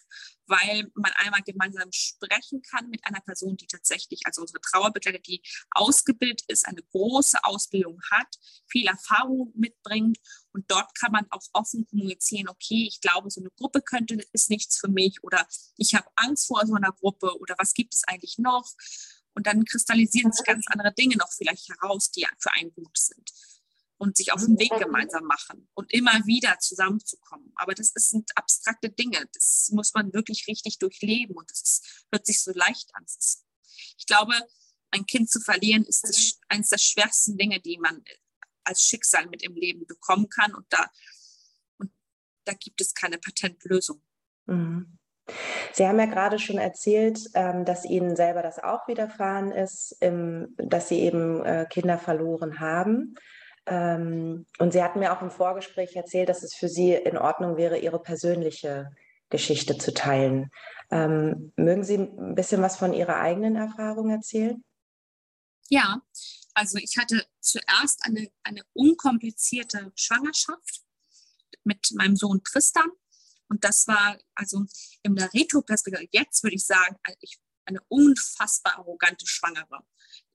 weil 0.50 0.90
man 0.94 1.12
einmal 1.14 1.42
gemeinsam 1.42 1.90
sprechen 1.92 2.60
kann 2.62 2.90
mit 2.90 3.04
einer 3.06 3.20
Person, 3.20 3.56
die 3.56 3.66
tatsächlich, 3.66 4.20
also 4.24 4.42
unsere 4.42 4.60
Trauerbegleiter, 4.60 5.20
die 5.20 5.42
ausgebildet 5.70 6.42
ist, 6.48 6.66
eine 6.66 6.82
große 6.82 7.42
Ausbildung 7.44 8.00
hat, 8.10 8.26
viel 8.66 8.86
Erfahrung 8.88 9.52
mitbringt 9.54 10.18
und 10.52 10.70
dort 10.70 10.94
kann 10.98 11.12
man 11.12 11.26
auch 11.30 11.46
offen 11.52 11.86
kommunizieren, 11.86 12.48
okay, 12.48 12.86
ich 12.88 13.00
glaube, 13.00 13.30
so 13.30 13.40
eine 13.40 13.50
Gruppe 13.50 13.80
könnte, 13.80 14.18
ist 14.32 14.50
nichts 14.50 14.78
für 14.78 14.88
mich 14.88 15.22
oder 15.22 15.46
ich 15.76 15.94
habe 15.94 16.08
Angst 16.16 16.48
vor 16.48 16.66
so 16.66 16.74
einer 16.74 16.92
Gruppe 16.92 17.38
oder 17.38 17.54
was 17.56 17.72
gibt 17.72 17.94
es 17.94 18.02
eigentlich 18.06 18.38
noch? 18.38 18.68
Und 19.32 19.46
dann 19.46 19.64
kristallisieren 19.64 20.32
sich 20.32 20.44
ganz 20.44 20.66
andere 20.68 20.92
Dinge 20.92 21.16
noch 21.16 21.30
vielleicht 21.32 21.68
heraus, 21.68 22.10
die 22.10 22.26
für 22.40 22.52
einen 22.52 22.74
gut 22.74 22.98
sind 22.98 23.30
und 24.00 24.16
sich 24.16 24.32
auf 24.32 24.42
den 24.42 24.58
Weg 24.58 24.70
gemeinsam 24.78 25.24
machen 25.24 25.68
und 25.74 25.92
immer 25.92 26.24
wieder 26.24 26.58
zusammenzukommen. 26.58 27.52
Aber 27.56 27.74
das 27.74 27.92
sind 27.94 28.30
abstrakte 28.34 28.88
Dinge. 28.88 29.28
Das 29.34 29.68
muss 29.72 29.92
man 29.92 30.14
wirklich 30.14 30.46
richtig 30.48 30.78
durchleben 30.78 31.36
und 31.36 31.50
das 31.50 31.82
hört 32.10 32.24
sich 32.24 32.42
so 32.42 32.50
leicht 32.54 32.88
an. 32.94 33.04
Ich 33.98 34.06
glaube, 34.06 34.32
ein 34.90 35.04
Kind 35.04 35.30
zu 35.30 35.38
verlieren 35.40 35.84
ist 35.84 36.02
das, 36.04 36.38
eines 36.48 36.70
der 36.70 36.78
schwersten 36.78 37.36
Dinge, 37.36 37.60
die 37.60 37.76
man 37.76 38.02
als 38.64 38.80
Schicksal 38.80 39.26
mit 39.26 39.42
im 39.42 39.54
Leben 39.54 39.86
bekommen 39.86 40.30
kann 40.30 40.54
und 40.54 40.64
da, 40.70 40.86
und 41.76 41.92
da 42.44 42.54
gibt 42.54 42.80
es 42.80 42.94
keine 42.94 43.18
Patentlösung. 43.18 44.02
Mhm. 44.46 44.98
Sie 45.74 45.86
haben 45.86 45.98
ja 45.98 46.06
gerade 46.06 46.38
schon 46.38 46.58
erzählt, 46.58 47.20
ähm, 47.34 47.66
dass 47.66 47.84
Ihnen 47.84 48.16
selber 48.16 48.42
das 48.42 48.58
auch 48.58 48.88
widerfahren 48.88 49.52
ist, 49.52 49.96
dass 50.00 50.88
Sie 50.88 51.00
eben 51.00 51.44
äh, 51.44 51.66
Kinder 51.68 51.98
verloren 51.98 52.60
haben. 52.60 53.14
Ähm, 53.66 54.46
und 54.58 54.72
Sie 54.72 54.82
hatten 54.82 55.00
mir 55.00 55.12
auch 55.12 55.22
im 55.22 55.30
Vorgespräch 55.30 55.94
erzählt, 55.96 56.28
dass 56.28 56.42
es 56.42 56.54
für 56.54 56.68
Sie 56.68 56.92
in 56.92 57.18
Ordnung 57.18 57.56
wäre, 57.56 57.78
Ihre 57.78 58.00
persönliche 58.00 58.90
Geschichte 59.28 59.78
zu 59.78 59.94
teilen. 59.94 60.50
Ähm, 60.90 61.52
mögen 61.56 61.84
Sie 61.84 61.96
ein 61.96 62.34
bisschen 62.34 62.62
was 62.62 62.76
von 62.76 62.92
Ihrer 62.92 63.16
eigenen 63.16 63.56
Erfahrung 63.56 64.10
erzählen? 64.10 64.64
Ja, 65.68 66.02
also 66.54 66.78
ich 66.78 66.96
hatte 66.98 67.24
zuerst 67.40 68.04
eine, 68.04 68.28
eine 68.42 68.62
unkomplizierte 68.72 69.92
Schwangerschaft 69.94 70.82
mit 71.62 71.92
meinem 71.94 72.16
Sohn 72.16 72.42
Tristan. 72.42 72.90
Und 73.48 73.64
das 73.64 73.86
war 73.86 74.18
also 74.34 74.64
in 75.02 75.14
der 75.14 75.32
Retro-Perspektive, 75.32 76.08
jetzt 76.12 76.42
würde 76.42 76.56
ich 76.56 76.64
sagen, 76.64 76.96
eine 77.64 77.80
unfassbar 77.88 78.78
arrogante 78.78 79.26
Schwangere 79.26 79.84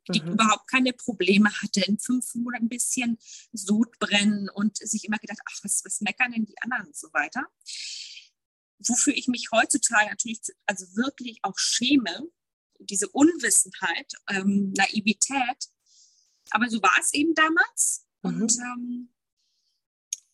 die 0.10 0.22
mhm. 0.22 0.34
überhaupt 0.34 0.70
keine 0.70 0.94
Probleme 0.94 1.52
hatte, 1.62 1.82
in 1.82 2.00
fünf 2.00 2.36
Monaten 2.36 2.66
ein 2.66 2.70
bisschen 2.70 3.18
Sodbrennen 3.54 4.50
und 4.50 4.78
sich 4.78 5.06
immer 5.06 5.18
gedacht, 5.18 5.40
ach, 5.46 5.60
was, 5.64 5.84
was 5.84 6.02
meckern 6.02 6.32
denn 6.32 6.46
die 6.46 6.62
anderen 6.62 6.88
und 6.88 6.96
so 6.96 7.08
weiter. 7.14 7.46
Wofür 8.88 9.14
ich 9.14 9.28
mich 9.28 9.50
heutzutage 9.52 10.10
natürlich 10.10 10.42
also 10.66 10.86
wirklich 10.96 11.40
auch 11.44 11.58
schäme, 11.58 12.30
diese 12.80 13.08
Unwissenheit, 13.10 14.14
ähm, 14.30 14.74
Naivität. 14.76 15.70
Aber 16.52 16.70
so 16.70 16.82
war 16.82 16.98
es 17.00 17.14
eben 17.14 17.34
damals. 17.34 18.06
Mhm. 18.22 18.42
Und 18.42 18.58
ähm, 18.60 19.14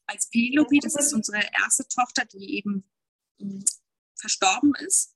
als 0.08 0.30
Penelope, 0.30 0.80
das 0.82 0.96
ist 0.96 1.14
unsere 1.14 1.42
erste 1.54 1.88
Tochter, 1.88 2.26
die 2.26 2.56
eben 2.58 2.84
mh, 3.40 3.54
hm, 3.54 3.66
verstorben 4.16 4.74
ist, 4.76 5.16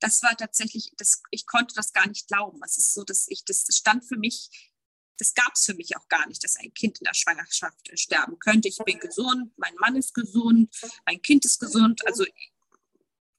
das 0.00 0.22
war 0.22 0.36
tatsächlich, 0.36 0.92
das, 0.96 1.22
ich 1.30 1.46
konnte 1.46 1.74
das 1.74 1.92
gar 1.92 2.06
nicht 2.06 2.28
glauben. 2.28 2.60
Es 2.64 2.78
ist 2.78 2.94
so, 2.94 3.04
dass 3.04 3.26
ich, 3.28 3.44
das, 3.44 3.64
das 3.64 3.76
stand 3.76 4.04
für 4.04 4.16
mich, 4.16 4.72
das 5.18 5.34
gab 5.34 5.54
es 5.54 5.64
für 5.64 5.74
mich 5.74 5.96
auch 5.96 6.08
gar 6.08 6.26
nicht, 6.26 6.44
dass 6.44 6.56
ein 6.56 6.74
Kind 6.74 6.98
in 6.98 7.04
der 7.04 7.14
Schwangerschaft 7.14 7.90
sterben 7.98 8.38
könnte. 8.38 8.68
Ich 8.68 8.78
bin 8.84 8.98
gesund, 8.98 9.52
mein 9.56 9.74
Mann 9.76 9.96
ist 9.96 10.14
gesund, 10.14 10.74
mein 11.06 11.22
Kind 11.22 11.44
ist 11.44 11.58
gesund. 11.58 12.06
Also 12.06 12.24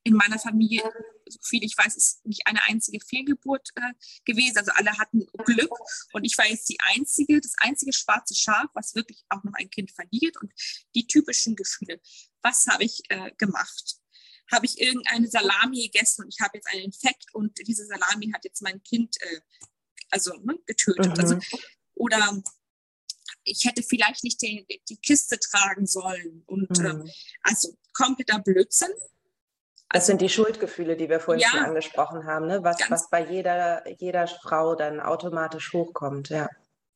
in 0.04 0.14
meiner 0.14 0.40
Familie, 0.40 0.82
so 1.28 1.38
viel 1.44 1.64
ich 1.64 1.78
weiß, 1.78 1.96
ist 1.98 2.26
nicht 2.26 2.48
eine 2.48 2.64
einzige 2.64 3.04
Fehlgeburt 3.06 3.70
äh, 3.76 3.94
gewesen. 4.26 4.58
Also 4.58 4.72
alle 4.72 4.98
hatten 4.98 5.28
Glück 5.46 5.72
und 6.14 6.24
ich 6.24 6.38
war 6.38 6.48
jetzt 6.48 6.70
die 6.70 6.80
einzige, 6.80 7.42
das 7.42 7.54
einzige 7.58 7.92
schwarze 7.94 8.34
Schaf, 8.34 8.68
was 8.74 8.96
wirklich 8.96 9.24
auch 9.30 9.44
noch 9.44 9.54
ein 9.54 9.70
Kind 9.70 9.92
verliert 9.92 10.38
und 10.38 10.52
die 10.96 11.06
typischen 11.06 11.56
Gefühle. 11.56 12.00
Was 12.42 12.66
habe 12.68 12.86
ich 12.86 13.02
äh, 13.10 13.32
gemacht? 13.38 13.98
Habe 14.52 14.66
ich 14.66 14.80
irgendeine 14.80 15.28
Salami 15.28 15.90
gegessen 15.90 16.24
und 16.24 16.34
ich 16.34 16.40
habe 16.42 16.58
jetzt 16.58 16.68
einen 16.72 16.84
Infekt 16.84 17.34
und 17.34 17.58
diese 17.68 17.86
Salami 17.86 18.32
hat 18.34 18.46
jetzt 18.46 18.62
mein 18.62 18.82
Kind 18.84 19.18
äh, 19.22 19.42
also 20.10 20.34
ne, 20.44 20.58
getötet. 20.66 21.18
Mhm. 21.18 21.20
Also, 21.20 21.40
oder 21.96 22.42
ich 23.44 23.66
hätte 23.66 23.84
vielleicht 23.84 24.24
nicht 24.24 24.42
die, 24.42 24.66
die 24.90 24.98
Kiste 24.98 25.40
tragen 25.40 25.86
sollen. 25.86 26.44
Und 26.46 26.80
äh, 26.80 26.94
mhm. 26.94 27.08
äh, 27.08 27.12
also 27.44 27.78
kompletter 27.94 28.40
Blödsinn. 28.40 28.92
Das 29.90 30.06
sind 30.06 30.22
die 30.22 30.30
Schuldgefühle, 30.30 30.98
die 30.98 31.10
wir 31.10 31.20
vorhin 31.20 31.42
ja, 31.42 31.50
schon 31.50 31.60
angesprochen 31.60 32.26
haben, 32.26 32.48
ne? 32.48 32.62
was, 32.62 32.78
was 32.90 33.10
bei 33.10 33.26
jeder, 33.26 33.88
jeder 34.02 34.28
Frau 34.28 34.76
dann 34.76 35.00
automatisch 35.00 35.72
hochkommt. 35.72 36.28
Ja. 36.28 36.50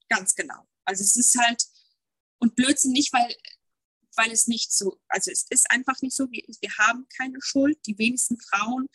Ganz 0.09 0.35
genau. 0.35 0.67
Also 0.83 1.01
es 1.01 1.15
ist 1.15 1.37
halt, 1.39 1.63
und 2.39 2.55
Blödsinn 2.55 2.91
nicht, 2.91 3.13
weil 3.13 3.33
weil 4.15 4.32
es 4.32 4.47
nicht 4.47 4.74
so, 4.74 5.00
also 5.08 5.32
es 5.32 5.45
ist 5.50 5.69
einfach 5.71 6.02
nicht 6.02 6.15
so, 6.15 6.30
wir, 6.32 6.43
wir 6.60 6.78
haben 6.78 7.08
keine 7.15 7.38
Schuld. 7.41 7.78
Die 7.86 7.97
wenigsten 7.97 8.38
Frauen, 8.39 8.88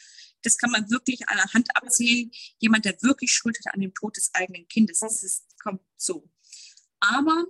das 0.43 0.59
kann 0.59 0.71
man 0.71 0.91
wirklich 0.91 1.29
an 1.29 1.37
der 1.37 1.53
Hand 1.53 1.69
abzählen, 1.75 2.31
jemand, 2.59 2.85
der 2.85 3.01
wirklich 3.03 3.33
Schuld 3.33 3.59
hat 3.59 3.75
an 3.75 3.81
dem 3.81 3.95
Tod 3.95 4.17
des 4.17 4.31
eigenen 4.35 4.69
Kindes. 4.69 5.01
Das 5.01 5.23
ist, 5.23 5.47
kommt 5.63 5.83
so. 5.97 6.29
Aber 7.01 7.45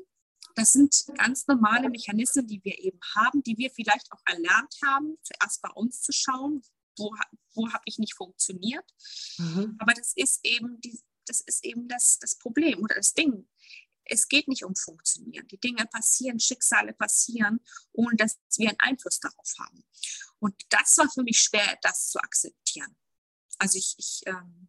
das 0.54 0.72
sind 0.72 1.04
ganz 1.18 1.46
normale 1.46 1.90
Mechanismen, 1.90 2.46
die 2.46 2.62
wir 2.64 2.78
eben 2.78 2.98
haben, 3.14 3.42
die 3.42 3.58
wir 3.58 3.70
vielleicht 3.70 4.10
auch 4.12 4.22
erlernt 4.26 4.74
haben, 4.84 5.18
zuerst 5.22 5.60
bei 5.60 5.70
uns 5.70 6.00
zu 6.00 6.12
schauen, 6.12 6.62
wo, 6.96 7.14
wo 7.54 7.70
habe 7.72 7.82
ich 7.84 7.98
nicht 7.98 8.14
funktioniert. 8.14 8.84
Mhm. 9.38 9.76
Aber 9.78 9.92
das 9.92 10.12
ist 10.14 10.40
eben 10.44 10.80
die, 10.80 10.98
das 11.26 11.40
ist 11.40 11.64
eben 11.64 11.88
das, 11.88 12.18
das 12.20 12.38
Problem 12.38 12.78
oder 12.82 12.94
das 12.94 13.12
Ding 13.12 13.46
es 14.08 14.28
geht 14.28 14.48
nicht 14.48 14.64
um 14.64 14.74
Funktionieren. 14.74 15.46
Die 15.48 15.58
Dinge 15.58 15.86
passieren, 15.86 16.40
Schicksale 16.40 16.92
passieren, 16.92 17.60
ohne 17.92 18.16
dass 18.16 18.38
wir 18.56 18.70
einen 18.70 18.80
Einfluss 18.80 19.20
darauf 19.20 19.52
haben. 19.58 19.84
Und 20.38 20.54
das 20.70 20.96
war 20.98 21.10
für 21.10 21.22
mich 21.22 21.38
schwer, 21.38 21.78
das 21.82 22.08
zu 22.08 22.18
akzeptieren. 22.18 22.96
Also 23.58 23.78
ich, 23.78 23.94
ich 23.98 24.22
ähm, 24.26 24.68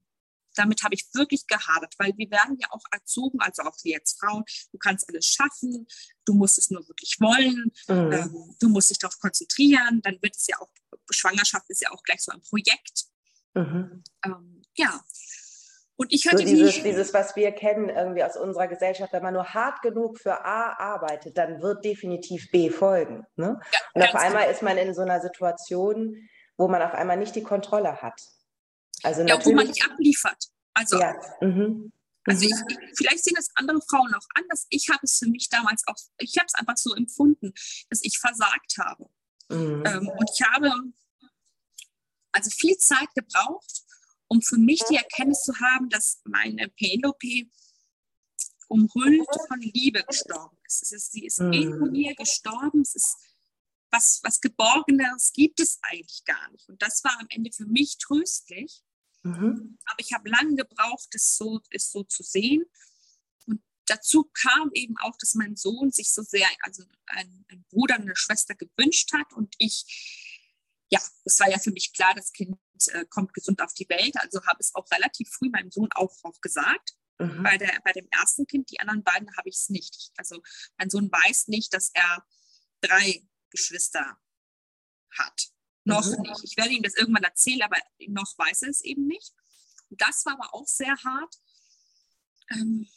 damit 0.58 0.84
habe 0.84 0.96
ich 0.96 1.06
wirklich 1.14 1.46
gehadert, 1.48 1.94
weil 1.98 2.14
wir 2.18 2.30
werden 2.32 2.58
ja 2.60 2.68
auch 2.72 2.84
erzogen, 2.92 3.40
also 3.40 3.64
auch 3.64 3.78
wir 3.84 3.94
jetzt 3.94 4.20
Frauen, 4.20 4.44
du 4.72 4.78
kannst 4.78 5.08
alles 5.08 5.26
schaffen, 5.26 5.88
du 6.26 6.34
musst 6.34 6.58
es 6.58 6.70
nur 6.70 6.88
wirklich 6.88 7.18
wollen, 7.20 7.72
mhm. 7.88 8.12
ähm, 8.12 8.56
du 8.60 8.70
musst 8.70 8.90
dich 8.90 9.00
darauf 9.00 9.20
konzentrieren, 9.20 10.02
dann 10.02 10.18
wird 10.22 10.36
es 10.36 10.48
ja 10.48 10.60
auch, 10.60 10.72
Schwangerschaft 11.10 11.70
ist 11.70 11.82
ja 11.82 11.92
auch 11.92 12.04
gleich 12.04 12.22
so 12.22 12.32
ein 12.32 12.42
Projekt. 12.42 13.06
Mhm. 13.54 14.04
Ähm, 14.24 14.62
ja, 14.76 15.04
und 15.98 16.14
ich 16.14 16.28
hatte 16.28 16.38
so 16.38 16.44
dieses, 16.46 16.84
dieses, 16.84 17.14
was 17.14 17.36
wir 17.36 17.52
kennen 17.52 17.90
irgendwie 17.90 18.24
aus 18.24 18.38
unserer 18.38 18.68
Gesellschaft, 18.68 19.14
wenn 19.14 19.24
man 19.24 19.34
nur 19.34 19.54
hart 19.54 19.82
genug 19.82 20.20
für 20.20 20.46
A 20.46 20.74
arbeitet, 20.78 21.38
dann 21.38 21.62
wird 21.62 21.84
definitiv 21.84 22.52
B 22.52 22.70
folgen. 22.70 23.26
Ne? 23.36 23.60
Ja, 23.74 23.80
und 23.96 24.04
auf 24.04 24.16
einmal 24.16 24.44
genau. 24.44 24.54
ist 24.54 24.62
man 24.62 24.78
in 24.78 24.94
so 24.94 25.02
einer 25.02 25.20
Situation, 25.22 26.30
wo 26.56 26.68
man 26.68 26.84
auf 26.84 26.94
einmal 26.94 27.18
nicht 27.18 27.36
die 27.36 27.42
Kontrolle 27.42 28.00
hat. 28.02 28.22
Also 29.02 29.24
ja, 29.24 29.44
wo 29.44 29.52
man 29.54 29.66
nicht 29.66 29.84
abliefert. 29.84 30.38
Also, 30.76 31.00
ja. 31.00 31.16
mhm. 31.42 31.92
also 32.26 32.46
ich, 32.46 32.54
vielleicht 32.96 33.24
sehen 33.24 33.34
das 33.36 33.50
andere 33.56 33.82
Frauen 33.82 34.14
auch 34.14 34.28
anders. 34.36 34.68
Ich 34.70 34.90
habe 34.90 35.00
es 35.02 35.18
für 35.18 35.28
mich 35.28 35.50
damals 35.50 35.84
auch, 35.88 35.96
ich 36.20 36.38
habe 36.38 36.46
es 36.46 36.54
einfach 36.54 36.78
so 36.78 36.94
empfunden, 36.94 37.54
dass 37.90 38.04
ich 38.04 38.20
versagt 38.20 38.78
habe. 38.78 39.10
Mhm. 39.50 39.84
Ähm, 39.84 40.08
und 40.10 40.30
ich 40.32 40.46
habe 40.46 40.72
also 42.34 42.52
viel 42.52 42.78
Zeit 42.78 43.08
gebraucht, 43.16 43.82
um 44.28 44.42
für 44.42 44.58
mich 44.58 44.82
die 44.90 44.96
Erkenntnis 44.96 45.42
zu 45.42 45.54
haben, 45.60 45.90
dass 45.90 46.22
meine 46.26 46.70
Penelope 46.70 47.50
umhüllt 48.68 49.28
von 49.48 49.62
Liebe 49.62 50.04
gestorben 50.04 50.58
ist. 50.66 50.92
ist 50.92 51.12
sie 51.12 51.26
ist 51.26 51.40
mhm. 51.40 51.54
in 51.54 51.92
mir 51.92 52.16
gestorben. 52.16 52.82
Es 52.82 52.96
ist 52.96 53.16
was, 53.90 54.20
was 54.24 54.42
Geborgeneres 54.42 55.32
gibt 55.34 55.60
es 55.60 55.80
eigentlich 55.82 56.26
gar 56.26 56.52
nicht. 56.52 56.68
Und 56.68 56.82
das 56.82 57.04
war 57.04 57.18
am 57.20 57.28
Ende 57.30 57.52
für 57.52 57.66
mich 57.66 57.98
tröstlich. 57.98 58.84
Mhm. 59.24 59.78
Aber 59.86 60.00
ich 60.00 60.14
habe 60.14 60.30
lange 60.30 60.56
gebraucht, 60.56 61.08
es 61.14 61.38
so, 61.38 61.62
es 61.70 61.92
so 61.92 62.04
zu 62.04 62.24
sehen. 62.24 62.66
Und 63.46 63.62
dazu 63.86 64.30
kam 64.34 64.72
eben 64.74 64.96
auch, 64.98 65.16
dass 65.18 65.36
mein 65.36 65.56
Sohn 65.56 65.92
sich 65.92 66.12
so 66.12 66.22
sehr, 66.22 66.48
also 66.62 66.84
ein, 67.08 67.46
ein 67.50 67.64
Bruder 67.70 67.96
eine 67.96 68.16
Schwester 68.16 68.56
gewünscht 68.56 69.14
hat 69.14 69.32
und 69.34 69.56
ich 69.58 70.27
ja, 70.90 71.00
es 71.26 71.40
war 71.40 71.50
ja 71.50 71.60
für 71.60 71.72
mich 71.72 71.94
klar, 71.94 72.14
das 72.16 72.32
Kind 72.32 72.58
äh, 72.88 73.06
kommt 73.10 73.34
gesund 73.34 73.62
auf 73.62 73.74
die 73.74 73.90
Welt. 73.90 74.16
Also 74.18 74.46
habe 74.46 74.60
es 74.60 74.74
auch 74.76 74.90
relativ 74.92 75.30
früh 75.30 75.50
meinem 75.50 75.72
Sohn 75.72 75.90
auch, 75.96 76.14
auch 76.24 76.40
gesagt. 76.42 76.94
Mhm. 77.20 77.44
Bei, 77.44 77.58
der, 77.58 77.80
bei 77.84 77.92
dem 77.94 78.08
ersten 78.12 78.46
Kind, 78.46 78.70
die 78.72 78.80
anderen 78.80 79.04
beiden 79.04 79.36
habe 79.36 79.50
ich 79.50 79.56
es 79.56 79.70
nicht. 79.70 80.12
Also 80.18 80.42
mein 80.78 80.90
Sohn 80.90 81.12
weiß 81.12 81.48
nicht, 81.48 81.74
dass 81.74 81.92
er 81.94 82.26
drei 82.82 83.28
Geschwister 83.50 84.18
hat. 85.18 85.48
Noch 85.84 86.06
mhm. 86.06 86.22
nicht. 86.22 86.44
Ich 86.44 86.58
werde 86.58 86.72
ihm 86.72 86.84
das 86.84 86.96
irgendwann 86.96 87.24
erzählen, 87.24 87.64
aber 87.64 87.78
noch 88.08 88.38
weiß 88.38 88.64
er 88.64 88.70
es 88.70 88.82
eben 88.82 89.08
nicht. 89.08 89.34
Und 89.90 90.02
das 90.02 90.26
war 90.26 90.34
aber 90.34 90.54
auch 90.54 90.68
sehr 90.68 90.96
hart, 90.96 91.36
ähm, 92.52 92.88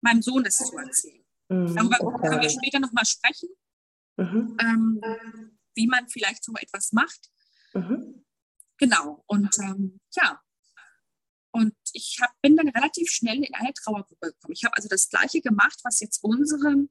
meinem 0.00 0.22
Sohn 0.22 0.44
das 0.44 0.56
zu 0.58 0.76
erzählen. 0.76 1.24
Mhm. 1.48 1.74
Darüber 1.74 2.00
okay. 2.00 2.28
können 2.28 2.42
wir 2.42 2.50
später 2.50 2.80
nochmal 2.80 3.06
sprechen, 3.06 3.48
mhm. 4.16 4.56
ähm, 4.60 5.51
wie 5.74 5.86
man 5.86 6.08
vielleicht 6.08 6.44
so 6.44 6.52
etwas 6.54 6.92
macht. 6.92 7.30
Mhm. 7.74 8.24
Genau. 8.78 9.22
Und 9.26 9.56
ähm, 9.60 10.00
ja, 10.16 10.40
und 11.52 11.74
ich 11.92 12.18
hab, 12.20 12.30
bin 12.40 12.56
dann 12.56 12.68
relativ 12.68 13.10
schnell 13.10 13.44
in 13.44 13.54
eine 13.54 13.74
Trauergruppe 13.74 14.32
gekommen. 14.32 14.54
Ich 14.54 14.64
habe 14.64 14.74
also 14.74 14.88
das 14.88 15.08
Gleiche 15.08 15.40
gemacht, 15.42 15.78
was 15.84 16.00
jetzt 16.00 16.24
unsere, 16.24 16.88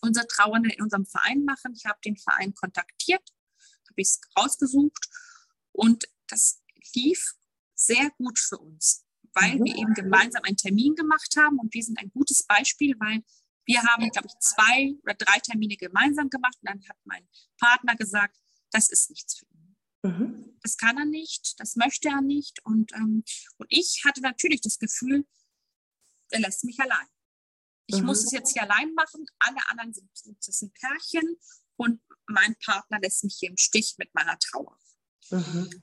unsere 0.00 0.26
Trauernde 0.26 0.72
in 0.72 0.82
unserem 0.82 1.06
Verein 1.06 1.44
machen. 1.44 1.74
Ich 1.76 1.84
habe 1.84 1.98
den 2.04 2.16
Verein 2.16 2.54
kontaktiert, 2.54 3.22
habe 3.88 4.02
es 4.02 4.20
rausgesucht 4.38 5.06
und 5.72 6.08
das 6.28 6.62
lief 6.94 7.34
sehr 7.74 8.10
gut 8.16 8.38
für 8.38 8.58
uns, 8.58 9.04
weil 9.34 9.56
mhm. 9.56 9.64
wir 9.64 9.76
eben 9.76 9.94
gemeinsam 9.94 10.42
einen 10.44 10.56
Termin 10.56 10.94
gemacht 10.94 11.34
haben 11.36 11.58
und 11.58 11.72
wir 11.74 11.82
sind 11.82 11.98
ein 11.98 12.10
gutes 12.10 12.44
Beispiel, 12.44 12.96
weil 12.98 13.22
wir 13.66 13.82
haben, 13.82 14.08
glaube 14.10 14.28
ich, 14.28 14.38
zwei 14.38 14.94
oder 15.02 15.14
drei 15.14 15.38
Termine 15.40 15.76
gemeinsam 15.76 16.30
gemacht 16.30 16.56
und 16.60 16.68
dann 16.68 16.88
hat 16.88 16.96
mein 17.04 17.28
Partner 17.58 17.96
gesagt, 17.96 18.38
das 18.70 18.88
ist 18.88 19.10
nichts 19.10 19.38
für 19.38 19.46
ihn. 19.46 19.76
Mhm. 20.02 20.58
Das 20.62 20.76
kann 20.76 20.96
er 20.98 21.04
nicht, 21.04 21.58
das 21.58 21.76
möchte 21.76 22.08
er 22.08 22.22
nicht. 22.22 22.64
Und, 22.64 22.92
ähm, 22.94 23.24
und 23.58 23.66
ich 23.68 24.02
hatte 24.04 24.20
natürlich 24.20 24.60
das 24.60 24.78
Gefühl, 24.78 25.26
er 26.30 26.40
lässt 26.40 26.64
mich 26.64 26.78
allein. 26.80 27.06
Ich 27.86 28.00
mhm. 28.00 28.06
muss 28.06 28.24
es 28.24 28.32
jetzt 28.32 28.52
hier 28.52 28.62
allein 28.62 28.92
machen. 28.94 29.26
Alle 29.38 29.58
anderen 29.68 29.92
sind, 29.92 30.10
sind 30.42 30.74
Pärchen 30.74 31.36
und 31.76 32.00
mein 32.26 32.56
Partner 32.64 32.98
lässt 33.00 33.24
mich 33.24 33.36
hier 33.38 33.50
im 33.50 33.56
Stich 33.56 33.94
mit 33.98 34.12
meiner 34.14 34.38
Trauer. 34.38 34.78
Mhm. 35.30 35.82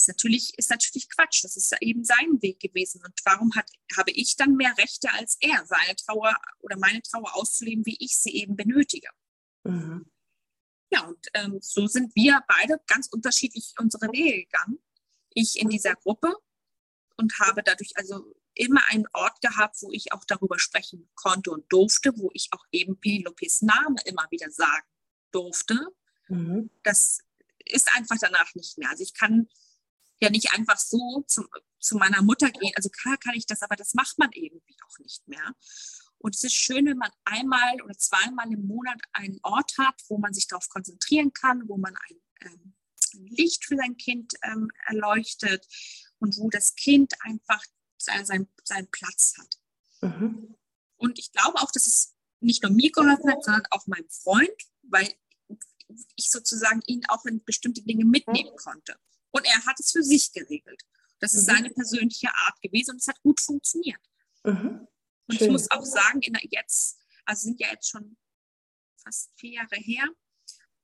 Ist 0.00 0.08
natürlich, 0.08 0.58
ist 0.58 0.70
natürlich 0.70 1.08
Quatsch. 1.08 1.44
Das 1.44 1.56
ist 1.56 1.74
eben 1.80 2.04
sein 2.04 2.40
Weg 2.40 2.60
gewesen. 2.60 3.02
Und 3.04 3.18
warum 3.24 3.54
hat, 3.54 3.70
habe 3.96 4.10
ich 4.12 4.36
dann 4.36 4.56
mehr 4.56 4.74
Rechte 4.78 5.10
als 5.12 5.36
er, 5.40 5.64
seine 5.66 5.96
Trauer 5.96 6.36
oder 6.60 6.76
meine 6.78 7.02
Trauer 7.02 7.34
auszuleben, 7.36 7.84
wie 7.84 7.96
ich 8.00 8.16
sie 8.16 8.34
eben 8.36 8.56
benötige? 8.56 9.08
Mhm. 9.64 10.10
Ja, 10.92 11.06
und 11.06 11.26
ähm, 11.34 11.58
so 11.60 11.86
sind 11.86 12.14
wir 12.14 12.42
beide 12.48 12.80
ganz 12.86 13.08
unterschiedlich 13.08 13.74
unsere 13.78 14.10
Wege 14.12 14.44
gegangen. 14.44 14.78
Ich 15.34 15.60
in 15.60 15.68
dieser 15.68 15.94
Gruppe 15.94 16.34
und 17.16 17.38
habe 17.38 17.62
dadurch 17.62 17.92
also 17.96 18.34
immer 18.54 18.80
einen 18.88 19.06
Ort 19.12 19.40
gehabt, 19.40 19.76
wo 19.82 19.92
ich 19.92 20.12
auch 20.12 20.24
darüber 20.24 20.58
sprechen 20.58 21.08
konnte 21.14 21.50
und 21.50 21.70
durfte, 21.72 22.12
wo 22.16 22.30
ich 22.32 22.48
auch 22.52 22.64
eben 22.72 22.98
Penelopes 22.98 23.62
Name 23.62 23.96
immer 24.06 24.26
wieder 24.30 24.50
sagen 24.50 24.86
durfte. 25.30 25.94
Mhm. 26.28 26.70
Das 26.82 27.20
ist 27.64 27.88
einfach 27.94 28.16
danach 28.20 28.54
nicht 28.54 28.78
mehr. 28.78 28.90
Also 28.90 29.04
ich 29.04 29.14
kann 29.14 29.48
ja 30.20 30.30
nicht 30.30 30.52
einfach 30.52 30.78
so 30.78 31.24
zum, 31.26 31.48
zu 31.78 31.96
meiner 31.96 32.22
Mutter 32.22 32.50
gehen. 32.50 32.72
Also 32.76 32.90
klar 32.90 33.16
kann 33.16 33.34
ich 33.34 33.46
das, 33.46 33.62
aber 33.62 33.76
das 33.76 33.94
macht 33.94 34.18
man 34.18 34.30
irgendwie 34.32 34.76
auch 34.86 34.98
nicht 34.98 35.26
mehr. 35.26 35.54
Und 36.18 36.34
es 36.34 36.44
ist 36.44 36.54
schön, 36.54 36.86
wenn 36.86 36.98
man 36.98 37.10
einmal 37.24 37.80
oder 37.82 37.96
zweimal 37.96 38.52
im 38.52 38.66
Monat 38.66 39.00
einen 39.12 39.40
Ort 39.42 39.72
hat, 39.78 39.94
wo 40.08 40.18
man 40.18 40.34
sich 40.34 40.46
darauf 40.46 40.68
konzentrieren 40.68 41.32
kann, 41.32 41.66
wo 41.68 41.78
man 41.78 41.96
ein, 41.96 42.16
ähm, 42.42 42.74
ein 43.14 43.26
Licht 43.26 43.64
für 43.64 43.76
sein 43.76 43.96
Kind 43.96 44.34
ähm, 44.42 44.70
erleuchtet 44.86 45.66
und 46.18 46.36
wo 46.36 46.50
das 46.50 46.74
Kind 46.74 47.14
einfach 47.20 47.64
sein, 47.96 48.26
sein, 48.26 48.48
seinen 48.64 48.90
Platz 48.90 49.34
hat. 49.38 49.56
Mhm. 50.02 50.56
Und 50.96 51.18
ich 51.18 51.32
glaube 51.32 51.58
auch, 51.58 51.70
dass 51.70 51.86
es 51.86 52.14
nicht 52.40 52.62
nur 52.62 52.72
mir 52.72 52.90
geholfen 52.90 53.30
hat, 53.30 53.42
sondern 53.42 53.64
auch 53.70 53.86
meinem 53.86 54.08
Freund, 54.10 54.50
weil 54.82 55.12
ich 56.16 56.30
sozusagen 56.30 56.82
ihn 56.86 57.02
auch 57.08 57.24
in 57.24 57.42
bestimmte 57.44 57.82
Dinge 57.82 58.04
mitnehmen 58.04 58.54
konnte. 58.56 58.96
Und 59.32 59.44
er 59.46 59.64
hat 59.66 59.78
es 59.78 59.92
für 59.92 60.02
sich 60.02 60.32
geregelt. 60.32 60.82
Das 61.20 61.34
ist 61.34 61.46
mhm. 61.46 61.52
seine 61.52 61.70
persönliche 61.70 62.28
Art 62.28 62.60
gewesen 62.60 62.92
und 62.92 62.96
es 62.98 63.06
hat 63.06 63.20
gut 63.22 63.40
funktioniert. 63.40 64.00
Mhm. 64.44 64.86
Und 65.26 65.36
Schön. 65.36 65.46
ich 65.46 65.52
muss 65.52 65.70
auch 65.70 65.84
sagen, 65.84 66.22
in 66.22 66.32
der 66.32 66.42
jetzt, 66.50 66.98
also 67.24 67.42
sind 67.42 67.60
ja 67.60 67.68
jetzt 67.70 67.88
schon 67.88 68.16
fast 69.02 69.30
vier 69.36 69.52
Jahre 69.52 69.76
her, 69.76 70.08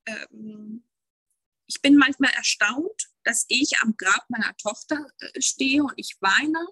ähm, 0.07 0.85
ich 1.67 1.83
bin 1.83 1.97
manchmal 1.97 2.31
erstaunt, 2.35 3.11
dass 3.25 3.45
ich 3.49 3.79
am 3.81 3.97
Grab 3.97 4.25
meiner 4.29 4.57
Tochter 4.57 5.05
äh, 5.19 5.41
stehe 5.41 5.83
und 5.83 5.95
ich 5.97 6.17
weine 6.21 6.65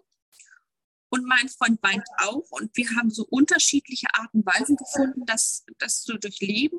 und 1.09 1.25
mein 1.27 1.49
Freund 1.49 1.83
weint 1.83 2.07
auch 2.19 2.51
und 2.51 2.77
wir 2.77 2.89
haben 2.91 3.11
so 3.11 3.27
unterschiedliche 3.29 4.07
Arten 4.15 4.39
und 4.39 4.47
Weisen 4.47 4.77
gefunden, 4.77 5.27
das, 5.27 5.65
das 5.79 6.03
zu 6.03 6.17
durchleben, 6.19 6.79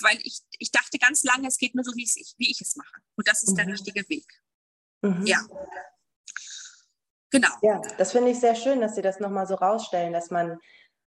weil 0.00 0.18
ich, 0.22 0.40
ich 0.58 0.70
dachte 0.70 0.98
ganz 0.98 1.24
lange, 1.24 1.48
es 1.48 1.58
geht 1.58 1.74
nur 1.74 1.84
so, 1.84 1.92
wie 1.94 2.04
ich, 2.04 2.34
wie 2.38 2.50
ich 2.50 2.60
es 2.60 2.76
mache 2.76 3.00
und 3.16 3.26
das 3.28 3.42
ist 3.42 3.52
mhm. 3.52 3.56
der 3.56 3.66
richtige 3.68 4.08
Weg. 4.08 4.26
Mhm. 5.02 5.26
Ja. 5.26 5.40
Genau. 7.30 7.48
Ja, 7.62 7.80
das 7.98 8.12
finde 8.12 8.30
ich 8.30 8.40
sehr 8.40 8.54
schön, 8.54 8.80
dass 8.80 8.94
Sie 8.94 9.02
das 9.02 9.20
nochmal 9.20 9.46
so 9.46 9.54
rausstellen, 9.56 10.12
dass 10.12 10.30
man 10.30 10.58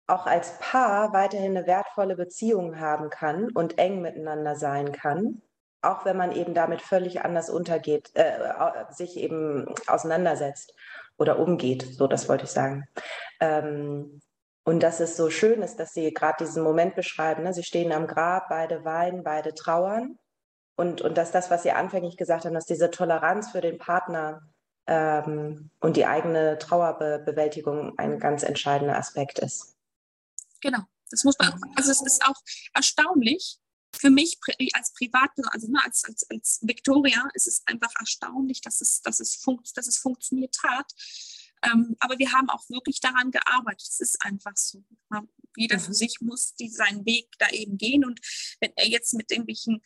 auch 0.08 0.26
als 0.26 0.58
Paar 0.60 1.14
weiterhin 1.14 1.56
eine 1.56 1.68
wertvolle 1.68 2.16
Beziehung 2.16 2.80
haben 2.80 3.10
kann 3.10 3.52
und 3.52 3.78
eng 3.78 4.02
miteinander 4.02 4.56
sein 4.56 4.92
kann, 4.94 5.42
auch 5.82 6.06
wenn 6.06 6.18
man 6.18 6.32
eben 6.32 6.54
damit 6.54 6.82
völlig 6.82 7.22
anders 7.22 7.50
untergeht, 7.50 8.12
äh, 8.16 8.54
sich 8.90 9.18
eben 9.18 9.68
auseinandersetzt 9.86 10.74
oder 11.18 11.40
umgeht. 11.40 11.88
So, 11.98 12.08
das 12.08 12.30
wollte 12.30 12.46
ich 12.46 12.52
sagen. 12.52 12.88
Ähm, 13.40 14.22
und 14.68 14.82
dass 14.82 15.00
es 15.00 15.16
so 15.16 15.30
schön 15.30 15.62
ist, 15.62 15.78
dass 15.78 15.94
Sie 15.94 16.14
gerade 16.14 16.44
diesen 16.44 16.62
Moment 16.62 16.94
beschreiben. 16.94 17.44
Ne? 17.44 17.54
Sie 17.54 17.64
stehen 17.64 17.94
am 17.94 18.06
Grab, 18.06 18.50
beide 18.50 18.84
weinen, 18.84 19.24
beide 19.24 19.54
trauern. 19.54 20.20
Und, 20.76 21.00
und 21.00 21.18
dass 21.18 21.32
das, 21.32 21.50
was 21.50 21.64
Sie 21.64 21.72
anfänglich 21.72 22.18
gesagt 22.18 22.44
haben, 22.44 22.54
dass 22.54 22.66
diese 22.66 22.92
Toleranz 22.92 23.52
für 23.52 23.62
den 23.62 23.78
Partner 23.78 24.46
ähm, 24.86 25.70
und 25.80 25.96
die 25.96 26.06
eigene 26.06 26.58
Trauerbewältigung 26.58 27.98
ein 27.98 28.20
ganz 28.20 28.44
entscheidender 28.44 28.98
Aspekt 28.98 29.40
ist. 29.40 29.78
Genau, 30.60 30.80
das 31.12 31.24
muss 31.24 31.38
man, 31.40 31.58
also 31.78 31.90
es 31.90 32.02
ist 32.02 32.26
auch 32.26 32.36
erstaunlich, 32.74 33.60
für 33.98 34.10
mich 34.10 34.38
als 34.74 34.92
Privatperson, 34.92 35.50
also 35.54 35.72
ne, 35.72 35.80
als, 35.86 36.04
als, 36.04 36.30
als 36.30 36.60
Victoria, 36.62 37.30
ist 37.36 37.48
es 37.48 37.64
einfach 37.68 37.94
erstaunlich, 38.00 38.60
dass 38.60 38.82
es, 38.82 39.02
dass 39.02 39.22
es, 39.22 39.36
funkt, 39.36 39.78
dass 39.78 39.88
es 39.88 39.98
funktioniert 39.98 40.58
hat. 40.62 40.92
Ähm, 41.64 41.96
aber 42.00 42.18
wir 42.20 42.32
haben 42.32 42.50
auch 42.50 42.70
wirklich 42.70 43.00
daran 43.00 43.32
gearbeitet. 43.32 43.88
Es 43.88 44.00
ist 44.00 44.22
einfach 44.22 44.56
so. 44.56 44.84
Jeder 45.56 45.80
für 45.80 45.90
mhm. 45.90 45.96
sich 45.96 46.22
muss 46.22 46.54
die, 46.56 46.70
seinen 46.70 47.06
Weg 47.06 47.28
da 47.40 47.50
eben 47.50 47.78
gehen. 47.78 48.06
Und 48.06 48.20
wenn 48.60 48.72
er 48.76 48.88
jetzt 48.88 49.14
mit 49.14 49.32
irgendwelchen 49.32 49.82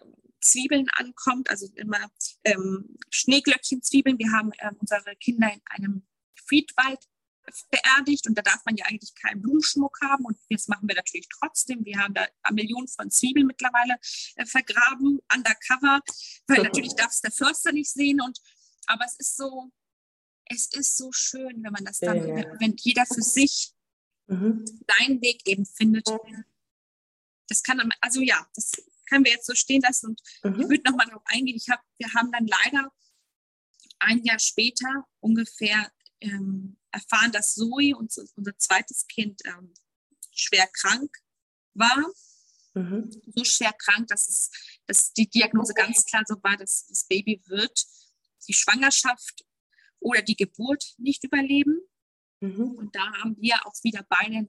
ähm, 0.00 0.14
Zwiebeln 0.40 0.86
ankommt, 0.92 1.50
also 1.50 1.66
immer 1.76 2.10
ähm, 2.44 2.96
Schneeglöckchenzwiebeln. 3.10 4.18
Wir 4.18 4.32
haben 4.32 4.52
ähm, 4.60 4.76
unsere 4.78 5.16
Kinder 5.16 5.52
in 5.52 5.60
einem 5.66 6.06
Friedwald 6.46 6.98
beerdigt 7.70 8.28
und 8.28 8.38
da 8.38 8.42
darf 8.42 8.64
man 8.64 8.76
ja 8.76 8.84
eigentlich 8.86 9.14
keinen 9.14 9.42
Blumenschmuck 9.42 9.98
haben 10.02 10.24
und 10.24 10.38
das 10.50 10.68
machen 10.68 10.88
wir 10.88 10.94
natürlich 10.94 11.28
trotzdem. 11.40 11.84
Wir 11.84 11.98
haben 11.98 12.14
da 12.14 12.26
Millionen 12.52 12.86
von 12.86 13.10
Zwiebeln 13.10 13.46
mittlerweile 13.46 13.96
äh, 14.36 14.46
vergraben, 14.46 15.20
undercover, 15.34 16.00
weil 16.46 16.62
natürlich 16.62 16.94
darf 16.94 17.10
es 17.10 17.20
der 17.20 17.32
Förster 17.32 17.72
nicht 17.72 17.90
sehen 17.90 18.20
und 18.20 18.38
aber 18.86 19.04
es 19.04 19.16
ist 19.18 19.36
so, 19.36 19.70
es 20.50 20.66
ist 20.72 20.96
so 20.96 21.12
schön, 21.12 21.62
wenn 21.62 21.72
man 21.72 21.84
das 21.84 21.98
dann, 21.98 22.16
ja, 22.26 22.44
wenn 22.58 22.76
jeder 22.76 23.06
für 23.06 23.22
sich 23.22 23.72
mhm. 24.26 24.64
seinen 24.98 25.22
Weg 25.22 25.46
eben 25.46 25.64
findet. 25.64 26.08
Das 27.48 27.62
kann, 27.62 27.80
also 28.00 28.20
ja, 28.20 28.46
das 28.54 28.72
können 29.06 29.24
wir 29.24 29.32
jetzt 29.32 29.46
so 29.46 29.54
stehen 29.54 29.82
lassen. 29.82 30.16
Und 30.42 30.56
mhm. 30.56 30.62
ich 30.62 30.68
würde 30.68 30.90
nochmal 30.90 31.06
darauf 31.06 31.22
eingehen. 31.26 31.56
Ich 31.56 31.68
hab, 31.68 31.80
wir 31.98 32.12
haben 32.14 32.30
dann 32.32 32.46
leider 32.46 32.92
ein 34.00 34.24
Jahr 34.24 34.38
später 34.38 35.06
ungefähr 35.20 35.90
ähm, 36.20 36.76
erfahren, 36.90 37.32
dass 37.32 37.54
Zoe, 37.54 37.96
unser, 37.96 38.24
unser 38.34 38.56
zweites 38.58 39.06
Kind, 39.06 39.40
ähm, 39.44 39.72
schwer 40.32 40.68
krank 40.72 41.16
war. 41.74 42.04
Mhm. 42.74 43.10
So 43.34 43.44
schwer 43.44 43.72
krank, 43.72 44.08
dass, 44.08 44.28
es, 44.28 44.50
dass 44.86 45.12
die 45.12 45.28
Diagnose 45.28 45.74
ganz 45.74 46.04
klar 46.04 46.22
so 46.26 46.34
war, 46.42 46.56
dass 46.56 46.86
das 46.86 47.04
Baby 47.04 47.42
wird 47.46 47.86
die 48.48 48.54
Schwangerschaft 48.54 49.44
oder 50.00 50.22
die 50.22 50.36
Geburt 50.36 50.94
nicht 50.98 51.24
überleben. 51.24 51.80
Mhm. 52.40 52.72
Und 52.72 52.94
da 52.94 53.12
haben 53.18 53.36
wir 53.40 53.66
auch 53.66 53.74
wieder 53.82 54.04
beide 54.08 54.48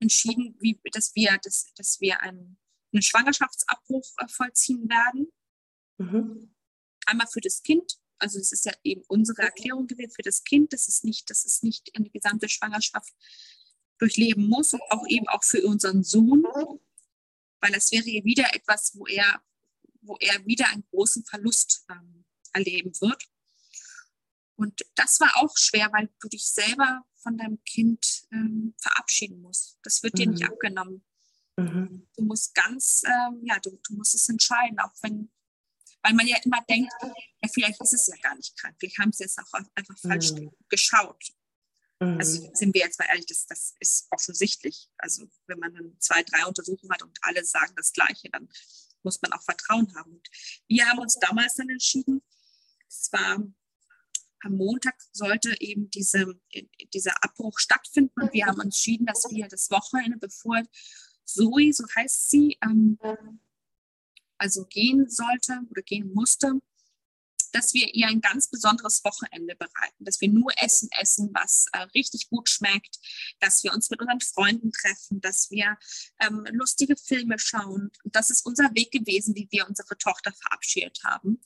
entschieden, 0.00 0.56
wie, 0.60 0.80
dass 0.92 1.14
wir, 1.14 1.38
dass, 1.42 1.72
dass 1.74 2.00
wir 2.00 2.20
einen 2.20 2.58
einen 2.94 3.02
Schwangerschaftsabbruch 3.02 4.06
äh, 4.18 4.28
vollziehen 4.28 4.88
werden. 4.88 5.32
Mhm. 5.98 6.54
Einmal 7.06 7.26
für 7.26 7.40
das 7.40 7.62
Kind, 7.62 7.98
also 8.18 8.38
es 8.38 8.52
ist 8.52 8.64
ja 8.64 8.72
eben 8.84 9.02
unsere 9.08 9.42
Erklärung 9.42 9.86
gewesen 9.86 10.12
für 10.12 10.22
das 10.22 10.44
Kind, 10.44 10.72
dass 10.72 10.88
es 10.88 11.02
nicht, 11.02 11.28
dass 11.28 11.44
es 11.44 11.62
nicht 11.62 11.90
eine 11.96 12.08
gesamte 12.08 12.48
Schwangerschaft 12.48 13.12
durchleben 13.98 14.48
muss 14.48 14.72
und 14.72 14.82
auch 14.90 15.04
eben 15.08 15.28
auch 15.28 15.44
für 15.44 15.62
unseren 15.66 16.02
Sohn, 16.02 16.44
weil 17.60 17.72
das 17.72 17.92
wäre 17.92 18.04
wieder 18.24 18.54
etwas, 18.54 18.92
wo 18.94 19.06
er 19.06 19.42
wo 20.06 20.18
er 20.20 20.44
wieder 20.44 20.68
einen 20.68 20.84
großen 20.90 21.24
Verlust 21.24 21.86
ähm, 21.90 22.26
erleben 22.52 22.92
wird. 23.00 23.24
Und 24.56 24.82
das 24.94 25.20
war 25.20 25.36
auch 25.36 25.56
schwer, 25.56 25.90
weil 25.92 26.08
du 26.20 26.28
dich 26.28 26.46
selber 26.46 27.04
von 27.16 27.36
deinem 27.36 27.62
Kind 27.64 28.24
ähm, 28.32 28.74
verabschieden 28.80 29.40
musst. 29.40 29.78
Das 29.82 30.02
wird 30.02 30.14
mhm. 30.14 30.18
dir 30.18 30.30
nicht 30.30 30.42
mhm. 30.42 30.50
abgenommen. 30.50 31.04
Mhm. 31.56 32.06
Du 32.16 32.24
musst 32.24 32.54
ganz, 32.54 33.02
ähm, 33.06 33.40
ja, 33.44 33.58
du, 33.60 33.70
du 33.88 33.94
musst 33.94 34.14
es 34.14 34.28
entscheiden, 34.28 34.78
auch 34.80 34.92
wenn, 35.02 35.30
weil 36.02 36.14
man 36.14 36.26
ja 36.26 36.36
immer 36.44 36.62
denkt, 36.68 36.92
ja, 37.02 37.48
vielleicht 37.52 37.80
ist 37.80 37.94
es 37.94 38.06
ja 38.06 38.16
gar 38.22 38.34
nicht 38.36 38.56
krank, 38.58 38.76
vielleicht 38.78 38.98
haben 38.98 39.12
sie 39.12 39.24
es 39.24 39.38
auch 39.38 39.52
einfach 39.74 39.98
falsch 39.98 40.32
mhm. 40.32 40.50
geschaut. 40.68 41.24
Also 42.00 42.42
mhm. 42.42 42.50
sind 42.54 42.74
wir 42.74 42.82
jetzt 42.82 42.98
mal 42.98 43.06
ehrlich, 43.06 43.26
das, 43.26 43.46
das 43.46 43.74
ist 43.80 44.08
offensichtlich. 44.10 44.90
Also 44.98 45.26
wenn 45.46 45.58
man 45.58 45.74
dann 45.74 45.96
zwei, 46.00 46.22
drei 46.22 46.44
Untersuchungen 46.44 46.92
hat 46.92 47.02
und 47.02 47.18
alle 47.22 47.44
sagen 47.44 47.72
das 47.76 47.92
Gleiche, 47.92 48.28
dann 48.30 48.48
muss 49.02 49.22
man 49.22 49.32
auch 49.32 49.42
Vertrauen 49.42 49.94
haben. 49.94 50.12
Und 50.12 50.28
wir 50.66 50.86
haben 50.86 50.98
uns 50.98 51.18
damals 51.20 51.54
dann 51.54 51.68
entschieden, 51.68 52.22
es 52.88 53.10
war 53.12 53.42
am 54.44 54.56
Montag 54.56 54.94
sollte 55.12 55.54
eben 55.60 55.90
diese, 55.90 56.38
dieser 56.92 57.12
Abbruch 57.22 57.58
stattfinden. 57.58 58.20
Und 58.20 58.32
wir 58.32 58.46
haben 58.46 58.60
entschieden, 58.60 59.06
dass 59.06 59.26
wir 59.30 59.48
das 59.48 59.70
Wochenende, 59.70 60.18
bevor 60.18 60.62
Zoe, 61.24 61.72
so 61.72 61.84
heißt 61.96 62.30
sie, 62.30 62.58
ähm, 62.62 62.98
also 64.38 64.66
gehen 64.66 65.08
sollte 65.08 65.60
oder 65.70 65.82
gehen 65.82 66.12
musste, 66.12 66.60
dass 67.54 67.72
wir 67.72 67.94
ihr 67.94 68.08
ein 68.08 68.20
ganz 68.20 68.48
besonderes 68.48 69.04
Wochenende 69.04 69.54
bereiten, 69.54 70.04
dass 70.04 70.20
wir 70.20 70.28
nur 70.28 70.50
Essen 70.56 70.88
essen, 71.00 71.30
was 71.32 71.66
äh, 71.72 71.78
richtig 71.94 72.28
gut 72.28 72.48
schmeckt, 72.48 72.98
dass 73.40 73.62
wir 73.62 73.72
uns 73.72 73.90
mit 73.90 74.00
unseren 74.00 74.20
Freunden 74.20 74.72
treffen, 74.72 75.20
dass 75.20 75.50
wir 75.50 75.78
ähm, 76.20 76.46
lustige 76.50 76.96
Filme 76.96 77.38
schauen. 77.38 77.92
Und 78.02 78.16
das 78.16 78.30
ist 78.30 78.44
unser 78.44 78.74
Weg 78.74 78.90
gewesen, 78.90 79.34
wie 79.36 79.48
wir 79.50 79.68
unsere 79.68 79.96
Tochter 79.96 80.32
verabschiedet 80.32 80.98
haben. 81.04 81.40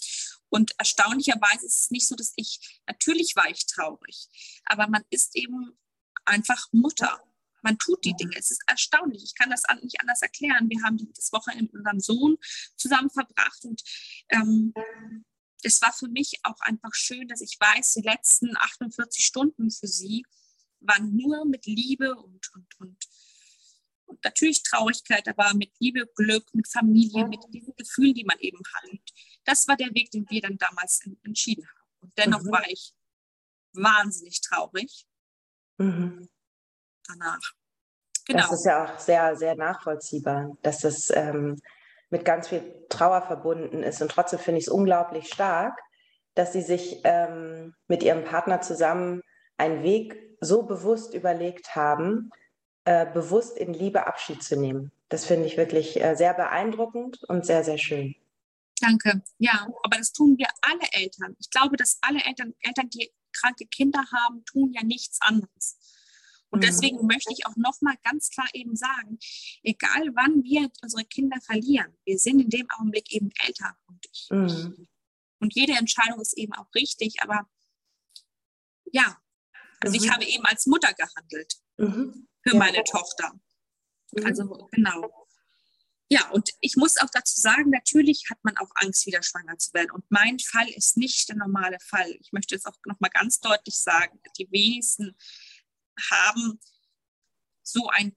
Und 0.48 0.72
erstaunlicherweise 0.78 1.66
ist 1.66 1.82
es 1.82 1.90
nicht 1.90 2.08
so, 2.08 2.16
dass 2.16 2.32
ich, 2.36 2.80
natürlich 2.86 3.36
war 3.36 3.50
ich 3.50 3.66
traurig, 3.66 4.28
aber 4.64 4.88
man 4.88 5.04
ist 5.10 5.36
eben 5.36 5.78
einfach 6.24 6.68
Mutter. 6.72 7.22
Man 7.62 7.76
tut 7.76 8.04
die 8.04 8.14
Dinge. 8.14 8.36
Es 8.36 8.50
ist 8.50 8.62
erstaunlich. 8.66 9.24
Ich 9.24 9.34
kann 9.34 9.50
das 9.50 9.64
nicht 9.82 10.00
anders 10.00 10.22
erklären. 10.22 10.70
Wir 10.70 10.82
haben 10.84 10.96
das 11.14 11.32
Wochenende 11.32 11.64
mit 11.64 11.74
unserem 11.74 12.00
Sohn 12.00 12.38
zusammen 12.76 13.10
verbracht 13.10 13.64
und 13.64 13.82
ähm, 14.30 14.72
es 15.62 15.82
war 15.82 15.92
für 15.92 16.08
mich 16.08 16.40
auch 16.42 16.60
einfach 16.60 16.94
schön, 16.94 17.28
dass 17.28 17.40
ich 17.40 17.58
weiß, 17.58 17.94
die 17.94 18.02
letzten 18.02 18.56
48 18.56 19.24
Stunden 19.24 19.70
für 19.70 19.86
sie 19.86 20.24
waren 20.80 21.16
nur 21.16 21.44
mit 21.44 21.66
Liebe 21.66 22.14
und, 22.14 22.54
und, 22.54 22.80
und, 22.80 22.96
und 24.06 24.24
natürlich 24.24 24.62
Traurigkeit, 24.62 25.26
aber 25.28 25.54
mit 25.54 25.72
Liebe, 25.80 26.06
Glück, 26.14 26.54
mit 26.54 26.68
Familie, 26.68 27.26
mit 27.26 27.40
diesen 27.48 27.74
Gefühlen, 27.76 28.14
die 28.14 28.24
man 28.24 28.38
eben 28.38 28.60
hat. 28.74 28.90
Und 28.90 29.02
das 29.44 29.66
war 29.66 29.76
der 29.76 29.92
Weg, 29.94 30.10
den 30.10 30.28
wir 30.30 30.40
dann 30.40 30.58
damals 30.58 31.00
entschieden 31.24 31.66
haben. 31.66 31.88
Und 32.00 32.18
dennoch 32.18 32.42
mhm. 32.42 32.50
war 32.52 32.68
ich 32.68 32.94
wahnsinnig 33.72 34.40
traurig 34.40 35.06
mhm. 35.78 36.28
danach. 37.06 37.52
Genau. 38.26 38.42
Das 38.42 38.52
ist 38.52 38.66
ja 38.66 38.84
auch 38.84 38.98
sehr, 38.98 39.36
sehr 39.36 39.56
nachvollziehbar, 39.56 40.56
dass 40.62 40.80
das 40.80 41.10
ähm, 41.10 41.60
mit 42.10 42.24
ganz 42.24 42.48
viel 42.48 42.62
Trauer 42.88 43.22
verbunden 43.22 43.82
ist. 43.82 44.00
Und 44.00 44.10
trotzdem 44.10 44.38
finde 44.38 44.58
ich 44.58 44.66
es 44.66 44.72
unglaublich 44.72 45.28
stark, 45.28 45.78
dass 46.34 46.52
sie 46.52 46.62
sich 46.62 47.00
ähm, 47.04 47.74
mit 47.86 48.02
ihrem 48.02 48.24
Partner 48.24 48.60
zusammen 48.60 49.22
einen 49.56 49.82
Weg 49.82 50.16
so 50.40 50.62
bewusst 50.62 51.14
überlegt 51.14 51.74
haben, 51.74 52.30
äh, 52.84 53.06
bewusst 53.06 53.58
in 53.58 53.74
Liebe 53.74 54.06
Abschied 54.06 54.42
zu 54.42 54.56
nehmen. 54.56 54.92
Das 55.08 55.24
finde 55.24 55.46
ich 55.46 55.56
wirklich 55.56 56.00
äh, 56.00 56.14
sehr 56.14 56.34
beeindruckend 56.34 57.24
und 57.24 57.44
sehr, 57.44 57.64
sehr 57.64 57.78
schön. 57.78 58.14
Danke. 58.80 59.22
Ja, 59.38 59.66
aber 59.82 59.98
das 59.98 60.12
tun 60.12 60.36
wir 60.38 60.46
alle 60.62 60.86
Eltern. 60.92 61.36
Ich 61.40 61.50
glaube, 61.50 61.76
dass 61.76 61.98
alle 62.02 62.20
Eltern, 62.24 62.54
Eltern, 62.60 62.88
die 62.90 63.10
kranke 63.32 63.66
Kinder 63.66 64.04
haben, 64.12 64.44
tun 64.44 64.72
ja 64.72 64.84
nichts 64.84 65.18
anderes. 65.20 65.77
Und 66.50 66.60
mhm. 66.60 66.66
deswegen 66.66 67.06
möchte 67.06 67.32
ich 67.32 67.46
auch 67.46 67.56
nochmal 67.56 67.96
ganz 68.04 68.30
klar 68.30 68.48
eben 68.54 68.74
sagen, 68.76 69.18
egal 69.62 70.10
wann 70.14 70.42
wir 70.42 70.70
unsere 70.82 71.04
Kinder 71.04 71.38
verlieren, 71.40 71.96
wir 72.04 72.18
sind 72.18 72.40
in 72.40 72.50
dem 72.50 72.66
Augenblick 72.70 73.12
eben 73.12 73.30
älter. 73.44 73.76
Und, 73.86 74.06
ich, 74.12 74.28
mhm. 74.30 74.88
und 75.40 75.54
jede 75.54 75.74
Entscheidung 75.74 76.20
ist 76.20 76.36
eben 76.36 76.54
auch 76.54 76.72
richtig, 76.74 77.16
aber 77.20 77.48
ja, 78.92 79.20
also 79.80 79.96
mhm. 79.96 80.04
ich 80.04 80.10
habe 80.10 80.24
eben 80.24 80.44
als 80.44 80.66
Mutter 80.66 80.92
gehandelt 80.94 81.54
mhm. 81.76 82.28
für 82.42 82.54
ja. 82.54 82.58
meine 82.58 82.82
Tochter. 82.84 83.32
Mhm. 84.12 84.26
Also 84.26 84.68
genau. 84.72 85.26
Ja, 86.10 86.30
und 86.30 86.50
ich 86.60 86.76
muss 86.76 86.96
auch 86.96 87.10
dazu 87.12 87.38
sagen, 87.38 87.68
natürlich 87.68 88.30
hat 88.30 88.38
man 88.42 88.56
auch 88.56 88.70
Angst, 88.76 89.04
wieder 89.04 89.22
schwanger 89.22 89.58
zu 89.58 89.74
werden. 89.74 89.90
Und 89.90 90.04
mein 90.08 90.38
Fall 90.38 90.66
ist 90.70 90.96
nicht 90.96 91.28
der 91.28 91.36
normale 91.36 91.76
Fall. 91.80 92.10
Ich 92.20 92.32
möchte 92.32 92.54
es 92.54 92.64
auch 92.64 92.76
nochmal 92.86 93.10
ganz 93.10 93.40
deutlich 93.40 93.76
sagen. 93.76 94.18
Die 94.38 94.50
wenigsten 94.50 95.14
haben 96.10 96.60
so 97.62 97.88
ein 97.88 98.16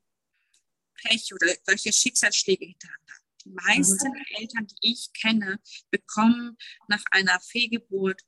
Pech 0.96 1.34
oder 1.34 1.48
solche 1.66 1.92
Schicksalsschläge 1.92 2.66
hintereinander. 2.66 3.14
Die 3.44 3.50
meisten 3.50 4.10
mhm. 4.10 4.26
Eltern, 4.38 4.68
die 4.68 4.92
ich 4.92 5.12
kenne, 5.14 5.60
bekommen 5.90 6.58
nach 6.88 7.04
einer 7.12 7.40
Fehlgeburt 7.40 8.22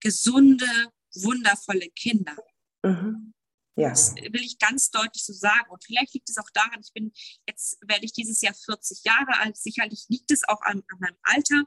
gesunde, 0.00 0.92
wundervolle 1.14 1.90
Kinder. 1.90 2.36
Mhm. 2.82 3.34
Ja. 3.76 3.90
Das 3.90 4.14
will 4.16 4.42
ich 4.42 4.58
ganz 4.58 4.90
deutlich 4.90 5.24
so 5.24 5.32
sagen. 5.32 5.70
Und 5.70 5.84
vielleicht 5.84 6.14
liegt 6.14 6.28
es 6.28 6.38
auch 6.38 6.50
daran, 6.52 6.80
ich 6.82 6.92
bin, 6.92 7.12
jetzt 7.46 7.78
werde 7.86 8.04
ich 8.04 8.12
dieses 8.12 8.40
Jahr 8.40 8.54
40 8.54 9.04
Jahre 9.04 9.38
alt. 9.38 9.56
Sicherlich 9.56 10.06
liegt 10.08 10.30
es 10.30 10.42
auch 10.48 10.60
an, 10.62 10.82
an 10.88 10.98
meinem 10.98 11.18
Alter. 11.22 11.64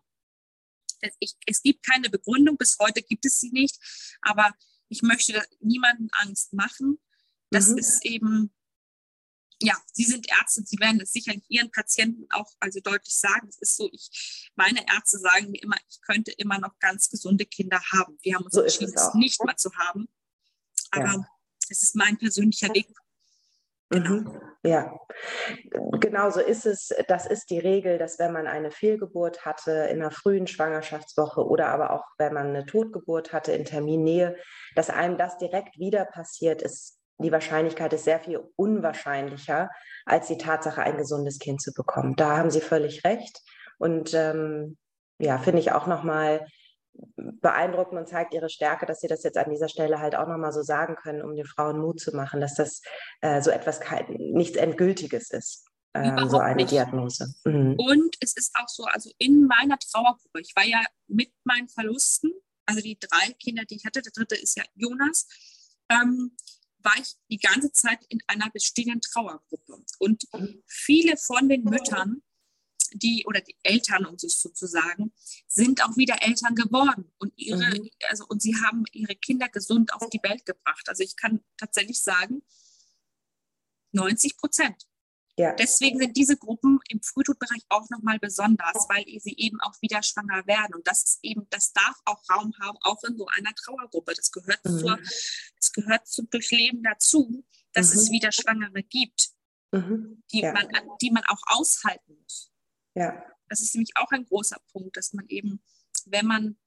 Ich, 1.19 1.35
es 1.47 1.61
gibt 1.61 1.85
keine 1.85 2.09
Begründung, 2.09 2.57
bis 2.57 2.77
heute 2.79 3.01
gibt 3.01 3.25
es 3.25 3.39
sie 3.39 3.51
nicht. 3.51 3.77
Aber 4.21 4.53
ich 4.91 5.01
möchte 5.01 5.41
niemandem 5.61 6.09
Angst 6.11 6.53
machen. 6.53 6.99
Das 7.49 7.69
mhm. 7.69 7.77
ist 7.77 8.05
eben, 8.05 8.53
ja, 9.61 9.75
Sie 9.93 10.03
sind 10.03 10.27
Ärzte, 10.29 10.63
Sie 10.65 10.77
werden 10.79 10.99
es 10.99 11.13
sicherlich 11.13 11.45
Ihren 11.47 11.71
Patienten 11.71 12.27
auch 12.31 12.51
also 12.59 12.81
deutlich 12.81 13.15
sagen. 13.15 13.47
Es 13.47 13.57
ist 13.59 13.77
so, 13.77 13.89
ich, 13.93 14.51
meine 14.55 14.85
Ärzte 14.93 15.17
sagen 15.17 15.49
mir 15.49 15.63
immer, 15.63 15.77
ich 15.89 16.01
könnte 16.01 16.31
immer 16.31 16.59
noch 16.59 16.77
ganz 16.79 17.09
gesunde 17.09 17.45
Kinder 17.45 17.81
haben. 17.93 18.17
Wir 18.21 18.35
haben 18.35 18.43
uns 18.43 18.53
so 18.53 18.61
entschieden, 18.61 18.93
es 18.93 19.13
nicht 19.13 19.41
mal 19.43 19.55
zu 19.55 19.71
haben. 19.75 20.09
Aber 20.91 21.05
ja. 21.05 21.27
es 21.69 21.83
ist 21.83 21.95
mein 21.95 22.17
persönlicher 22.17 22.73
Weg. 22.73 22.87
Genau. 23.89 24.09
Mhm. 24.09 24.50
Ja, 24.63 24.93
genau 25.99 26.29
so 26.29 26.39
ist 26.39 26.67
es. 26.67 26.93
Das 27.07 27.25
ist 27.25 27.49
die 27.49 27.57
Regel, 27.57 27.97
dass 27.97 28.19
wenn 28.19 28.31
man 28.31 28.45
eine 28.45 28.69
Fehlgeburt 28.69 29.43
hatte 29.43 29.71
in 29.71 30.01
einer 30.01 30.11
frühen 30.11 30.45
Schwangerschaftswoche 30.45 31.43
oder 31.43 31.69
aber 31.69 31.91
auch 31.91 32.03
wenn 32.19 32.33
man 32.33 32.47
eine 32.47 32.65
Totgeburt 32.65 33.33
hatte 33.33 33.53
in 33.53 33.65
Terminnähe, 33.65 34.35
dass 34.75 34.91
einem 34.91 35.17
das 35.17 35.37
direkt 35.39 35.79
wieder 35.79 36.05
passiert, 36.05 36.61
ist 36.61 36.99
die 37.17 37.31
Wahrscheinlichkeit 37.31 37.93
ist 37.93 38.05
sehr 38.05 38.19
viel 38.19 38.41
unwahrscheinlicher, 38.55 39.69
als 40.05 40.27
die 40.27 40.37
Tatsache, 40.37 40.81
ein 40.81 40.97
gesundes 40.97 41.39
Kind 41.39 41.61
zu 41.61 41.71
bekommen. 41.73 42.15
Da 42.15 42.37
haben 42.37 42.49
Sie 42.51 42.61
völlig 42.61 43.03
recht. 43.03 43.41
Und 43.77 44.13
ähm, 44.13 44.77
ja, 45.19 45.37
finde 45.37 45.59
ich 45.59 45.71
auch 45.71 45.87
nochmal 45.87 46.45
beeindruckend 47.15 47.99
und 47.99 48.07
zeigt 48.07 48.33
ihre 48.33 48.49
Stärke, 48.49 48.85
dass 48.85 48.99
sie 48.99 49.07
das 49.07 49.23
jetzt 49.23 49.37
an 49.37 49.49
dieser 49.49 49.69
Stelle 49.69 49.99
halt 49.99 50.15
auch 50.15 50.27
nochmal 50.27 50.51
so 50.51 50.61
sagen 50.61 50.95
können, 50.95 51.21
um 51.21 51.35
den 51.35 51.45
Frauen 51.45 51.79
Mut 51.79 51.99
zu 51.99 52.15
machen, 52.15 52.41
dass 52.41 52.55
das 52.55 52.81
äh, 53.21 53.41
so 53.41 53.51
etwas 53.51 53.79
kein, 53.79 54.05
nichts 54.09 54.57
Endgültiges 54.57 55.31
ist. 55.31 55.65
Ähm, 55.93 56.29
so 56.29 56.37
eine 56.37 56.55
nicht. 56.55 56.71
Diagnose. 56.71 57.33
Mhm. 57.43 57.75
Und 57.77 58.15
es 58.21 58.35
ist 58.35 58.51
auch 58.55 58.67
so, 58.67 58.85
also 58.85 59.11
in 59.17 59.45
meiner 59.45 59.77
Trauergruppe, 59.77 60.39
ich 60.39 60.53
war 60.55 60.65
ja 60.65 60.81
mit 61.07 61.33
meinen 61.43 61.67
Verlusten, 61.67 62.31
also 62.65 62.81
die 62.81 62.97
drei 62.97 63.33
Kinder, 63.33 63.63
die 63.65 63.75
ich 63.75 63.85
hatte, 63.85 64.01
der 64.01 64.13
dritte 64.13 64.35
ist 64.35 64.55
ja 64.57 64.63
Jonas, 64.75 65.27
ähm, 65.89 66.35
war 66.79 66.93
ich 66.97 67.15
die 67.29 67.37
ganze 67.37 67.71
Zeit 67.73 67.99
in 68.07 68.19
einer 68.27 68.49
bestehenden 68.51 69.01
Trauergruppe. 69.01 69.83
Und 69.99 70.23
mhm. 70.33 70.63
viele 70.65 71.17
von 71.17 71.49
den 71.49 71.63
Müttern 71.63 72.21
die 72.93 73.25
oder 73.25 73.41
die 73.41 73.57
Eltern, 73.63 74.05
um 74.05 74.15
es 74.15 74.41
sozusagen, 74.41 75.13
sind 75.47 75.83
auch 75.83 75.95
wieder 75.97 76.21
Eltern 76.21 76.55
geworden 76.55 77.11
und 77.17 77.33
ihre, 77.37 77.69
mhm. 77.69 77.89
also 78.09 78.25
und 78.27 78.41
sie 78.41 78.55
haben 78.55 78.83
ihre 78.91 79.15
Kinder 79.15 79.49
gesund 79.49 79.93
auf 79.93 80.09
die 80.09 80.21
Welt 80.23 80.45
gebracht. 80.45 80.87
Also 80.87 81.03
ich 81.03 81.15
kann 81.15 81.41
tatsächlich 81.57 82.01
sagen, 82.01 82.41
90 83.93 84.37
Prozent. 84.37 84.87
Ja. 85.37 85.53
Deswegen 85.53 85.97
sind 85.97 86.17
diese 86.17 86.37
Gruppen 86.37 86.79
im 86.89 87.01
Frühtodbereich 87.01 87.63
auch 87.69 87.89
nochmal 87.89 88.19
besonders, 88.19 88.87
weil 88.89 89.05
sie 89.19 89.35
eben 89.37 89.59
auch 89.61 89.73
wieder 89.81 90.03
schwanger 90.03 90.45
werden. 90.45 90.75
Und 90.75 90.85
das 90.87 91.03
ist 91.03 91.19
eben, 91.23 91.47
das 91.49 91.71
darf 91.73 91.95
auch 92.05 92.21
Raum 92.29 92.53
haben, 92.61 92.77
auch 92.81 93.03
in 93.05 93.17
so 93.17 93.25
einer 93.27 93.53
Trauergruppe. 93.55 94.13
Das 94.13 94.31
gehört 94.31 94.63
mhm. 94.65 94.79
zur, 94.79 94.97
das 95.55 95.71
gehört 95.71 96.07
zum 96.07 96.29
Durchleben 96.29 96.83
dazu, 96.83 97.45
dass 97.73 97.93
mhm. 97.93 97.99
es 97.99 98.11
wieder 98.11 98.31
Schwangere 98.31 98.83
gibt, 98.83 99.29
mhm. 99.71 100.21
die, 100.31 100.41
ja. 100.41 100.53
man, 100.53 100.67
die 101.01 101.11
man 101.11 101.23
auch 101.27 101.41
aushalten 101.47 102.17
muss. 102.21 102.50
Ja. 102.95 103.23
Das 103.49 103.61
ist 103.61 103.73
nämlich 103.75 103.91
auch 103.95 104.11
ein 104.11 104.25
großer 104.25 104.59
Punkt, 104.71 104.97
dass 104.97 105.13
man 105.13 105.27
eben, 105.27 105.61
wenn 106.05 106.25
man, 106.25 106.57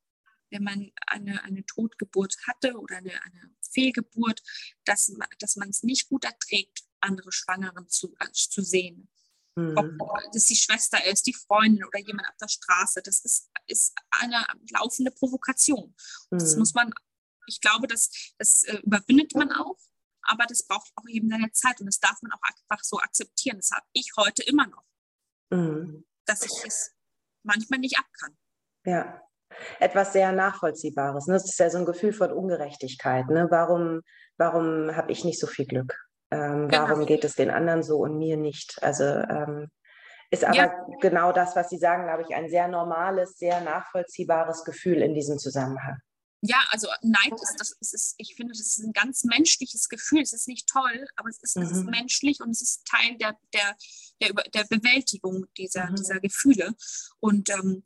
wenn 0.51 0.63
man 0.63 0.93
eine, 1.07 1.43
eine 1.43 1.65
Totgeburt 1.65 2.37
hatte 2.47 2.79
oder 2.79 2.97
eine, 2.97 3.23
eine 3.25 3.51
Fehlgeburt, 3.73 4.43
dass, 4.85 5.13
dass 5.39 5.57
man 5.57 5.71
es 5.71 5.83
nicht 5.83 6.09
gut 6.09 6.25
erträgt, 6.25 6.85
andere 7.01 7.33
Schwangeren 7.33 7.89
zu, 7.89 8.15
zu 8.33 8.63
sehen. 8.63 9.09
Mhm. 9.57 9.77
Ob 9.77 10.21
das 10.33 10.47
die 10.47 10.57
Schwester 10.57 11.05
ist, 11.07 11.27
die 11.27 11.35
Freundin 11.35 11.85
oder 11.85 12.01
jemand 12.01 12.29
auf 12.29 12.37
der 12.37 12.49
Straße. 12.49 13.03
Das 13.03 13.21
ist, 13.21 13.51
ist 13.67 13.95
eine 14.11 14.45
laufende 14.71 15.11
Provokation. 15.11 15.95
Mhm. 16.31 16.39
Das 16.39 16.57
muss 16.57 16.75
man, 16.75 16.93
ich 17.47 17.61
glaube, 17.61 17.87
das, 17.87 18.11
das 18.39 18.65
äh, 18.65 18.79
überwindet 18.79 19.35
man 19.35 19.53
auch, 19.53 19.79
aber 20.23 20.45
das 20.47 20.67
braucht 20.67 20.91
auch 20.97 21.09
eben 21.09 21.29
seine 21.29 21.53
Zeit 21.53 21.81
und 21.81 21.87
das 21.87 22.01
darf 22.01 22.21
man 22.23 22.33
auch 22.33 22.43
einfach 22.43 22.83
so 22.83 22.99
akzeptieren. 22.99 23.59
Das 23.59 23.71
habe 23.71 23.87
ich 23.93 24.11
heute 24.17 24.43
immer 24.43 24.67
noch, 24.67 24.85
mhm. 25.51 26.05
Dass 26.27 26.43
ich 26.43 26.65
es 26.67 26.93
manchmal 27.43 27.81
nicht 27.81 27.99
ab 27.99 28.07
kann. 28.21 28.37
Ja, 28.85 29.21
etwas 29.81 30.13
sehr 30.13 30.33
Nachvollziehbares. 30.33 31.27
Ne? 31.27 31.35
Das 31.35 31.45
ist 31.45 31.59
ja 31.59 31.71
so 31.71 31.79
ein 31.79 31.85
Gefühl 31.85 32.13
von 32.13 32.33
Ungerechtigkeit. 32.33 33.29
Ne? 33.29 33.47
Warum, 33.51 34.03
warum 34.37 34.95
habe 34.97 35.13
ich 35.13 35.25
nicht 35.25 35.41
so 35.41 35.47
viel 35.47 35.67
Glück? 35.67 35.97
Ähm, 36.31 36.69
genau. 36.69 36.89
Warum 36.89 37.07
geht 37.07 37.25
es 37.25 37.35
den 37.35 37.51
anderen 37.51 37.83
so 37.83 37.99
und 37.99 38.19
mir 38.19 38.37
nicht? 38.37 38.83
Also 38.83 39.05
ähm, 39.05 39.69
ist 40.31 40.45
aber 40.45 40.57
ja. 40.57 40.87
genau 41.01 41.33
das, 41.33 41.55
was 41.55 41.69
Sie 41.69 41.79
sagen, 41.79 42.05
glaube 42.05 42.23
ich, 42.23 42.35
ein 42.35 42.49
sehr 42.49 42.67
normales, 42.69 43.39
sehr 43.39 43.61
nachvollziehbares 43.61 44.65
Gefühl 44.65 45.03
in 45.03 45.15
diesem 45.15 45.39
Zusammenhang. 45.39 45.99
Ja, 46.47 46.63
also 46.69 46.89
Neid 47.01 47.33
ist, 47.33 47.57
das 47.59 47.73
ist, 47.81 48.15
ich 48.19 48.35
finde, 48.35 48.53
das 48.53 48.61
ist 48.61 48.79
ein 48.79 48.93
ganz 48.93 49.25
menschliches 49.25 49.89
Gefühl. 49.89 50.21
Es 50.21 50.35
ist 50.35 50.47
nicht 50.47 50.69
toll, 50.69 51.07
aber 51.17 51.31
es 51.31 51.43
ist, 51.43 51.57
mhm. 51.57 51.63
es 51.63 51.71
ist 51.71 51.85
mhm. 51.85 51.91
menschlich 51.91 52.41
und 52.41 52.51
es 52.51 52.61
ist 52.61 52.85
Teil 52.85 53.17
der, 53.17 53.39
der, 53.55 53.75
der, 54.21 54.33
der 54.51 54.65
Bewältigung 54.65 55.47
dieser, 55.57 55.91
mhm. 55.91 55.97
dieser 55.97 56.21
Gefühle. 56.21 56.75
Und 57.19 57.49
ähm, 57.49 57.83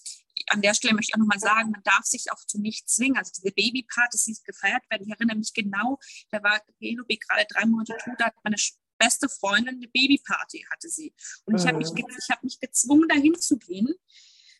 an 0.49 0.61
der 0.61 0.75
Stelle 0.75 0.95
möchte 0.95 1.11
ich 1.11 1.15
auch 1.15 1.21
nochmal 1.21 1.39
sagen, 1.39 1.71
man 1.71 1.85
darf 1.85 2.05
sich 2.05 2.33
auch 2.33 2.45
zu 2.47 2.61
nichts 2.61 2.97
zwingen. 2.97 3.17
Also 3.17 3.31
diese 3.37 3.55
Babypartys, 3.55 4.25
die 4.25 4.37
gefeiert 4.45 4.83
werden, 4.91 5.07
ich 5.07 5.13
erinnere 5.13 5.37
mich 5.37 5.53
genau, 5.55 6.01
da 6.33 6.43
war 6.43 6.61
Penelope 6.81 7.17
gerade 7.17 7.47
drei 7.49 7.65
Monate 7.65 7.97
tot, 8.03 8.15
da 8.19 8.27
hat 8.27 8.35
meine 8.43 8.57
beste 8.99 9.29
Freundin 9.29 9.77
eine 9.77 9.87
Babyparty, 9.87 10.67
hatte 10.73 10.89
sie. 10.89 11.15
Und 11.45 11.61
ich 11.61 11.65
habe 11.65 11.79
mich, 11.79 11.93
mhm. 11.93 11.99
ich 11.99 12.29
hab 12.29 12.43
mich 12.43 12.59
gezwungen, 12.59 13.07
dahin 13.09 13.39
zu 13.39 13.57
gehen 13.57 13.95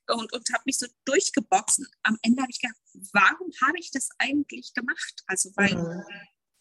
und, 0.09 0.33
und 0.33 0.53
habe 0.53 0.63
mich 0.67 0.79
so 0.79 0.87
durchgeboxt. 1.05 1.83
Am 2.03 2.19
Ende 2.23 2.43
habe 2.43 2.51
ich 2.51 2.61
gedacht, 2.61 2.79
warum 3.13 3.51
habe 3.63 3.79
ich 3.79 3.91
das 3.91 4.09
eigentlich 4.19 4.75
gemacht? 4.75 5.23
Also, 5.27 5.51
weil 5.57 5.75
mhm. 5.75 6.05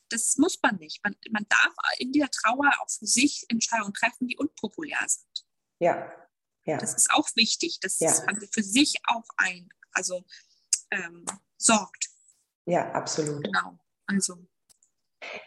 das 0.09 0.37
muss 0.37 0.59
man 0.61 0.75
nicht. 0.77 1.03
Man, 1.03 1.15
man 1.31 1.45
darf 1.49 1.73
in 1.97 2.11
der 2.11 2.29
Trauer 2.29 2.71
auch 2.81 2.89
für 2.89 3.05
sich 3.05 3.45
Entscheidungen 3.49 3.93
treffen, 3.93 4.27
die 4.27 4.37
unpopulär 4.37 4.99
sind. 5.07 5.45
Ja, 5.79 6.11
ja. 6.65 6.77
Das 6.77 6.93
ist 6.93 7.09
auch 7.11 7.27
wichtig, 7.35 7.79
dass 7.79 7.99
ja. 7.99 8.13
man 8.25 8.39
für 8.51 8.63
sich 8.63 8.95
auch 9.07 9.25
ein, 9.37 9.69
also 9.91 10.25
ähm, 10.91 11.25
sorgt. 11.57 12.09
Ja, 12.65 12.91
absolut. 12.91 13.43
Genau. 13.43 13.79
Also. 14.05 14.45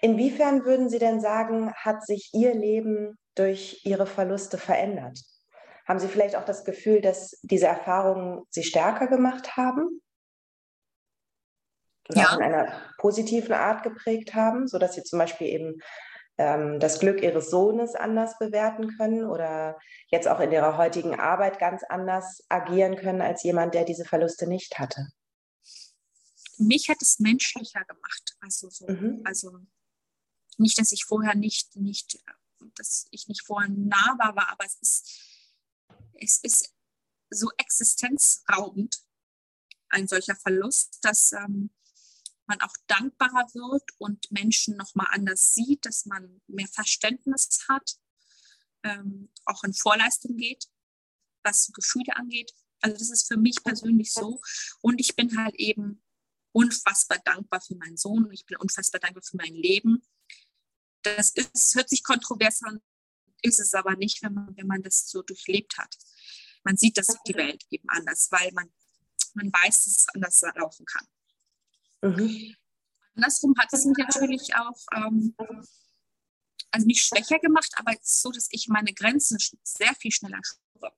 Inwiefern 0.01 0.64
würden 0.64 0.88
Sie 0.88 0.98
denn 0.98 1.20
sagen, 1.20 1.72
hat 1.74 2.05
sich 2.07 2.30
Ihr 2.32 2.55
Leben 2.55 3.18
durch 3.34 3.84
Ihre 3.84 4.07
Verluste 4.07 4.59
verändert? 4.59 5.20
Haben 5.91 5.99
Sie 5.99 6.07
vielleicht 6.07 6.36
auch 6.36 6.45
das 6.45 6.64
Gefühl, 6.64 7.01
dass 7.01 7.41
diese 7.43 7.66
Erfahrungen 7.66 8.47
Sie 8.51 8.62
stärker 8.62 9.09
gemacht 9.09 9.57
haben? 9.57 10.01
Oder 12.09 12.20
ja. 12.20 12.36
in 12.36 12.43
einer 12.43 12.80
positiven 12.99 13.55
Art 13.55 13.82
geprägt 13.82 14.32
haben, 14.36 14.68
sodass 14.68 14.95
Sie 14.95 15.03
zum 15.03 15.18
Beispiel 15.18 15.49
eben 15.49 15.80
ähm, 16.38 16.78
das 16.78 17.01
Glück 17.01 17.24
ihres 17.24 17.51
Sohnes 17.51 17.97
anders 17.97 18.38
bewerten 18.38 18.97
können 18.99 19.24
oder 19.24 19.80
jetzt 20.12 20.28
auch 20.28 20.38
in 20.38 20.53
ihrer 20.53 20.76
heutigen 20.76 21.18
Arbeit 21.18 21.59
ganz 21.59 21.82
anders 21.82 22.45
agieren 22.49 22.95
können 22.95 23.20
als 23.20 23.43
jemand, 23.43 23.74
der 23.74 23.82
diese 23.84 24.05
Verluste 24.05 24.47
nicht 24.47 24.78
hatte? 24.78 25.09
Mich 26.57 26.88
hat 26.88 27.03
es 27.03 27.18
menschlicher 27.18 27.84
gemacht. 27.84 28.36
Also, 28.41 28.70
so, 28.70 28.86
mhm. 28.86 29.22
also 29.24 29.59
nicht, 30.57 30.78
dass 30.78 30.93
ich 30.93 31.05
vorher 31.05 31.34
nicht, 31.34 31.74
nicht, 31.74 32.22
dass 32.76 33.09
ich 33.11 33.26
nicht 33.26 33.45
vorher 33.45 33.68
nahbar 33.68 34.36
war, 34.36 34.51
aber 34.53 34.64
es 34.64 34.76
ist, 34.80 35.30
es 36.20 36.38
ist 36.42 36.72
so 37.30 37.50
existenzraubend, 37.56 38.96
ein 39.88 40.06
solcher 40.06 40.36
Verlust, 40.36 40.98
dass 41.02 41.32
ähm, 41.32 41.70
man 42.46 42.60
auch 42.60 42.74
dankbarer 42.86 43.46
wird 43.54 43.90
und 43.98 44.30
Menschen 44.30 44.76
nochmal 44.76 45.08
anders 45.10 45.54
sieht, 45.54 45.86
dass 45.86 46.06
man 46.06 46.40
mehr 46.46 46.68
Verständnis 46.68 47.64
hat, 47.68 47.96
ähm, 48.82 49.32
auch 49.44 49.62
in 49.64 49.74
Vorleistung 49.74 50.36
geht, 50.36 50.66
was 51.42 51.70
Gefühle 51.72 52.16
angeht. 52.16 52.52
Also 52.80 52.96
das 52.96 53.10
ist 53.10 53.28
für 53.28 53.36
mich 53.36 53.62
persönlich 53.62 54.12
so. 54.12 54.40
Und 54.80 55.00
ich 55.00 55.14
bin 55.16 55.36
halt 55.36 55.54
eben 55.56 56.02
unfassbar 56.52 57.18
dankbar 57.24 57.60
für 57.60 57.76
meinen 57.76 57.96
Sohn. 57.96 58.28
Ich 58.32 58.46
bin 58.46 58.56
unfassbar 58.56 59.00
dankbar 59.00 59.22
für 59.22 59.36
mein 59.36 59.54
Leben. 59.54 60.02
Das 61.02 61.30
ist, 61.30 61.74
hört 61.74 61.88
sich 61.88 62.02
kontrovers 62.02 62.62
an, 62.62 62.80
ist 63.43 63.61
es 63.61 63.74
aber 63.74 63.97
nicht, 63.97 64.22
wenn 64.22 64.34
man, 64.34 64.57
wenn 64.57 64.66
man 64.66 64.82
das 64.82 65.09
so 65.09 65.22
durchlebt 65.22 65.78
hat. 65.78 65.97
Man 66.64 66.76
sieht 66.76 66.99
das 66.99 67.07
die 67.26 67.34
Welt 67.34 67.64
eben 67.70 67.88
anders, 67.88 68.28
weil 68.30 68.51
man, 68.53 68.70
man 69.34 69.53
weiß, 69.53 69.84
dass 69.84 69.97
es 69.97 70.09
anders 70.14 70.41
laufen 70.55 70.84
kann. 70.86 71.07
Mhm. 72.03 72.55
Andersrum 73.14 73.55
hat 73.59 73.72
es 73.72 73.84
mich 73.84 73.99
natürlich 73.99 74.55
auch, 74.55 74.78
ähm, 74.95 75.34
also 76.70 76.86
nicht 76.86 77.05
schwächer 77.05 77.38
gemacht, 77.38 77.72
aber 77.76 77.93
es 77.93 78.12
ist 78.12 78.22
so, 78.22 78.30
dass 78.30 78.49
ich 78.51 78.68
meine 78.68 78.95
Grenzen 78.95 79.38
sehr 79.62 79.95
viel 79.97 80.12
schneller 80.12 80.41
spüre. 80.43 80.93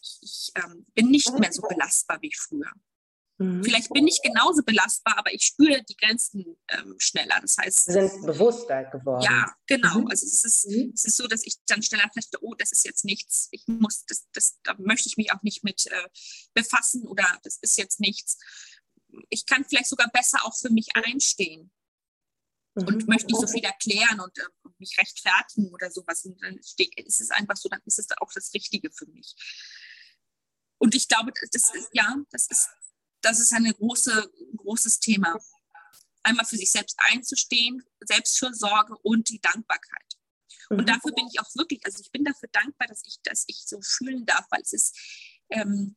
Ich, 0.00 0.52
ähm, 0.54 0.86
bin 0.94 1.10
nicht 1.10 1.32
mehr 1.38 1.52
so 1.52 1.62
belastbar 1.62 2.20
wie 2.22 2.32
früher. 2.34 2.72
Mhm. 3.42 3.64
Vielleicht 3.64 3.92
bin 3.92 4.06
ich 4.06 4.20
genauso 4.22 4.62
belastbar, 4.62 5.18
aber 5.18 5.32
ich 5.32 5.42
spüre 5.42 5.82
die 5.82 5.96
Grenzen 5.96 6.56
ähm, 6.68 6.94
schneller. 6.98 7.38
Das 7.40 7.56
heißt, 7.58 7.84
Sie 7.84 7.92
sind 7.92 8.26
bewusster 8.26 8.84
geworden. 8.84 9.22
Ja, 9.22 9.54
genau. 9.66 10.00
Mhm. 10.00 10.08
Also 10.08 10.26
es 10.26 10.44
ist, 10.44 10.68
mhm. 10.68 10.92
es 10.94 11.04
ist 11.04 11.16
so, 11.16 11.26
dass 11.26 11.44
ich 11.44 11.56
dann 11.66 11.82
schneller 11.82 12.08
feststelle, 12.12 12.42
oh, 12.42 12.54
das 12.54 12.72
ist 12.72 12.84
jetzt 12.84 13.04
nichts. 13.04 13.48
Ich 13.50 13.64
muss, 13.66 14.04
das, 14.06 14.26
das, 14.32 14.58
da 14.62 14.74
möchte 14.78 15.08
ich 15.08 15.16
mich 15.16 15.32
auch 15.32 15.42
nicht 15.42 15.64
mit 15.64 15.86
äh, 15.86 16.08
befassen 16.54 17.06
oder 17.06 17.26
das 17.42 17.58
ist 17.60 17.78
jetzt 17.78 18.00
nichts 18.00 18.38
ich 19.28 19.46
kann 19.46 19.64
vielleicht 19.64 19.88
sogar 19.88 20.08
besser 20.10 20.38
auch 20.44 20.56
für 20.56 20.70
mich 20.70 20.88
einstehen 20.94 21.70
mhm. 22.74 22.86
und 22.86 23.08
möchte 23.08 23.26
nicht 23.26 23.40
so 23.40 23.46
viel 23.46 23.64
erklären 23.64 24.20
und, 24.20 24.36
äh, 24.38 24.44
mich 24.78 24.96
rechtfertigen 24.98 25.72
oder 25.72 25.90
sowas. 25.90 26.24
Und 26.24 26.42
dann 26.42 26.56
ist 26.56 27.20
es 27.20 27.30
einfach 27.30 27.56
so, 27.56 27.68
dann 27.68 27.82
ist 27.84 27.98
es 27.98 28.06
auch 28.20 28.32
das 28.32 28.52
Richtige 28.54 28.90
für 28.90 29.06
mich. 29.06 29.34
Und 30.78 30.94
ich 30.94 31.06
glaube, 31.06 31.32
das 31.52 31.72
ist, 31.72 31.88
ja, 31.92 32.16
das 32.30 32.48
ist, 32.48 32.68
das 33.22 33.40
ist 33.40 33.52
ein 33.52 33.64
große, 33.64 34.30
großes 34.56 35.00
Thema. 35.00 35.38
Einmal 36.22 36.46
für 36.46 36.56
sich 36.56 36.70
selbst 36.70 36.96
einzustehen, 36.98 37.82
Selbstfürsorge 38.00 38.96
und 38.98 39.28
die 39.28 39.40
Dankbarkeit. 39.40 40.18
Mhm. 40.70 40.78
Und 40.78 40.88
dafür 40.88 41.12
bin 41.12 41.26
ich 41.32 41.40
auch 41.40 41.54
wirklich, 41.54 41.84
also 41.84 42.00
ich 42.00 42.10
bin 42.12 42.24
dafür 42.24 42.48
dankbar, 42.52 42.88
dass 42.88 43.02
ich, 43.06 43.18
dass 43.22 43.44
ich 43.46 43.64
so 43.66 43.80
fühlen 43.82 44.24
darf, 44.26 44.46
weil 44.50 44.62
es 44.62 44.72
ist, 44.72 44.96
ähm, 45.50 45.96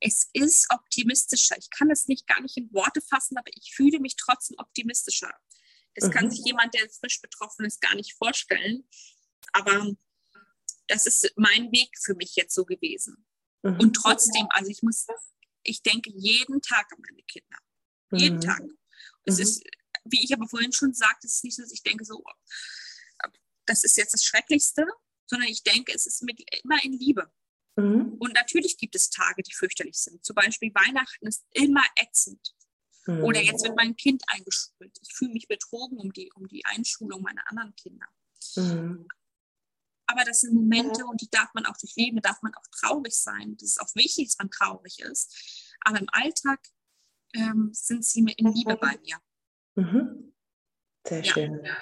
es 0.00 0.28
ist 0.32 0.66
optimistischer. 0.70 1.56
Ich 1.58 1.70
kann 1.70 1.90
es 1.90 2.06
nicht 2.06 2.26
gar 2.26 2.40
nicht 2.42 2.56
in 2.56 2.72
Worte 2.72 3.00
fassen, 3.00 3.38
aber 3.38 3.50
ich 3.54 3.74
fühle 3.74 3.98
mich 3.98 4.16
trotzdem 4.16 4.58
optimistischer. 4.58 5.32
Das 5.94 6.08
mhm. 6.08 6.10
kann 6.10 6.30
sich 6.30 6.44
jemand, 6.44 6.74
der 6.74 6.88
frisch 6.90 7.20
betroffen 7.20 7.64
ist, 7.64 7.80
gar 7.80 7.94
nicht 7.94 8.14
vorstellen. 8.14 8.86
Aber 9.52 9.90
das 10.88 11.06
ist 11.06 11.32
mein 11.36 11.72
Weg 11.72 11.90
für 11.98 12.14
mich 12.14 12.36
jetzt 12.36 12.54
so 12.54 12.64
gewesen. 12.64 13.26
Mhm. 13.62 13.80
Und 13.80 13.92
trotzdem, 13.94 14.46
also 14.50 14.70
ich 14.70 14.82
muss, 14.82 15.06
ich 15.66 15.82
denke 15.82 16.10
jeden 16.14 16.60
Tag 16.62 16.86
an 16.92 17.00
meine 17.06 17.22
Kinder. 17.22 17.58
Mhm. 18.10 18.18
Jeden 18.18 18.40
Tag. 18.40 18.62
Es 19.24 19.36
mhm. 19.36 19.42
ist, 19.42 19.64
wie 20.04 20.24
ich 20.24 20.32
aber 20.32 20.48
vorhin 20.48 20.72
schon 20.72 20.94
sagte, 20.94 21.26
es 21.26 21.36
ist 21.36 21.44
nicht 21.44 21.56
so, 21.56 21.62
dass 21.62 21.72
ich 21.72 21.82
denke 21.82 22.04
so, 22.04 22.22
das 23.66 23.82
ist 23.82 23.96
jetzt 23.96 24.14
das 24.14 24.24
Schrecklichste, 24.24 24.86
sondern 25.26 25.48
ich 25.48 25.62
denke, 25.62 25.92
es 25.92 26.06
ist 26.06 26.22
mit, 26.22 26.40
immer 26.62 26.82
in 26.84 26.92
Liebe. 26.92 27.30
Mhm. 27.76 28.14
Und 28.18 28.32
natürlich 28.32 28.78
gibt 28.78 28.94
es 28.94 29.10
Tage, 29.10 29.42
die 29.42 29.52
fürchterlich 29.52 29.98
sind. 29.98 30.24
Zum 30.24 30.34
Beispiel 30.34 30.72
Weihnachten 30.74 31.26
ist 31.26 31.44
immer 31.52 31.84
ätzend. 31.96 32.54
Mhm. 33.06 33.24
Oder 33.24 33.42
jetzt 33.42 33.64
wird 33.64 33.76
mein 33.76 33.96
Kind 33.96 34.22
eingeschult. 34.28 34.96
Ich 35.02 35.14
fühle 35.14 35.32
mich 35.32 35.48
betrogen 35.48 35.98
um 35.98 36.12
die, 36.12 36.30
um 36.34 36.46
die 36.48 36.64
Einschulung 36.64 37.22
meiner 37.22 37.42
anderen 37.50 37.74
Kinder. 37.76 38.06
Mhm. 38.56 39.06
Aber 40.06 40.24
das 40.24 40.40
sind 40.40 40.54
Momente 40.54 41.04
und 41.04 41.20
die 41.20 41.30
darf 41.30 41.52
man 41.54 41.66
auch 41.66 41.76
durchleben, 41.76 42.20
da 42.20 42.30
darf 42.30 42.42
man 42.42 42.54
auch 42.54 42.66
traurig 42.70 43.14
sein. 43.14 43.56
Das 43.58 43.70
ist 43.70 43.80
auch 43.80 43.94
wichtig, 43.94 44.28
dass 44.28 44.38
man 44.38 44.50
traurig 44.50 45.00
ist. 45.00 45.76
Aber 45.80 45.98
im 45.98 46.08
Alltag 46.12 46.60
ähm, 47.34 47.70
sind 47.72 48.04
sie 48.04 48.20
in 48.20 48.52
Liebe 48.52 48.76
bei 48.76 48.98
mir. 49.02 49.18
Mhm. 49.74 50.32
Sehr 51.06 51.24
schön. 51.24 51.64
Ja. 51.64 51.76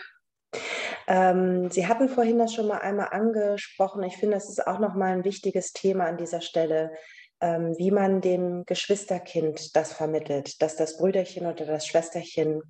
Ähm, 1.07 1.71
Sie 1.71 1.87
hatten 1.87 2.09
vorhin 2.09 2.39
das 2.39 2.55
schon 2.55 2.69
mal 2.69 2.79
einmal 2.79 3.09
angesprochen. 3.09 4.03
Ich 4.05 4.17
finde, 4.17 4.37
das 4.37 4.49
ist 4.49 4.67
auch 4.67 4.79
noch 4.79 4.95
mal 4.95 5.13
ein 5.13 5.25
wichtiges 5.25 5.73
Thema 5.73 6.07
an 6.07 6.17
dieser 6.17 6.41
Stelle, 6.41 6.93
ähm, 7.41 7.75
wie 7.79 7.91
man 7.91 8.21
dem 8.21 8.65
Geschwisterkind 8.65 9.77
das 9.77 9.93
vermittelt, 9.93 10.63
dass 10.63 10.77
das 10.77 10.97
Brüderchen 10.97 11.47
oder 11.47 11.67
das 11.67 11.87
Schwesterchen 11.87 12.63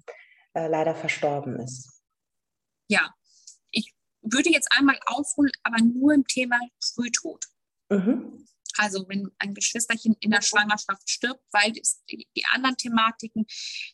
äh, 0.54 0.66
leider 0.66 0.94
verstorben 0.94 1.60
ist. 1.60 2.02
Ja, 2.88 3.14
würde 4.24 4.50
jetzt 4.50 4.68
einmal 4.72 4.98
aufholen, 5.06 5.52
aber 5.62 5.78
nur 5.78 6.14
im 6.14 6.26
Thema 6.26 6.58
Frühtod. 6.80 7.44
Mhm. 7.90 8.46
Also 8.76 9.08
wenn 9.08 9.30
ein 9.38 9.54
Geschwisterchen 9.54 10.16
in 10.20 10.30
der 10.30 10.42
Schwangerschaft 10.42 11.08
stirbt, 11.08 11.44
weil 11.52 11.72
die, 11.72 12.44
anderen 12.52 12.76
Thematiken, 12.76 13.46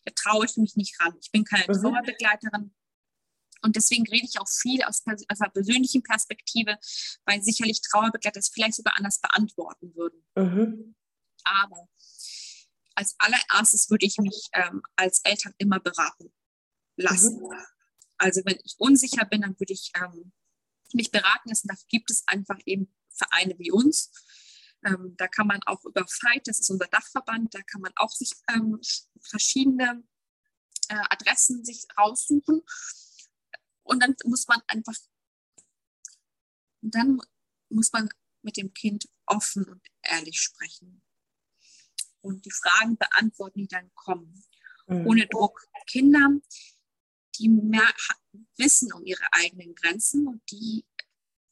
da 0.04 0.12
traue 0.14 0.46
ich 0.46 0.56
mich 0.56 0.76
nicht 0.76 0.98
ran. 1.00 1.14
Ich 1.20 1.30
bin 1.30 1.44
keine 1.44 1.64
mhm. 1.68 1.82
Trauerbegleiterin, 1.82 2.74
Und 3.62 3.76
deswegen 3.76 4.06
rede 4.06 4.26
ich 4.26 4.40
auch 4.40 4.48
viel 4.48 4.82
aus, 4.84 5.02
aus 5.06 5.40
einer 5.40 5.50
persönlichen 5.50 6.02
Perspektive, 6.02 6.78
weil 7.26 7.42
sicherlich 7.42 7.82
Trauerbegleiter 7.82 8.38
es 8.38 8.48
vielleicht 8.48 8.74
sogar 8.74 8.96
anders 8.96 9.20
beantworten 9.20 9.94
würden. 9.94 10.24
Mhm. 10.34 10.94
Aber 11.44 11.88
als 12.94 13.14
allererstes 13.18 13.90
würde 13.90 14.06
ich 14.06 14.18
mich 14.18 14.48
ähm, 14.52 14.82
als 14.96 15.20
Eltern 15.24 15.54
immer 15.58 15.80
beraten 15.80 16.32
lassen. 16.96 17.40
Mhm. 17.40 17.52
Also 18.20 18.42
wenn 18.44 18.58
ich 18.62 18.74
unsicher 18.78 19.24
bin, 19.24 19.40
dann 19.40 19.58
würde 19.58 19.72
ich 19.72 19.92
ähm, 19.96 20.32
mich 20.92 21.10
beraten 21.10 21.48
lassen. 21.48 21.68
Da 21.68 21.74
gibt 21.88 22.10
es 22.10 22.22
einfach 22.26 22.58
eben 22.66 22.94
Vereine 23.08 23.58
wie 23.58 23.70
uns. 23.70 24.12
Ähm, 24.84 25.14
da 25.16 25.26
kann 25.26 25.46
man 25.46 25.62
auch 25.64 25.82
über 25.84 26.06
Fight, 26.06 26.46
das 26.46 26.60
ist 26.60 26.70
unser 26.70 26.86
Dachverband, 26.86 27.54
da 27.54 27.60
kann 27.62 27.80
man 27.82 27.92
auch 27.96 28.10
sich 28.10 28.32
ähm, 28.48 28.78
verschiedene 29.20 30.02
äh, 30.88 31.02
Adressen 31.10 31.64
sich 31.64 31.86
raussuchen. 31.98 32.62
Und 33.82 34.02
dann 34.02 34.14
muss 34.24 34.48
man 34.48 34.60
einfach, 34.66 34.94
dann 36.82 37.20
muss 37.70 37.92
man 37.92 38.08
mit 38.42 38.56
dem 38.58 38.72
Kind 38.74 39.08
offen 39.26 39.64
und 39.64 39.82
ehrlich 40.02 40.40
sprechen 40.40 41.02
und 42.20 42.44
die 42.44 42.50
Fragen 42.50 42.96
beantworten, 42.98 43.60
die 43.60 43.68
dann 43.68 43.90
kommen, 43.94 44.44
mhm. 44.86 45.06
ohne 45.06 45.26
Druck. 45.26 45.66
Kinder, 45.86 46.28
die 47.40 47.48
mehr 47.48 47.92
wissen 48.56 48.92
um 48.92 49.04
ihre 49.04 49.24
eigenen 49.32 49.74
Grenzen 49.74 50.28
und 50.28 50.42
die 50.50 50.84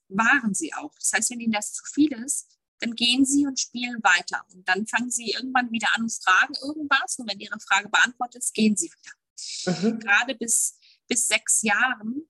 wahren 0.09 0.55
sie 0.55 0.73
auch. 0.75 0.95
Das 0.99 1.13
heißt, 1.13 1.31
wenn 1.31 1.41
ihnen 1.41 1.53
das 1.53 1.73
zu 1.73 1.85
viel 1.85 2.13
ist, 2.13 2.59
dann 2.81 2.95
gehen 2.95 3.25
sie 3.25 3.47
und 3.47 3.59
spielen 3.59 4.03
weiter. 4.03 4.45
Und 4.53 4.69
dann 4.69 4.87
fangen 4.87 5.11
sie 5.11 5.33
irgendwann 5.33 5.73
wieder 5.73 5.89
an 5.95 6.03
und 6.03 6.13
fragen 6.13 6.55
irgendwas. 6.63 7.19
Und 7.19 7.29
wenn 7.29 7.41
ihre 7.41 7.59
Frage 7.61 7.89
beantwortet 7.89 8.43
ist, 8.43 8.55
gehen 8.55 8.77
sie 8.77 8.91
wieder. 8.91 9.81
Mhm. 9.81 9.99
Gerade 9.99 10.35
bis, 10.35 10.79
bis 11.09 11.27
sechs 11.27 11.63
Jahren 11.63 12.29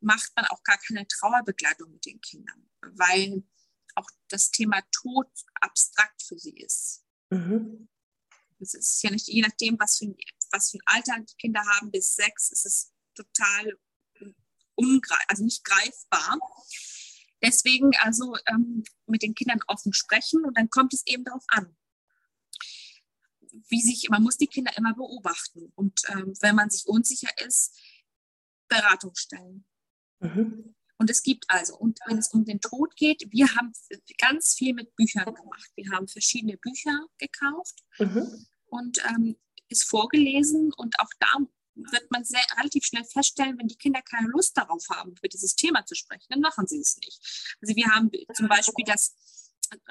macht 0.00 0.30
man 0.36 0.46
auch 0.46 0.62
gar 0.62 0.78
keine 0.78 1.06
Trauerbegleitung 1.06 1.90
mit 1.90 2.06
den 2.06 2.20
Kindern, 2.20 2.68
weil 2.80 3.44
auch 3.94 4.08
das 4.28 4.50
Thema 4.50 4.80
Tod 4.90 5.28
abstrakt 5.60 6.22
für 6.22 6.38
sie 6.38 6.56
ist. 6.56 7.04
Mhm. 7.30 7.88
Das 8.58 8.74
ist 8.74 9.02
ja 9.02 9.10
nicht, 9.10 9.26
je 9.26 9.42
nachdem, 9.42 9.78
was 9.78 9.98
für, 9.98 10.06
ein, 10.06 10.16
was 10.52 10.70
für 10.70 10.78
ein 10.78 10.96
Alter 10.96 11.20
die 11.20 11.36
Kinder 11.36 11.62
haben, 11.74 11.90
bis 11.90 12.14
sechs 12.14 12.50
ist 12.50 12.66
es 12.66 12.92
total 13.14 13.78
ungreif, 14.74 15.24
also 15.28 15.44
nicht 15.44 15.64
greifbar. 15.64 16.38
Deswegen 17.42 17.90
also 17.98 18.36
ähm, 18.46 18.84
mit 19.06 19.22
den 19.22 19.34
Kindern 19.34 19.60
offen 19.66 19.92
sprechen 19.92 20.44
und 20.44 20.56
dann 20.56 20.70
kommt 20.70 20.94
es 20.94 21.02
eben 21.06 21.24
darauf 21.24 21.44
an. 21.48 21.76
Wie 23.68 23.82
sich, 23.82 24.08
man 24.08 24.22
muss 24.22 24.38
die 24.38 24.46
Kinder 24.46 24.76
immer 24.76 24.94
beobachten 24.94 25.72
und 25.74 26.00
ähm, 26.08 26.34
wenn 26.40 26.54
man 26.54 26.70
sich 26.70 26.86
unsicher 26.86 27.30
ist, 27.44 27.78
Beratung 28.68 29.14
stellen. 29.14 29.66
Mhm. 30.20 30.74
Und 30.98 31.10
es 31.10 31.22
gibt 31.22 31.44
also, 31.48 31.76
und 31.76 31.98
wenn 32.06 32.18
es 32.18 32.28
um 32.28 32.44
den 32.44 32.60
Tod 32.60 32.94
geht, 32.94 33.26
wir 33.30 33.52
haben 33.56 33.72
ganz 34.18 34.54
viel 34.54 34.72
mit 34.72 34.94
Büchern 34.94 35.34
gemacht. 35.34 35.70
Wir 35.74 35.90
haben 35.90 36.06
verschiedene 36.06 36.56
Bücher 36.56 37.06
gekauft 37.18 37.82
mhm. 37.98 38.46
und 38.66 38.98
ähm, 39.08 39.36
ist 39.72 39.88
vorgelesen 39.88 40.72
und 40.76 40.98
auch 41.00 41.10
da 41.18 41.38
wird 41.74 42.10
man 42.10 42.24
sehr, 42.24 42.44
relativ 42.58 42.84
schnell 42.84 43.04
feststellen, 43.04 43.58
wenn 43.58 43.68
die 43.68 43.76
Kinder 43.76 44.02
keine 44.02 44.28
Lust 44.28 44.56
darauf 44.56 44.84
haben, 44.90 45.12
über 45.12 45.28
dieses 45.28 45.56
Thema 45.56 45.84
zu 45.86 45.94
sprechen, 45.94 46.26
dann 46.28 46.40
machen 46.40 46.66
sie 46.66 46.80
es 46.80 46.96
nicht. 46.98 47.56
Also 47.62 47.74
wir 47.74 47.86
haben 47.86 48.10
zum 48.34 48.48
Beispiel 48.48 48.84
das, 48.86 49.14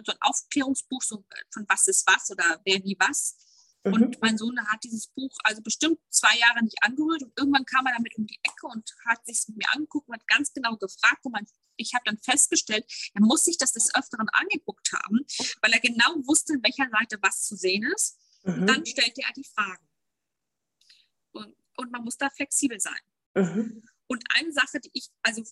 so 0.03 0.11
ein 0.11 0.17
Aufklärungsbuch 0.21 1.01
so 1.01 1.25
von 1.51 1.65
was 1.67 1.87
ist 1.87 2.05
was 2.07 2.29
oder 2.29 2.61
wer 2.65 2.83
wie 2.83 2.95
was. 2.99 3.35
Mhm. 3.83 3.93
Und 3.93 4.21
mein 4.21 4.37
Sohn 4.37 4.59
hat 4.67 4.83
dieses 4.83 5.07
Buch 5.07 5.35
also 5.43 5.61
bestimmt 5.63 5.99
zwei 6.09 6.37
Jahre 6.37 6.63
nicht 6.63 6.77
angerührt 6.83 7.23
und 7.23 7.33
irgendwann 7.35 7.65
kam 7.65 7.87
er 7.87 7.93
damit 7.93 8.15
um 8.15 8.27
die 8.27 8.39
Ecke 8.43 8.67
und 8.67 8.87
hat 9.07 9.25
sich 9.25 9.43
mit 9.47 9.57
mir 9.57 9.71
angeguckt 9.73 10.07
und 10.07 10.13
hat 10.13 10.27
ganz 10.27 10.53
genau 10.53 10.77
gefragt, 10.77 11.21
wo 11.23 11.29
man 11.29 11.47
ich 11.77 11.93
habe 11.95 12.03
dann 12.05 12.19
festgestellt, 12.19 12.85
er 13.15 13.21
muss 13.21 13.43
sich 13.43 13.57
das 13.57 13.71
des 13.71 13.95
Öfteren 13.95 14.27
angeguckt 14.33 14.91
haben, 14.93 15.19
weil 15.61 15.71
er 15.73 15.79
genau 15.79 16.13
wusste, 16.27 16.53
in 16.53 16.63
welcher 16.63 16.89
Seite 16.91 17.17
was 17.21 17.43
zu 17.43 17.55
sehen 17.55 17.89
ist. 17.95 18.19
Mhm. 18.43 18.67
Dann 18.67 18.85
stellte 18.85 19.21
er 19.21 19.33
die 19.33 19.43
Fragen. 19.43 19.87
Und 21.31 21.55
und 21.81 21.91
man 21.91 22.03
muss 22.03 22.17
da 22.17 22.29
flexibel 22.29 22.79
sein. 22.79 22.99
Mhm. 23.33 23.83
Und 24.07 24.23
eine 24.35 24.51
Sache, 24.51 24.79
die 24.79 24.91
ich, 24.93 25.09
also 25.23 25.43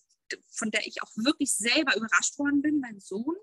von 0.52 0.72
der 0.72 0.86
ich 0.86 1.02
auch 1.02 1.12
wirklich 1.16 1.54
selber 1.54 1.96
überrascht 1.96 2.38
worden 2.38 2.62
bin, 2.62 2.80
mein 2.80 3.00
Sohn 3.00 3.36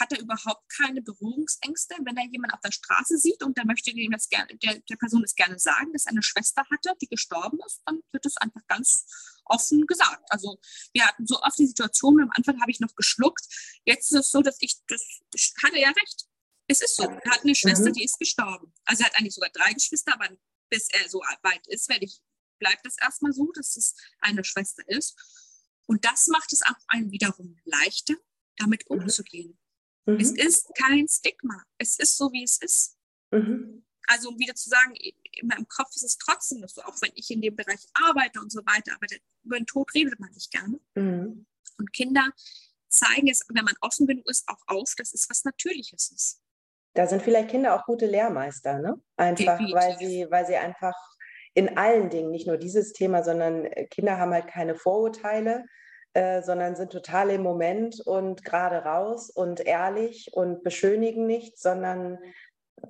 hat 0.00 0.12
er 0.12 0.20
überhaupt 0.20 0.70
keine 0.70 1.02
Berührungsängste, 1.02 1.96
wenn 2.04 2.16
er 2.16 2.24
jemanden 2.24 2.54
auf 2.54 2.62
der 2.62 2.72
Straße 2.72 3.18
sieht 3.18 3.42
und 3.42 3.58
der 3.58 3.66
möchte 3.66 3.90
ihm 3.90 4.10
das 4.10 4.30
gerne, 4.30 4.56
der, 4.56 4.78
der 4.88 4.96
Person 4.96 5.20
das 5.20 5.34
gerne 5.34 5.58
sagen, 5.58 5.92
dass 5.92 6.06
er 6.06 6.12
eine 6.12 6.22
Schwester 6.22 6.62
hatte, 6.70 6.96
die 7.02 7.08
gestorben 7.08 7.58
ist, 7.66 7.82
dann 7.84 8.00
wird 8.10 8.24
es 8.24 8.38
einfach 8.38 8.66
ganz 8.68 9.04
offen 9.44 9.86
gesagt. 9.86 10.24
Also 10.30 10.58
wir 10.94 11.06
hatten 11.06 11.26
so 11.26 11.42
oft 11.42 11.58
die 11.58 11.66
Situation, 11.66 12.22
am 12.22 12.30
Anfang 12.34 12.58
habe 12.62 12.70
ich 12.70 12.80
noch 12.80 12.94
geschluckt, 12.94 13.44
jetzt 13.84 14.10
ist 14.12 14.18
es 14.18 14.30
so, 14.30 14.40
dass 14.40 14.56
ich, 14.60 14.80
das 14.86 15.02
hatte 15.62 15.78
er 15.78 15.90
recht. 15.90 16.26
Es 16.72 16.80
ist 16.80 16.96
so. 16.96 17.04
Er 17.04 17.30
hat 17.30 17.42
eine 17.42 17.54
Schwester, 17.54 17.90
mhm. 17.90 17.92
die 17.92 18.04
ist 18.04 18.18
gestorben. 18.18 18.72
Also 18.84 19.02
er 19.02 19.06
hat 19.06 19.16
eigentlich 19.18 19.34
sogar 19.34 19.50
drei 19.50 19.72
Geschwister, 19.72 20.14
aber 20.14 20.28
bis 20.70 20.88
er 20.88 21.08
so 21.08 21.20
weit 21.42 21.66
ist, 21.66 21.88
werde 21.88 22.06
ich, 22.06 22.20
bleibt 22.58 22.86
es 22.86 22.96
erstmal 22.98 23.32
so, 23.32 23.52
dass 23.52 23.76
es 23.76 23.94
eine 24.20 24.42
Schwester 24.42 24.82
ist. 24.88 25.16
Und 25.86 26.04
das 26.04 26.28
macht 26.28 26.52
es 26.52 26.62
auch 26.62 26.76
einem 26.88 27.10
wiederum 27.10 27.58
leichter, 27.64 28.14
damit 28.56 28.88
mhm. 28.88 29.00
umzugehen. 29.00 29.58
Mhm. 30.06 30.18
Es 30.18 30.30
ist 30.30 30.74
kein 30.74 31.06
Stigma. 31.08 31.62
Es 31.78 31.98
ist 31.98 32.16
so, 32.16 32.32
wie 32.32 32.44
es 32.44 32.58
ist. 32.58 32.96
Mhm. 33.30 33.84
Also 34.06 34.30
um 34.30 34.38
wieder 34.38 34.54
zu 34.54 34.68
sagen, 34.68 34.94
in 34.96 35.46
meinem 35.46 35.68
Kopf 35.68 35.94
ist 35.94 36.04
es 36.04 36.18
trotzdem 36.18 36.66
so, 36.66 36.82
auch 36.82 37.00
wenn 37.02 37.12
ich 37.14 37.30
in 37.30 37.40
dem 37.40 37.54
Bereich 37.54 37.86
arbeite 37.94 38.40
und 38.40 38.50
so 38.50 38.60
weiter, 38.66 38.94
aber 38.94 39.06
über 39.44 39.58
den 39.58 39.66
Tod 39.66 39.92
redet 39.94 40.18
man 40.18 40.30
nicht 40.32 40.50
gerne. 40.50 40.80
Mhm. 40.94 41.46
Und 41.78 41.92
Kinder 41.92 42.32
zeigen 42.88 43.28
es, 43.28 43.44
wenn 43.48 43.64
man 43.64 43.76
offen 43.80 44.06
genug 44.06 44.28
ist, 44.28 44.48
auch 44.48 44.60
auf, 44.66 44.94
dass 44.96 45.14
es 45.14 45.28
was 45.30 45.44
Natürliches 45.44 46.10
ist. 46.10 46.41
Da 46.94 47.06
sind 47.06 47.22
vielleicht 47.22 47.48
Kinder 47.48 47.74
auch 47.74 47.84
gute 47.84 48.06
Lehrmeister, 48.06 48.78
ne? 48.78 48.94
Einfach, 49.16 49.58
weil 49.72 49.96
sie, 49.98 50.26
weil 50.30 50.46
sie 50.46 50.56
einfach 50.56 50.94
in 51.54 51.76
allen 51.76 52.10
Dingen, 52.10 52.30
nicht 52.30 52.46
nur 52.46 52.56
dieses 52.56 52.92
Thema, 52.92 53.22
sondern 53.22 53.66
äh, 53.66 53.86
Kinder 53.86 54.18
haben 54.18 54.32
halt 54.32 54.46
keine 54.46 54.74
Vorurteile, 54.74 55.64
äh, 56.14 56.42
sondern 56.42 56.76
sind 56.76 56.92
total 56.92 57.30
im 57.30 57.42
Moment 57.42 58.00
und 58.04 58.44
gerade 58.44 58.76
raus 58.84 59.30
und 59.30 59.60
ehrlich 59.60 60.30
und 60.32 60.62
beschönigen 60.62 61.26
nichts, 61.26 61.62
sondern 61.62 62.18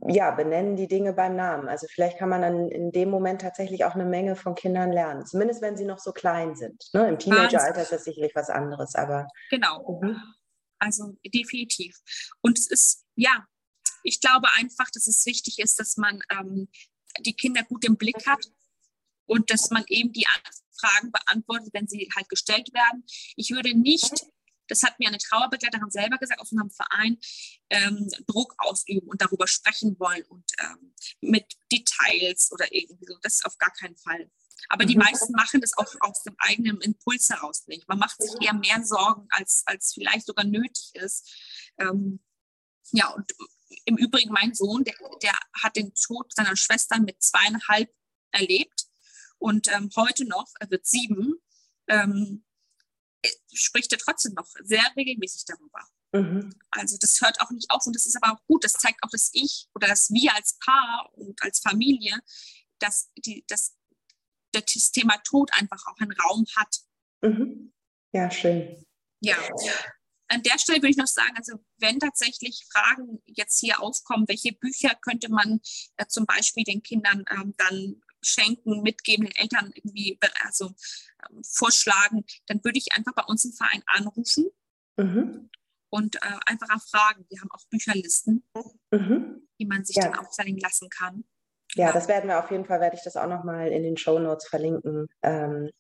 ja, 0.07 0.31
benennen 0.31 0.77
die 0.77 0.89
Dinge 0.89 1.13
beim 1.13 1.37
Namen. 1.37 1.69
Also 1.69 1.87
vielleicht 1.89 2.19
kann 2.19 2.29
man 2.29 2.43
dann 2.43 2.69
in 2.69 2.93
dem 2.93 3.11
Moment 3.11 3.43
tatsächlich 3.43 3.85
auch 3.85 3.95
eine 3.95 4.05
Menge 4.05 4.37
von 4.37 4.55
Kindern 4.55 4.91
lernen, 4.91 5.27
zumindest 5.27 5.61
wenn 5.61 5.77
sie 5.77 5.85
noch 5.85 5.99
so 5.99 6.13
klein 6.13 6.55
sind. 6.55 6.89
Ne? 6.95 7.09
Im 7.09 7.19
Teenageralter 7.19 7.83
ist 7.83 7.93
das 7.93 8.05
sicherlich 8.05 8.35
was 8.35 8.49
anderes, 8.49 8.95
aber. 8.95 9.29
Genau. 9.51 10.01
Mhm. 10.03 10.21
Also 10.79 11.15
definitiv. 11.25 11.99
Und 12.41 12.59
es 12.59 12.71
ist, 12.71 13.05
ja, 13.15 13.45
ich 14.03 14.21
glaube 14.21 14.49
einfach, 14.55 14.91
dass 14.91 15.07
es 15.07 15.25
wichtig 15.27 15.59
ist, 15.59 15.79
dass 15.79 15.97
man 15.97 16.21
ähm, 16.31 16.69
die 17.21 17.35
Kinder 17.35 17.63
gut 17.63 17.85
im 17.85 17.97
Blick 17.97 18.27
hat 18.27 18.47
und 19.27 19.51
dass 19.51 19.71
man 19.71 19.85
eben 19.89 20.13
die 20.13 20.27
Fragen 20.79 21.13
beantwortet, 21.13 21.71
wenn 21.73 21.87
sie 21.87 22.09
halt 22.15 22.29
gestellt 22.29 22.73
werden. 22.73 23.05
Ich 23.37 23.51
würde 23.51 23.75
nicht, 23.75 24.27
das 24.69 24.83
hat 24.83 24.99
mir 24.99 25.09
eine 25.09 25.19
Trauerbegleiterin 25.19 25.91
selber 25.91 26.19
gesagt 26.19 26.41
aus 26.41 26.53
unserem 26.53 26.71
Verein, 26.71 27.19
ähm, 27.71 28.09
Druck 28.27 28.55
ausüben 28.59 29.09
und 29.09 29.21
darüber 29.21 29.47
sprechen 29.47 29.99
wollen 29.99 30.25
und 30.25 30.45
ähm, 30.61 30.95
mit 31.21 31.47
Details 31.71 32.51
oder 32.53 32.73
irgendwie 32.73 33.07
so. 33.07 33.17
Das 33.23 33.35
ist 33.35 33.47
auf 33.47 33.59
gar 33.59 33.73
keinen 33.73 33.97
Fall. 33.97 34.31
Aber 34.69 34.85
die 34.85 34.95
mhm. 34.95 35.03
meisten 35.03 35.33
machen 35.33 35.61
das 35.61 35.77
auch 35.77 35.95
aus 36.01 36.23
dem 36.23 36.35
eigenen 36.39 36.81
Impuls 36.81 37.29
heraus 37.29 37.67
nicht. 37.67 37.89
Man 37.89 37.99
macht 37.99 38.21
sich 38.23 38.31
eher 38.41 38.55
mehr 38.55 38.85
Sorgen, 38.85 39.27
als, 39.31 39.63
als 39.67 39.93
vielleicht 39.95 40.27
sogar 40.27 40.45
nötig 40.45 40.91
ist. 40.95 41.31
Ähm, 41.79 42.21
ja, 42.93 43.09
und 43.09 43.33
im 43.85 43.97
Übrigen 43.97 44.33
mein 44.33 44.55
Sohn, 44.55 44.85
der, 44.85 44.95
der 45.23 45.39
hat 45.63 45.77
den 45.77 45.95
Tod 45.95 46.33
seiner 46.35 46.57
Schwester 46.57 47.01
mit 47.01 47.23
zweieinhalb 47.23 47.93
erlebt 48.31 48.87
und 49.39 49.69
ähm, 49.69 49.91
heute 49.97 50.25
noch, 50.27 50.49
er 50.61 50.71
wird 50.71 50.87
sieben, 50.87 51.35
ähm, 51.89 52.45
spricht 53.53 53.93
er 53.93 53.99
trotzdem 53.99 54.35
noch 54.35 54.49
sehr 54.63 54.85
regelmäßig 54.97 55.45
darüber. 55.47 55.85
Mhm. 56.13 56.55
Also 56.71 56.97
das 57.01 57.21
hört 57.21 57.41
auch 57.41 57.51
nicht 57.51 57.71
auf 57.71 57.87
und 57.87 57.95
das 57.95 58.07
ist 58.07 58.17
aber 58.23 58.35
auch 58.35 58.45
gut. 58.47 58.65
Das 58.65 58.75
zeigt 58.75 59.03
auch, 59.03 59.11
dass 59.11 59.31
ich 59.33 59.69
oder 59.75 59.89
dass 59.89 60.11
wir 60.11 60.35
als 60.35 60.59
Paar 60.59 61.11
und 61.15 61.43
als 61.43 61.61
Familie, 61.61 62.19
dass, 62.79 63.11
die, 63.17 63.45
dass 63.49 63.77
das 64.53 64.91
Thema 64.93 65.17
Tod 65.25 65.51
einfach 65.55 65.85
auch 65.87 65.99
einen 65.99 66.13
Raum 66.13 66.45
hat. 66.57 66.77
Mhm. 67.23 67.73
Ja, 68.13 68.31
schön. 68.31 68.85
Ja. 69.21 69.37
An 70.33 70.43
der 70.43 70.59
Stelle 70.59 70.79
würde 70.79 70.91
ich 70.91 70.97
noch 70.97 71.07
sagen, 71.07 71.35
also 71.37 71.59
wenn 71.79 72.01
tatsächlich 72.01 72.67
Fragen 72.73 73.23
jetzt 73.27 73.61
hier 73.61 73.83
aufkommen, 73.83 74.27
welche 74.29 74.53
Bücher 74.53 74.95
könnte 75.03 75.31
man 75.31 75.61
äh, 75.97 76.07
zum 76.07 76.25
Beispiel 76.25 76.65
den 76.65 76.83
Kindern 76.83 77.25
ähm, 77.31 77.55
dann 77.59 78.01
schenken, 78.23 78.83
mitgeben, 78.83 79.27
den 79.27 79.37
Eltern 79.37 79.73
irgendwie 79.75 80.19
also, 80.45 80.67
ähm, 81.29 81.43
vorschlagen, 81.45 82.25
dann 82.47 82.65
würde 82.65 82.79
ich 82.79 82.95
einfach 82.97 83.13
bei 83.15 83.25
uns 83.25 83.45
im 83.45 83.53
Verein 83.53 83.83
anrufen 83.87 84.47
mhm. 84.97 85.51
und 85.91 86.17
äh, 86.17 86.39
einfach 86.47 86.69
fragen. 86.89 87.27
Wir 87.29 87.41
haben 87.41 87.51
auch 87.51 87.67
Bücherlisten, 87.69 88.43
mhm. 88.91 89.49
die 89.61 89.67
man 89.67 89.85
sich 89.85 89.97
ja. 89.97 90.05
dann 90.05 90.19
aufzeigen 90.19 90.57
lassen 90.59 90.89
kann. 90.89 91.25
Ja, 91.75 91.93
das 91.93 92.09
werden 92.09 92.29
wir 92.29 92.39
auf 92.39 92.51
jeden 92.51 92.65
Fall, 92.65 92.81
werde 92.81 92.97
ich 92.97 93.03
das 93.03 93.17
auch 93.17 93.29
nochmal 93.29 93.69
in 93.69 93.83
den 93.83 93.99
Show 93.99 94.19
Notes 94.19 94.49
verlinken. 94.49 95.09
Ähm, 95.23 95.71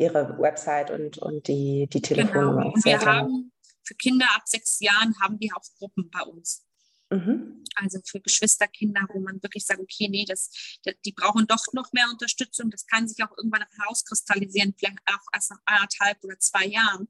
Ihre 0.00 0.38
Website 0.38 0.92
und, 0.92 1.18
und 1.18 1.48
die, 1.48 1.88
die 1.92 2.00
Telefonnummer. 2.00 2.62
Genau. 2.62 2.72
Und 2.72 2.84
wir 2.84 3.00
haben 3.00 3.50
für 3.88 3.94
Kinder 3.94 4.26
ab 4.36 4.42
sechs 4.46 4.78
Jahren 4.80 5.18
haben 5.20 5.40
wir 5.40 5.56
auch 5.56 5.64
Gruppen 5.78 6.10
bei 6.10 6.22
uns. 6.22 6.64
Mhm. 7.10 7.64
Also 7.76 8.00
für 8.04 8.20
Geschwisterkinder, 8.20 9.00
wo 9.12 9.20
man 9.20 9.42
wirklich 9.42 9.64
sagt, 9.64 9.80
okay, 9.80 10.08
nee, 10.08 10.26
das, 10.26 10.78
das, 10.84 10.94
die 11.06 11.12
brauchen 11.12 11.46
doch 11.46 11.64
noch 11.72 11.90
mehr 11.92 12.06
Unterstützung. 12.10 12.70
Das 12.70 12.86
kann 12.86 13.08
sich 13.08 13.24
auch 13.24 13.34
irgendwann 13.38 13.64
herauskristallisieren, 13.78 14.74
vielleicht 14.76 14.98
auch 15.06 15.26
erst 15.32 15.50
nach 15.50 15.60
anderthalb 15.64 16.22
oder 16.22 16.38
zwei 16.38 16.66
Jahren, 16.66 17.08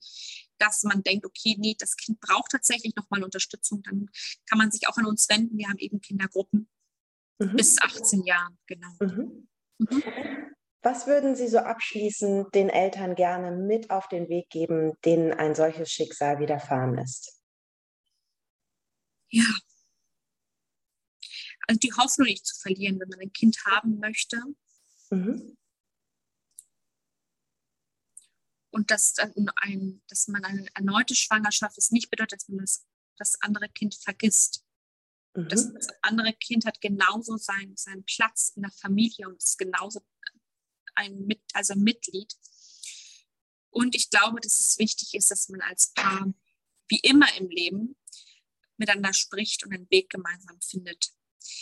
dass 0.59 0.85
man 0.85 1.03
denkt, 1.03 1.26
okay, 1.26 1.57
nee, 1.59 1.74
das 1.76 1.97
Kind 1.97 2.20
braucht 2.20 2.53
tatsächlich 2.53 2.95
nochmal 2.95 3.24
Unterstützung. 3.24 3.83
Dann 3.83 4.09
kann 4.49 4.59
man 4.59 4.70
sich 4.70 4.87
auch 4.89 4.97
an 4.99 5.07
uns 5.07 5.29
wenden. 5.29 5.59
Wir 5.59 5.68
haben 5.68 5.79
eben 5.79 6.01
Kindergruppen 6.01 6.68
mhm. 7.39 7.57
bis 7.57 7.81
18 7.83 8.24
Jahren, 8.24 8.57
genau. 8.66 8.95
Mhm. 9.01 9.49
Was 10.89 11.07
würden 11.07 11.36
Sie 11.36 11.49
so 11.49 11.59
abschließend 11.59 12.55
den 12.55 12.70
Eltern 12.70 13.14
gerne 13.14 13.55
mit 13.55 13.91
auf 13.91 14.09
den 14.09 14.30
Weg 14.30 14.49
geben, 14.49 14.95
denen 15.05 15.34
ein 15.34 15.55
solches 15.55 15.91
Schicksal 15.91 16.39
widerfahren 16.39 16.97
ist? 16.97 17.43
Ja, 19.28 19.45
also 21.66 21.78
die 21.78 21.93
Hoffnung 21.93 22.28
nicht 22.28 22.47
zu 22.47 22.59
verlieren, 22.62 22.99
wenn 22.99 23.11
man 23.11 23.20
ein 23.20 23.32
Kind 23.34 23.59
haben 23.66 23.99
möchte. 23.99 24.41
Mhm. 25.11 25.59
Und 28.70 28.91
dass, 28.91 29.16
ein, 29.57 30.01
dass 30.09 30.26
man 30.28 30.43
eine 30.43 30.66
erneute 30.72 31.14
Schwangerschaft 31.14 31.76
ist, 31.76 31.93
nicht 31.93 32.09
bedeutet, 32.09 32.41
dass 32.41 32.49
man 32.49 32.61
das, 32.61 32.86
das 33.18 33.43
andere 33.43 33.68
Kind 33.68 33.95
vergisst. 33.95 34.64
Mhm. 35.34 35.49
Das, 35.51 35.70
das, 35.70 35.89
andere 36.01 36.32
Kind 36.32 36.64
hat 36.64 36.80
genauso 36.80 37.36
sein, 37.36 37.74
seinen 37.76 38.07
Platz 38.07 38.53
in 38.57 38.62
der 38.62 38.72
Familie 38.72 39.28
und 39.28 39.36
ist 39.36 39.59
genauso 39.59 40.01
ein, 40.99 41.26
Mit, 41.26 41.40
also 41.55 41.74
ein 41.74 41.80
Mitglied. 41.80 42.34
Und 43.70 43.94
ich 43.94 44.11
glaube, 44.11 44.40
dass 44.40 44.59
es 44.59 44.78
wichtig 44.78 45.14
ist, 45.14 45.30
dass 45.30 45.49
man 45.49 45.61
als 45.61 45.92
Paar, 45.94 46.32
wie 46.88 47.01
immer 47.01 47.32
im 47.36 47.49
Leben, 47.49 47.96
miteinander 48.76 49.12
spricht 49.12 49.64
und 49.64 49.72
einen 49.72 49.90
Weg 49.90 50.11
gemeinsam 50.11 50.61
findet. 50.61 51.12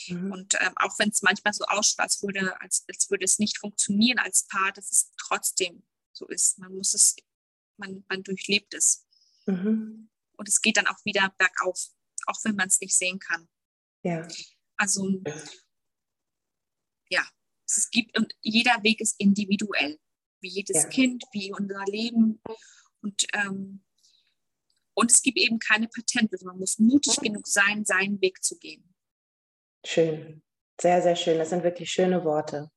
Mhm. 0.08 0.32
Und 0.32 0.54
ähm, 0.60 0.72
auch 0.76 0.98
wenn 0.98 1.10
es 1.10 1.22
manchmal 1.22 1.52
so 1.52 1.64
ausschaut, 1.64 2.00
als 2.00 2.22
würde, 2.22 2.60
als, 2.60 2.84
als 2.88 3.10
würde 3.10 3.24
es 3.24 3.38
nicht 3.38 3.58
funktionieren 3.58 4.18
als 4.18 4.46
Paar, 4.46 4.72
dass 4.72 4.90
es 4.90 5.12
trotzdem 5.16 5.86
so 6.12 6.26
ist. 6.28 6.58
Man 6.58 6.74
muss 6.74 6.94
es, 6.94 7.16
man, 7.76 8.04
man 8.08 8.22
durchlebt 8.22 8.74
es. 8.74 9.06
Mhm. 9.46 10.10
Und 10.36 10.48
es 10.48 10.60
geht 10.60 10.76
dann 10.76 10.86
auch 10.86 11.04
wieder 11.04 11.34
bergauf, 11.38 11.88
auch 12.26 12.38
wenn 12.44 12.56
man 12.56 12.68
es 12.68 12.80
nicht 12.80 12.96
sehen 12.96 13.18
kann. 13.18 13.48
Ja. 14.02 14.26
Also 14.76 15.22
es 17.66 17.90
gibt 17.90 18.16
und 18.18 18.32
jeder 18.40 18.82
Weg 18.82 19.00
ist 19.00 19.16
individuell, 19.18 19.98
wie 20.40 20.48
jedes 20.48 20.84
ja. 20.84 20.88
Kind, 20.88 21.24
wie 21.32 21.52
unser 21.52 21.84
Leben. 21.86 22.40
Und, 23.02 23.26
ähm, 23.34 23.84
und 24.94 25.12
es 25.12 25.22
gibt 25.22 25.38
eben 25.38 25.58
keine 25.58 25.88
Patente. 25.88 26.38
Man 26.44 26.58
muss 26.58 26.78
mutig 26.78 27.16
genug 27.16 27.46
sein, 27.46 27.84
seinen 27.84 28.20
Weg 28.20 28.42
zu 28.42 28.58
gehen. 28.58 28.94
Schön, 29.84 30.42
sehr, 30.80 31.02
sehr 31.02 31.16
schön. 31.16 31.38
Das 31.38 31.50
sind 31.50 31.62
wirklich 31.64 31.90
schöne 31.90 32.24
Worte. 32.24 32.70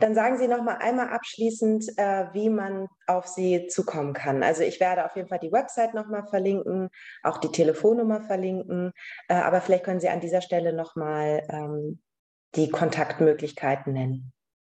Dann 0.00 0.14
sagen 0.14 0.38
Sie 0.38 0.46
noch 0.46 0.62
mal 0.62 0.76
einmal 0.76 1.08
abschließend, 1.08 1.98
äh, 1.98 2.26
wie 2.32 2.50
man 2.50 2.86
auf 3.06 3.26
Sie 3.26 3.66
zukommen 3.66 4.12
kann. 4.12 4.44
Also 4.44 4.62
ich 4.62 4.78
werde 4.78 5.04
auf 5.04 5.16
jeden 5.16 5.28
Fall 5.28 5.40
die 5.40 5.50
Website 5.50 5.94
noch 5.94 6.06
mal 6.06 6.24
verlinken, 6.28 6.88
auch 7.24 7.38
die 7.38 7.50
Telefonnummer 7.50 8.22
verlinken. 8.22 8.92
Äh, 9.28 9.34
aber 9.34 9.60
vielleicht 9.60 9.84
können 9.84 10.00
Sie 10.00 10.08
an 10.08 10.20
dieser 10.20 10.40
Stelle 10.40 10.72
noch 10.72 10.94
mal 10.94 11.42
ähm, 11.50 12.00
die 12.54 12.70
Kontaktmöglichkeiten 12.70 13.92
nennen. 13.92 14.32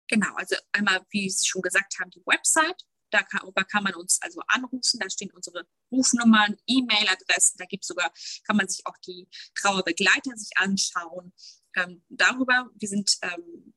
Genau, 0.08 0.34
also 0.34 0.56
einmal, 0.72 1.00
wie 1.10 1.30
Sie 1.30 1.46
schon 1.46 1.62
gesagt 1.62 1.98
haben, 2.00 2.10
die 2.10 2.22
Website. 2.26 2.84
Da 3.10 3.22
kann, 3.22 3.40
da 3.54 3.64
kann 3.64 3.82
man 3.82 3.94
uns 3.94 4.20
also 4.22 4.40
anrufen, 4.46 5.00
da 5.00 5.10
stehen 5.10 5.32
unsere 5.32 5.66
Rufnummern, 5.90 6.56
E-Mail-Adressen, 6.66 7.56
da 7.58 7.64
gibt 7.64 7.84
sogar, 7.84 8.12
kann 8.46 8.56
man 8.56 8.68
sich 8.68 8.86
auch 8.86 8.96
die 9.04 9.28
Trauerbegleiter 9.56 10.36
sich 10.36 10.50
anschauen. 10.56 11.32
Ähm, 11.76 12.04
darüber, 12.08 12.70
wir 12.74 12.88
sind 12.88 13.18
ähm, 13.22 13.74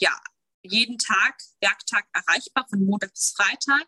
ja 0.00 0.10
jeden 0.62 0.98
Tag, 0.98 1.40
Werktag 1.60 2.06
erreichbar, 2.12 2.66
von 2.68 2.84
Montag 2.84 3.12
bis 3.12 3.34
Freitag. 3.36 3.86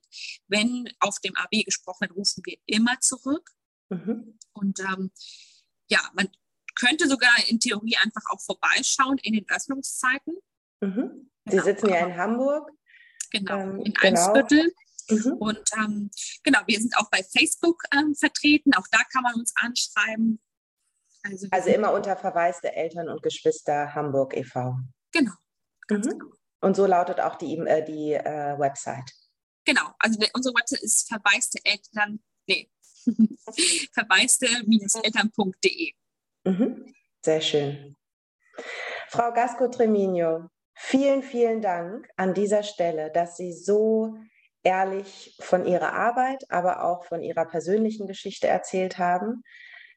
Wenn 0.48 0.92
auf 1.00 1.18
dem 1.20 1.36
AB 1.36 1.64
gesprochen 1.64 2.02
wird, 2.02 2.16
rufen 2.16 2.42
wir 2.44 2.58
immer 2.66 2.98
zurück. 3.00 3.50
Mhm. 3.90 4.38
Und 4.52 4.80
ähm, 4.80 5.12
ja, 5.88 6.00
man 6.14 6.28
könnte 6.74 7.08
sogar 7.08 7.32
in 7.48 7.60
Theorie 7.60 7.96
einfach 8.02 8.22
auch 8.30 8.40
vorbeischauen 8.40 9.18
in 9.18 9.34
den 9.34 9.46
Öffnungszeiten. 9.48 10.34
Mhm. 10.80 11.30
Sie 11.44 11.50
genau. 11.50 11.64
sitzen 11.64 11.88
ja 11.88 12.06
in 12.06 12.16
Hamburg. 12.16 12.70
Genau, 13.30 13.58
ähm, 13.58 13.80
in 13.80 13.94
genau. 13.94 14.32
Mhm. 15.10 15.32
Und 15.34 15.60
ähm, 15.76 16.10
genau, 16.42 16.60
wir 16.66 16.80
sind 16.80 16.96
auch 16.96 17.10
bei 17.10 17.22
Facebook 17.22 17.82
ähm, 17.92 18.14
vertreten. 18.14 18.72
Auch 18.74 18.86
da 18.90 19.00
kann 19.12 19.22
man 19.22 19.34
uns 19.34 19.52
anschreiben. 19.56 20.40
Also, 21.22 21.46
also 21.50 21.68
immer 21.70 21.92
unter 21.92 22.16
Verweis 22.16 22.60
der 22.60 22.76
Eltern 22.76 23.08
und 23.08 23.22
Geschwister 23.22 23.94
Hamburg 23.94 24.36
e.V. 24.36 24.76
Genau. 25.12 25.32
Mhm. 25.90 26.02
genau. 26.02 26.26
Und 26.60 26.76
so 26.76 26.86
lautet 26.86 27.20
auch 27.20 27.36
die, 27.36 27.58
äh, 27.58 27.84
die 27.84 28.14
äh, 28.14 28.58
Website. 28.58 29.10
Genau, 29.66 29.92
also 29.98 30.18
unsere 30.34 30.54
Website 30.54 30.82
ist 30.82 31.08
verwaiste 31.08 31.58
Eltern, 31.64 32.22
nee, 32.46 32.70
verwaiste-eltern.de. 33.92 35.94
Mhm. 36.44 36.92
Sehr 37.22 37.40
schön. 37.40 37.96
Frau 39.08 39.32
Gasco 39.32 39.68
Tremino, 39.68 40.48
vielen, 40.74 41.22
vielen 41.22 41.62
Dank 41.62 42.08
an 42.16 42.34
dieser 42.34 42.62
Stelle, 42.62 43.10
dass 43.10 43.36
Sie 43.36 43.52
so 43.52 44.16
ehrlich 44.62 45.36
von 45.40 45.66
Ihrer 45.66 45.92
Arbeit, 45.92 46.44
aber 46.48 46.84
auch 46.84 47.04
von 47.04 47.22
Ihrer 47.22 47.44
persönlichen 47.44 48.06
Geschichte 48.06 48.46
erzählt 48.46 48.98
haben. 48.98 49.42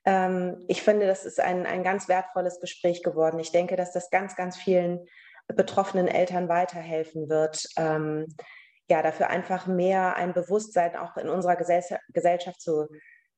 Ähm, 0.05 0.63
ich 0.67 0.81
finde, 0.81 1.07
das 1.07 1.25
ist 1.25 1.39
ein, 1.39 1.65
ein 1.65 1.83
ganz 1.83 2.07
wertvolles 2.07 2.59
Gespräch 2.59 3.03
geworden. 3.03 3.39
Ich 3.39 3.51
denke, 3.51 3.75
dass 3.75 3.91
das 3.91 4.09
ganz, 4.09 4.35
ganz 4.35 4.55
vielen 4.57 5.05
betroffenen 5.47 6.07
Eltern 6.07 6.49
weiterhelfen 6.49 7.29
wird. 7.29 7.65
Ähm, 7.77 8.27
ja, 8.89 9.01
dafür 9.01 9.29
einfach 9.29 9.67
mehr 9.67 10.15
ein 10.15 10.33
Bewusstsein 10.33 10.95
auch 10.95 11.17
in 11.17 11.27
unserer 11.27 11.55
Gesell 11.55 11.83
Gesellschaft 12.09 12.61
zu 12.61 12.87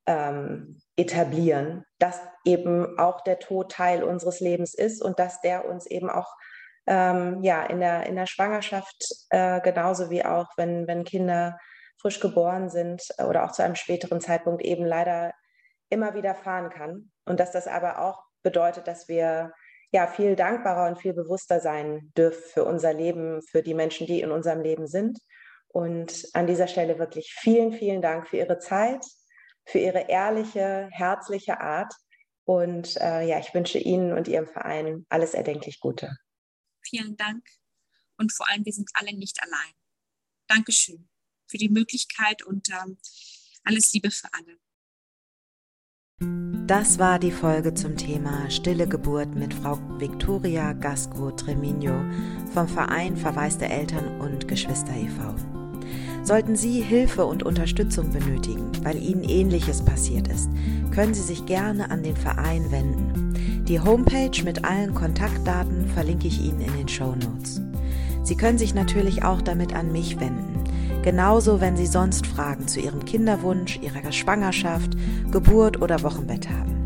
ähm, 0.06 0.82
etablieren, 0.95 1.86
dass 2.00 2.20
eben 2.45 2.97
auch 2.97 3.22
der 3.22 3.39
Tod 3.39 3.72
Teil 3.72 4.04
unseres 4.04 4.39
Lebens 4.39 4.74
ist 4.74 5.02
und 5.02 5.20
dass 5.20 5.41
der 5.41 5.66
uns 5.66 5.86
eben 5.86 6.10
auch 6.10 6.36
ähm, 6.88 7.43
ja, 7.43 7.64
in, 7.64 7.80
der, 7.80 8.08
in 8.08 8.16
der 8.16 8.26
Schwangerschaft 8.26 9.28
äh, 9.30 9.62
genauso 9.62 10.10
wie 10.10 10.26
auch, 10.26 10.47
wenn, 10.58 10.88
wenn 10.88 11.04
Kinder 11.04 11.58
frisch 12.02 12.20
geboren 12.20 12.70
sind 12.70 13.04
oder 13.28 13.45
auch 13.45 13.52
zu 13.52 13.64
einem 13.64 13.76
späteren 13.76 14.22
Zeitpunkt 14.22 14.64
eben 14.64 14.86
leider 14.86 15.34
immer 15.89 16.16
wieder 16.16 16.34
fahren 16.34 16.70
kann. 16.70 17.12
Und 17.26 17.39
dass 17.39 17.52
das 17.52 17.68
aber 17.68 18.02
auch 18.02 18.24
bedeutet, 18.41 18.88
dass 18.88 19.08
wir 19.08 19.52
ja 19.91 20.08
viel 20.08 20.36
dankbarer 20.36 20.88
und 20.88 21.00
viel 21.00 21.14
bewusster 21.14 21.60
sein 21.60 22.12
dürfen 22.18 22.41
für 22.54 22.64
unser 22.64 22.93
Leben, 22.93 23.41
für 23.41 23.62
die 23.62 23.74
Menschen, 23.74 24.08
die 24.08 24.22
in 24.22 24.32
unserem 24.32 24.62
Leben 24.62 24.88
sind. 24.88 25.20
Und 25.68 26.28
an 26.34 26.47
dieser 26.47 26.68
Stelle 26.68 26.97
wirklich 26.97 27.34
vielen, 27.38 27.72
vielen 27.72 28.02
Dank 28.02 28.28
für 28.28 28.38
Ihre 28.38 28.60
Zeit, 28.60 29.06
für 29.70 29.80
Ihre 29.80 30.10
ehrliche, 30.10 30.90
herzliche 30.92 31.60
Art. 31.60 31.94
Und 32.44 32.98
äh, 32.98 33.28
ja, 33.28 33.40
ich 33.40 33.54
wünsche 33.54 33.78
Ihnen 33.78 34.14
und 34.14 34.28
Ihrem 34.28 34.48
Verein 34.48 35.06
alles 35.10 35.34
erdenklich 35.34 35.80
Gute. 35.80 36.18
Vielen 36.82 37.16
Dank. 37.16 37.46
Und 38.18 38.34
vor 38.34 38.50
allem, 38.50 38.66
wir 38.66 38.74
sind 38.74 38.90
alle 38.94 39.16
nicht 39.16 39.42
allein. 39.42 39.74
Dankeschön 40.48 41.08
für 41.48 41.58
die 41.58 41.70
Möglichkeit 41.70 42.44
und 42.44 42.70
ähm, 42.70 42.98
alles 43.64 43.94
Liebe 43.94 44.12
für 44.12 44.28
alle. 44.34 44.58
Das 46.68 47.00
war 47.00 47.18
die 47.18 47.32
Folge 47.32 47.74
zum 47.74 47.98
Thema 47.98 48.50
Stille 48.52 48.88
Geburt 48.88 49.34
mit 49.36 49.54
Frau 49.54 49.80
Victoria 50.00 50.74
Gasco 50.74 51.32
Tremino 51.32 52.04
vom 52.54 52.68
Verein 52.68 53.18
Verwaiste 53.18 53.66
Eltern 53.66 54.22
und 54.22 54.48
Geschwister 54.48 54.96
e.V. 54.96 55.59
Sollten 56.24 56.56
Sie 56.56 56.82
Hilfe 56.82 57.26
und 57.26 57.44
Unterstützung 57.44 58.12
benötigen, 58.12 58.72
weil 58.84 59.02
Ihnen 59.02 59.24
ähnliches 59.24 59.84
passiert 59.84 60.28
ist, 60.28 60.50
können 60.92 61.14
Sie 61.14 61.24
sich 61.24 61.46
gerne 61.46 61.92
an 61.92 62.04
den 62.04 62.16
Verein 62.16 62.72
wenden. 62.72 63.66
Die 63.68 63.80
Homepage 63.80 64.44
mit 64.44 64.66
allen 64.66 64.94
Kontaktdaten 64.94 65.88
verlinke 65.88 66.28
ich 66.28 66.42
Ihnen 66.42 66.62
in 66.62 66.78
den 66.78 66.88
Show 66.88 67.16
Notes. 67.16 67.62
Sie 68.24 68.36
können 68.36 68.58
sich 68.58 68.76
natürlich 68.76 69.24
auch 69.24 69.42
damit 69.42 69.74
an 69.74 69.92
mich 69.92 70.20
wenden. 70.20 70.64
Genauso, 71.02 71.62
wenn 71.62 71.78
Sie 71.78 71.88
sonst 71.88 72.28
Fragen 72.28 72.68
zu 72.68 72.80
Ihrem 72.80 73.06
Kinderwunsch, 73.06 73.80
Ihrer 73.82 74.12
Schwangerschaft, 74.12 74.92
Geburt 75.32 75.82
oder 75.82 76.04
Wochenbett 76.04 76.48
haben. 76.50 76.84